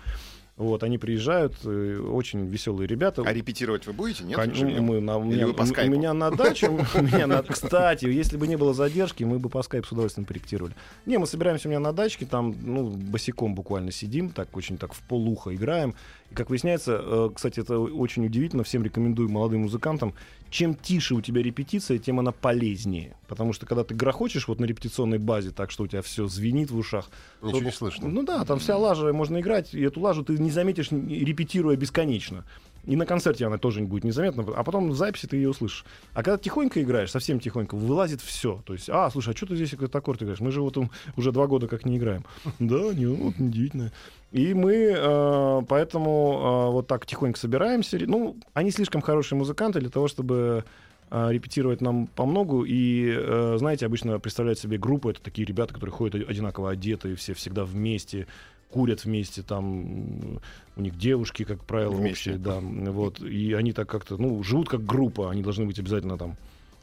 Вот, 0.58 0.82
они 0.82 0.97
приезжают, 0.97 1.53
э, 1.66 1.99
очень 1.99 2.47
веселые 2.47 2.88
ребята. 2.88 3.22
А 3.24 3.32
репетировать 3.32 3.86
вы 3.86 3.93
будете? 3.93 4.24
Нет? 4.24 4.36
Кон- 4.36 4.51
нет? 4.51 4.82
мы 4.82 4.99
на- 4.99 5.18
у, 5.18 5.24
Или 5.26 5.36
меня, 5.36 5.47
вы 5.47 5.53
по 5.53 5.62
у 5.62 5.86
меня 5.88 6.14
на 6.16 6.32
даче, 6.32 6.70
у 6.95 7.01
меня 7.01 7.28
на- 7.28 7.43
кстати, 7.43 8.05
если 8.05 8.38
бы 8.38 8.47
не 8.47 8.55
было 8.55 8.74
задержки, 8.74 9.24
мы 9.24 9.38
бы 9.38 9.49
по 9.49 9.62
скайпу 9.62 9.88
с 9.88 9.91
удовольствием 9.91 10.26
поректировали. 10.26 10.74
Не, 11.05 11.20
мы 11.20 11.28
собираемся 11.28 11.68
у 11.68 11.70
меня 11.72 11.80
на 11.80 11.93
дачке, 11.93 12.26
там, 12.26 12.55
ну, 12.60 12.89
босиком 12.89 13.53
буквально 13.53 13.91
сидим, 13.91 14.32
так 14.32 14.58
очень 14.58 14.80
так 14.80 14.93
в 14.93 15.01
полухо 15.03 15.53
играем. 15.53 15.93
И, 16.32 16.36
как 16.36 16.49
выясняется, 16.49 16.99
э, 17.01 17.30
кстати, 17.34 17.59
это 17.59 17.80
очень 17.80 18.25
удивительно, 18.25 18.63
всем 18.63 18.84
рекомендую 18.84 19.30
молодым 19.30 19.61
музыкантам, 19.61 20.13
чем 20.49 20.75
тише 20.75 21.15
у 21.15 21.21
тебя 21.21 21.41
репетиция, 21.41 21.97
тем 21.99 22.19
она 22.19 22.32
полезнее. 22.32 23.15
Потому 23.28 23.53
что, 23.53 23.65
когда 23.65 23.84
ты 23.84 23.95
грохочешь 23.95 24.47
вот 24.47 24.59
на 24.59 24.65
репетиционной 24.65 25.19
базе, 25.19 25.51
так 25.51 25.71
что 25.71 25.84
у 25.84 25.88
тебя 25.88 26.01
все 26.01 26.28
звенит 26.28 26.69
в 26.71 26.78
ушах, 26.78 27.09
Ничего 27.41 27.59
то- 27.59 27.65
не 27.65 27.71
слышно. 27.71 28.07
ну 28.09 28.23
да, 28.23 28.43
там 28.45 28.59
вся 28.59 28.78
лажа 28.78 29.11
можно 29.13 29.39
играть, 29.39 29.73
и 29.73 29.82
эту 29.82 29.99
лажу 30.01 30.23
ты 30.23 30.38
не 30.38 30.51
заметишь, 30.51 30.91
репетируя 30.91 31.75
бесконечно. 31.75 32.43
И 32.88 32.95
на 32.95 33.05
концерте 33.05 33.45
она 33.45 33.57
тоже 33.57 33.81
будет 33.81 34.05
незаметна, 34.05 34.45
а 34.55 34.63
потом 34.63 34.89
в 34.89 34.95
записи 34.95 35.27
ты 35.27 35.35
ее 35.35 35.49
услышишь. 35.49 35.83
А 36.13 36.23
когда 36.23 36.38
тихонько 36.38 36.81
играешь, 36.81 37.11
совсем 37.11 37.41
тихонько, 37.41 37.75
вылазит 37.75 38.21
все. 38.21 38.61
То 38.65 38.73
есть, 38.73 38.89
а, 38.89 39.09
слушай, 39.11 39.33
а 39.33 39.38
что 39.38 39.45
ты 39.45 39.57
здесь 39.57 39.73
этот 39.73 39.93
аккорд 39.93 40.23
играешь? 40.23 40.39
Мы 40.39 40.51
же 40.51 40.61
вот 40.61 40.77
уже 41.17 41.33
два 41.33 41.47
года 41.47 41.67
как 41.67 41.85
не 41.85 41.97
играем. 41.97 42.25
Да, 42.59 42.93
не, 42.93 43.05
вот, 43.05 43.35
удивительно. 43.39 43.91
И 44.31 44.53
мы 44.53 44.93
э, 44.95 45.61
поэтому 45.67 46.69
э, 46.69 46.71
вот 46.71 46.88
так 46.88 47.05
тихонько 47.05 47.38
собираемся. 47.38 47.97
Ну, 48.05 48.38
они 48.53 48.71
слишком 48.71 49.01
хорошие 49.01 49.38
музыканты 49.38 49.79
для 49.79 49.89
того, 49.89 50.07
чтобы 50.07 50.63
э, 51.11 51.27
репетировать 51.31 51.81
нам 51.81 52.07
по 52.07 52.25
многу. 52.25 52.63
И, 52.63 53.13
э, 53.15 53.55
знаете, 53.57 53.85
обычно 53.85 54.17
представляют 54.19 54.59
себе 54.59 54.77
группу, 54.77 55.09
это 55.09 55.21
такие 55.21 55.45
ребята, 55.45 55.73
которые 55.73 55.93
ходят 55.93 56.29
одинаково 56.29 56.71
одетые, 56.71 57.15
все 57.15 57.33
всегда 57.33 57.65
вместе, 57.65 58.27
курят 58.70 59.05
вместе, 59.05 59.43
там 59.43 60.39
у 60.76 60.82
них 60.82 60.97
девушки, 60.97 61.43
как 61.43 61.63
правило, 61.63 61.91
Вместе. 61.91 62.32
общие, 62.32 62.38
да, 62.38 62.59
вот, 62.59 63.22
и 63.22 63.53
они 63.53 63.74
так 63.74 63.89
как-то, 63.89 64.18
ну, 64.18 64.43
живут 64.43 64.70
как 64.70 64.86
группа, 64.86 65.32
они 65.32 65.41
должны 65.41 65.65
быть 65.65 65.80
обязательно 65.80 66.18
там 66.18 66.36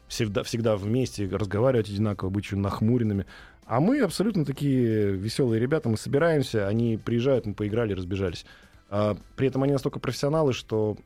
всегда, 0.07 0.43
всегда 0.43 0.75
вместе, 0.75 1.27
разговаривать 1.27 1.89
одинаково, 1.89 2.29
быть 2.29 2.45
очень 2.45 2.59
нахмуренными. 2.59 3.25
А 3.65 3.79
мы 3.79 3.99
абсолютно 4.01 4.45
такие 4.45 5.11
веселые 5.11 5.59
ребята, 5.59 5.89
мы 5.89 5.97
собираемся, 5.97 6.67
они 6.67 6.97
приезжают, 6.97 7.45
мы 7.45 7.53
поиграли, 7.53 7.93
разбежались. 7.93 8.45
А, 8.89 9.17
при 9.35 9.47
этом 9.47 9.63
они 9.63 9.73
настолько 9.73 9.99
профессионалы, 9.99 10.53
что 10.53 10.97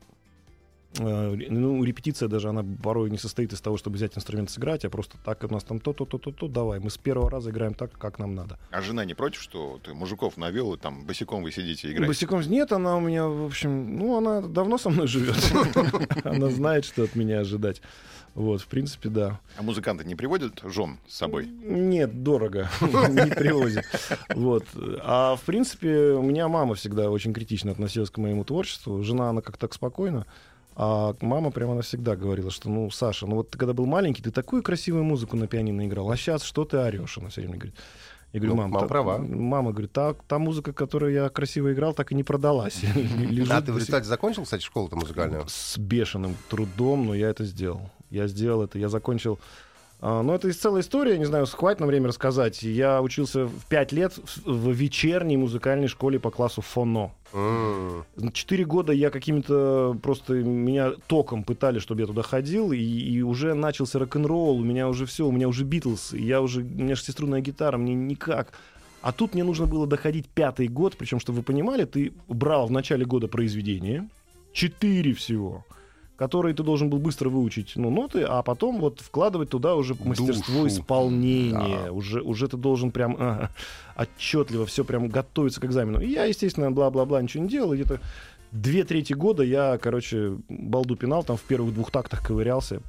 ну, 0.98 1.84
репетиция 1.84 2.28
даже, 2.28 2.48
она 2.48 2.64
порой 2.82 3.10
не 3.10 3.18
состоит 3.18 3.52
из 3.52 3.60
того, 3.60 3.76
чтобы 3.76 3.96
взять 3.96 4.16
инструмент 4.16 4.50
сыграть, 4.50 4.84
а 4.84 4.90
просто 4.90 5.18
так 5.24 5.44
у 5.44 5.48
нас 5.48 5.62
там 5.62 5.78
то-то-то-то-то, 5.78 6.48
давай. 6.48 6.80
Мы 6.80 6.90
с 6.90 6.98
первого 6.98 7.30
раза 7.30 7.50
играем 7.50 7.74
так, 7.74 7.92
как 7.92 8.18
нам 8.18 8.34
надо. 8.34 8.58
А 8.70 8.82
жена 8.82 9.04
не 9.04 9.14
против, 9.14 9.40
что 9.40 9.78
ты 9.84 9.94
мужиков 9.94 10.36
навел, 10.36 10.74
и 10.74 10.78
там 10.78 11.04
босиком 11.06 11.42
вы 11.42 11.52
сидите 11.52 11.88
и 11.88 11.92
играете? 11.92 12.08
Босиком 12.08 12.40
нет, 12.40 12.72
она 12.72 12.96
у 12.96 13.00
меня, 13.00 13.26
в 13.28 13.44
общем, 13.44 13.98
ну, 13.98 14.16
она 14.16 14.40
давно 14.40 14.78
со 14.78 14.90
мной 14.90 15.06
живет. 15.06 15.36
Она 16.24 16.48
знает, 16.50 16.84
что 16.84 17.04
от 17.04 17.14
меня 17.14 17.40
ожидать. 17.40 17.82
Вот, 18.34 18.60
в 18.60 18.66
принципе, 18.66 19.08
да. 19.08 19.40
А 19.56 19.62
музыканты 19.62 20.04
не 20.04 20.14
приводят 20.14 20.60
жен 20.64 20.98
с 21.08 21.16
собой? 21.16 21.46
Нет, 21.46 22.22
дорого. 22.22 22.68
Не 22.80 23.26
привозят. 23.34 23.84
Вот. 24.34 24.64
А 25.02 25.36
в 25.36 25.42
принципе, 25.42 26.12
у 26.12 26.22
меня 26.22 26.46
мама 26.46 26.74
всегда 26.74 27.10
очень 27.10 27.34
критично 27.34 27.72
относилась 27.72 28.10
к 28.10 28.18
моему 28.18 28.44
творчеству. 28.44 29.02
Жена, 29.02 29.30
она 29.30 29.42
как-то 29.42 29.62
так 29.62 29.74
спокойно. 29.74 30.26
А 30.76 31.14
мама 31.20 31.50
прямо 31.50 31.74
навсегда 31.74 32.16
говорила, 32.16 32.50
что, 32.50 32.70
ну, 32.70 32.90
Саша, 32.90 33.26
ну 33.26 33.36
вот 33.36 33.50
ты 33.50 33.58
когда 33.58 33.72
был 33.74 33.86
маленький, 33.86 34.22
ты 34.22 34.30
такую 34.30 34.62
красивую 34.62 35.04
музыку 35.04 35.36
на 35.36 35.46
пианино 35.46 35.86
играл, 35.86 36.10
а 36.10 36.16
сейчас 36.16 36.42
что 36.42 36.64
ты 36.64 36.78
орешь? 36.78 37.18
Она 37.18 37.28
все 37.28 37.40
время 37.42 37.56
говорит. 37.56 37.74
Я 38.32 38.38
говорю, 38.38 38.54
Ну, 38.54 38.62
мам, 38.62 38.70
мама 38.70 38.80
та- 38.82 38.88
права. 38.88 39.18
Мама 39.18 39.70
говорит, 39.72 39.92
та, 39.92 40.14
та 40.14 40.38
музыка, 40.38 40.72
которую 40.72 41.12
я 41.12 41.28
красиво 41.28 41.72
играл, 41.72 41.94
так 41.94 42.12
и 42.12 42.14
не 42.14 42.22
продалась. 42.22 42.82
А 43.50 43.60
ты 43.60 43.72
в 43.72 43.76
результате 43.76 44.04
закончил, 44.06 44.44
кстати, 44.44 44.62
школу-то 44.62 44.96
музыкальную? 44.96 45.44
с 45.48 45.76
бешеным 45.76 46.36
трудом, 46.48 47.06
но 47.06 47.14
я 47.14 47.28
это 47.28 47.44
сделал. 47.44 47.90
Я 48.10 48.28
сделал 48.28 48.62
это, 48.62 48.78
я 48.78 48.88
закончил. 48.88 49.38
А, 50.02 50.22
Ну, 50.22 50.32
это 50.32 50.52
целая 50.52 50.82
история, 50.82 51.18
не 51.18 51.26
знаю, 51.26 51.46
хватит 51.46 51.80
на 51.80 51.86
время 51.86 52.08
рассказать. 52.08 52.62
Я 52.62 53.02
учился 53.02 53.46
в 53.46 53.66
пять 53.68 53.92
лет 53.92 54.18
в, 54.44 54.70
вечерней 54.70 55.36
музыкальной 55.36 55.88
школе 55.88 56.18
по 56.18 56.30
классу 56.30 56.62
фоно. 56.62 57.12
Четыре 58.32 58.64
года 58.64 58.92
я 58.92 59.10
какими-то 59.10 59.96
просто 60.02 60.34
меня 60.34 60.92
током 61.06 61.44
пытали, 61.44 61.78
чтобы 61.78 62.00
я 62.00 62.06
туда 62.06 62.22
ходил, 62.22 62.72
и, 62.72 62.78
и 62.78 63.22
уже 63.22 63.54
начался 63.54 63.98
рок-н-ролл, 63.98 64.58
у 64.58 64.64
меня 64.64 64.88
уже 64.88 65.06
все, 65.06 65.26
у 65.26 65.32
меня 65.32 65.48
уже 65.48 65.64
Битлз, 65.64 66.14
я 66.14 66.40
уже, 66.40 66.62
у 66.62 66.64
меня 66.64 66.96
шестиструнная 66.96 67.40
гитара, 67.40 67.76
мне 67.76 67.94
никак. 67.94 68.52
А 69.02 69.12
тут 69.12 69.34
мне 69.34 69.44
нужно 69.44 69.66
было 69.66 69.86
доходить 69.86 70.28
пятый 70.28 70.68
год, 70.68 70.96
причем, 70.96 71.20
чтобы 71.20 71.38
вы 71.38 71.44
понимали, 71.44 71.84
ты 71.84 72.12
брал 72.28 72.66
в 72.66 72.70
начале 72.70 73.04
года 73.04 73.28
произведение, 73.28 74.08
четыре 74.52 75.14
всего, 75.14 75.64
которые 76.20 76.54
ты 76.54 76.62
должен 76.62 76.90
был 76.90 76.98
быстро 76.98 77.30
выучить, 77.30 77.72
ну, 77.76 77.88
ноты, 77.88 78.24
а 78.28 78.42
потом 78.42 78.78
вот 78.78 79.00
вкладывать 79.00 79.48
туда 79.48 79.74
уже 79.74 79.96
мастерство 80.04 80.64
Душу. 80.64 80.66
исполнения. 80.68 81.84
Да. 81.86 81.92
Уже, 81.92 82.20
уже 82.20 82.46
ты 82.46 82.58
должен 82.58 82.90
прям 82.90 83.16
ага, 83.18 83.50
отчетливо 83.96 84.66
все 84.66 84.84
прям 84.84 85.08
готовиться 85.08 85.62
к 85.62 85.64
экзамену. 85.64 85.98
И 86.02 86.10
я, 86.10 86.26
естественно, 86.26 86.70
бла-бла-бла 86.70 87.22
ничего 87.22 87.44
не 87.44 87.48
делал. 87.48 87.72
Где-то 87.72 88.00
две 88.52 88.84
трети 88.84 89.14
года 89.14 89.42
я, 89.42 89.78
короче, 89.78 90.36
балду 90.50 90.94
пинал, 90.94 91.24
там 91.24 91.38
в 91.38 91.42
первых 91.42 91.72
двух 91.72 91.90
тактах 91.90 92.22
ковырялся. 92.22 92.82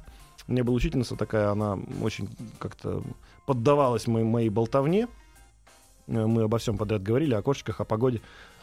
У 0.46 0.52
меня 0.52 0.62
была 0.62 0.76
учительница 0.76 1.16
такая, 1.16 1.48
она 1.52 1.78
очень 2.02 2.28
как-то 2.58 3.02
поддавалась 3.46 4.06
моей, 4.06 4.26
моей 4.26 4.50
болтовне. 4.50 5.08
Э, 6.06 6.26
Мы 6.26 6.42
обо 6.42 6.58
всем 6.58 6.76
подряд 6.76 7.02
говорили, 7.02 7.32
о 7.32 7.40
кошечках, 7.40 7.80
о 7.80 7.86
погоде. 7.86 8.20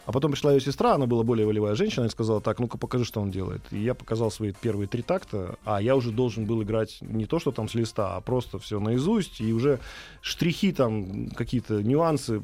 А 0.10 0.12
потом 0.12 0.32
пришла 0.32 0.54
ее 0.54 0.60
сестра, 0.60 0.96
она 0.96 1.06
была 1.06 1.22
более 1.22 1.46
волевая 1.46 1.76
женщина, 1.76 2.06
и 2.06 2.10
сказала, 2.10 2.42
так, 2.42 2.58
ну-ка 2.58 2.80
покажи, 2.80 3.06
что 3.06 3.22
он 3.22 3.30
делает. 3.30 3.62
И 3.70 3.78
я 3.78 3.94
показал 3.94 4.32
свои 4.32 4.54
первые 4.60 4.88
три 4.88 5.04
такта, 5.04 5.60
а 5.66 5.80
я 5.80 5.96
уже 5.96 6.10
должен 6.10 6.46
был 6.46 6.64
играть 6.64 6.98
не 7.02 7.28
то, 7.28 7.38
что 7.38 7.52
там 7.52 7.70
с 7.70 7.76
листа, 7.76 8.16
а 8.16 8.22
просто 8.22 8.58
все 8.58 8.80
наизусть, 8.80 9.40
и 9.40 9.54
уже 9.54 9.80
штрихи 10.22 10.72
там, 10.72 11.30
какие-то 11.30 11.84
нюансы 11.84 12.42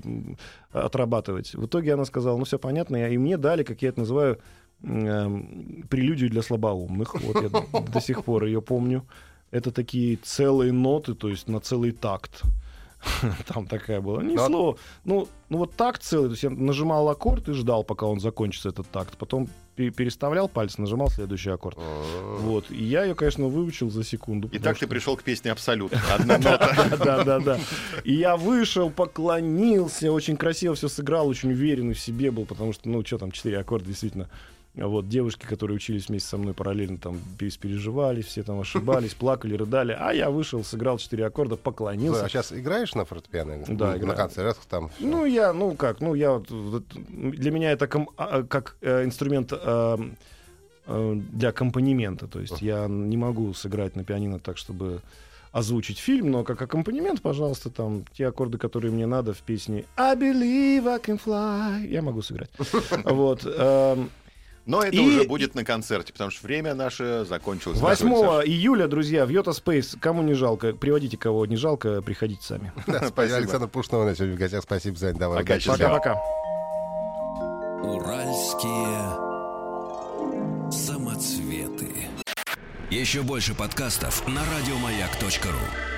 отрабатывать. 0.71 1.55
В 1.55 1.65
итоге 1.65 1.95
она 1.95 2.05
сказала, 2.05 2.37
ну 2.37 2.43
все 2.43 2.59
понятно, 2.59 3.11
и 3.11 3.17
мне 3.17 3.35
дали, 3.35 3.63
как 3.63 3.81
я 3.81 3.89
это 3.89 4.01
называю, 4.01 4.37
эм, 4.83 5.87
прелюдию 5.89 6.29
для 6.29 6.43
слабоумных. 6.43 7.15
Вот 7.15 7.41
я 7.41 7.49
до 7.81 7.99
сих 7.99 8.25
пор 8.25 8.45
ее 8.45 8.61
помню. 8.61 9.07
Это 9.49 9.71
такие 9.71 10.17
целые 10.17 10.71
ноты, 10.71 11.15
то 11.15 11.29
есть 11.29 11.47
на 11.47 11.59
целый 11.59 11.93
такт. 11.93 12.43
Там 13.47 13.67
такая 13.67 14.01
была. 14.01 14.21
Ни 14.23 14.35
Ну, 14.35 14.43
а- 14.43 14.47
слова. 14.47 14.77
Ну, 15.03 15.27
ну 15.49 15.57
вот 15.59 15.73
такт 15.75 16.03
целый. 16.03 16.27
То 16.27 16.31
есть 16.31 16.43
я 16.43 16.49
нажимал 16.49 17.07
аккорд 17.09 17.49
и 17.49 17.53
ждал, 17.53 17.83
пока 17.83 18.05
он 18.05 18.19
закончится, 18.19 18.69
этот 18.69 18.87
такт. 18.89 19.17
Потом 19.17 19.47
пе- 19.75 19.91
переставлял 19.91 20.47
пальцы, 20.49 20.81
нажимал 20.81 21.09
следующий 21.09 21.49
аккорд. 21.51 21.77
М. 21.77 22.37
Вот. 22.39 22.71
И 22.71 22.83
я 22.83 23.03
ее, 23.03 23.15
конечно, 23.15 23.45
выучил 23.47 23.89
за 23.89 24.03
секунду. 24.03 24.47
И 24.51 24.59
так 24.59 24.75
что- 24.77 24.85
ты 24.85 24.89
пришел 24.89 25.15
к 25.17 25.23
песне 25.23 25.51
«Абсолют». 25.51 25.93
Одна 26.11 26.37
нота. 26.37 26.97
да, 27.03 27.23
да, 27.23 27.39
да. 27.39 27.59
И 28.03 28.13
я 28.13 28.37
вышел, 28.37 28.89
поклонился, 28.89 30.11
очень 30.11 30.37
красиво 30.37 30.75
все 30.75 30.87
сыграл, 30.87 31.27
очень 31.27 31.51
уверенный 31.51 31.93
в 31.93 31.99
себе 31.99 32.31
был, 32.31 32.45
потому 32.45 32.73
что, 32.73 32.89
ну, 32.89 33.05
что 33.05 33.17
там, 33.17 33.31
четыре 33.31 33.59
аккорда, 33.59 33.87
действительно. 33.87 34.29
Вот, 34.77 35.07
девушки, 35.07 35.45
которые 35.45 35.77
учились 35.77 36.09
вместе 36.09 36.27
со 36.29 36.37
мной 36.37 36.53
параллельно, 36.53 36.97
там, 36.97 37.17
переживали, 37.37 38.21
все 38.21 38.43
там 38.43 38.59
ошибались, 38.59 39.13
плакали, 39.19 39.55
рыдали. 39.55 39.95
А 39.97 40.11
я 40.11 40.29
вышел, 40.29 40.63
сыграл 40.65 40.97
четыре 40.97 41.25
аккорда, 41.25 41.55
поклонился. 41.55 42.25
А 42.25 42.29
сейчас 42.29 42.51
играешь 42.51 42.93
на 42.93 43.05
фортепиано? 43.05 43.63
Да, 43.67 43.91
На 43.93 43.97
играю. 43.97 44.17
концертах 44.17 44.65
там. 44.65 44.89
всё? 44.89 45.05
Ну, 45.07 45.25
я, 45.25 45.53
ну 45.53 45.75
как, 45.75 46.01
ну 46.01 46.13
я 46.13 46.31
вот, 46.31 46.51
вот, 46.51 46.83
для 47.09 47.51
меня 47.51 47.71
это 47.71 47.87
ком- 47.87 48.09
а, 48.17 48.39
а, 48.39 48.43
как 48.43 48.75
э, 48.81 49.05
инструмент 49.05 49.53
э, 49.53 49.97
э, 50.87 51.13
для 51.31 51.49
аккомпанемента. 51.49 52.27
То 52.27 52.41
есть 52.41 52.61
я 52.61 52.87
не 52.87 53.15
могу 53.17 53.53
сыграть 53.53 53.95
на 53.95 54.03
пианино 54.03 54.39
так, 54.39 54.57
чтобы 54.57 55.01
озвучить 55.53 55.99
фильм, 55.99 56.31
но 56.31 56.43
как 56.43 56.61
аккомпанемент, 56.61 57.21
пожалуйста, 57.21 57.69
там 57.69 58.03
те 58.11 58.27
аккорды, 58.27 58.57
которые 58.57 58.91
мне 58.91 59.05
надо 59.05 59.33
в 59.33 59.37
песне 59.37 59.85
I 59.95 60.13
believe 60.17 60.85
I 60.85 60.99
can 60.99 61.17
fly, 61.23 61.87
я 61.87 62.01
могу 62.01 62.21
сыграть. 62.21 62.49
Вот. 63.05 63.45
эм, 63.45 64.09
Но 64.65 64.81
это 64.81 64.95
И- 64.95 64.99
уже 64.99 65.23
будет 65.25 65.53
на 65.53 65.63
концерте, 65.63 66.11
потому 66.11 66.31
что 66.31 66.45
время 66.45 66.73
наше 66.73 67.25
закончилось. 67.25 67.79
8 67.79 68.09
Дорогой 68.09 68.47
июля, 68.47 68.87
друзья, 68.87 69.25
в 69.25 69.29
Йота 69.29 69.53
Спейс. 69.53 69.95
Кому 69.99 70.23
не 70.23 70.33
жалко, 70.33 70.73
приводите 70.73 71.17
кого 71.17 71.45
не 71.45 71.55
жалко, 71.55 72.01
приходите 72.01 72.43
сами. 72.43 72.71
Спасибо. 73.07 73.37
Александр 73.37 73.67
Пушнов 73.67 74.01
у 74.01 74.05
нас 74.05 74.17
сегодня 74.17 74.35
в 74.35 74.39
гостях. 74.39 74.63
Спасибо 74.63 74.97
за 74.97 75.07
это. 75.07 75.19
Давай. 75.19 75.45
Пока-пока. 75.45 76.15
Уральские 77.83 79.35
самоцветы. 80.71 82.07
Еще 82.89 83.21
больше 83.21 83.53
подкастов 83.53 84.27
на 84.27 84.41
радиомаяк.ру. 84.57 85.94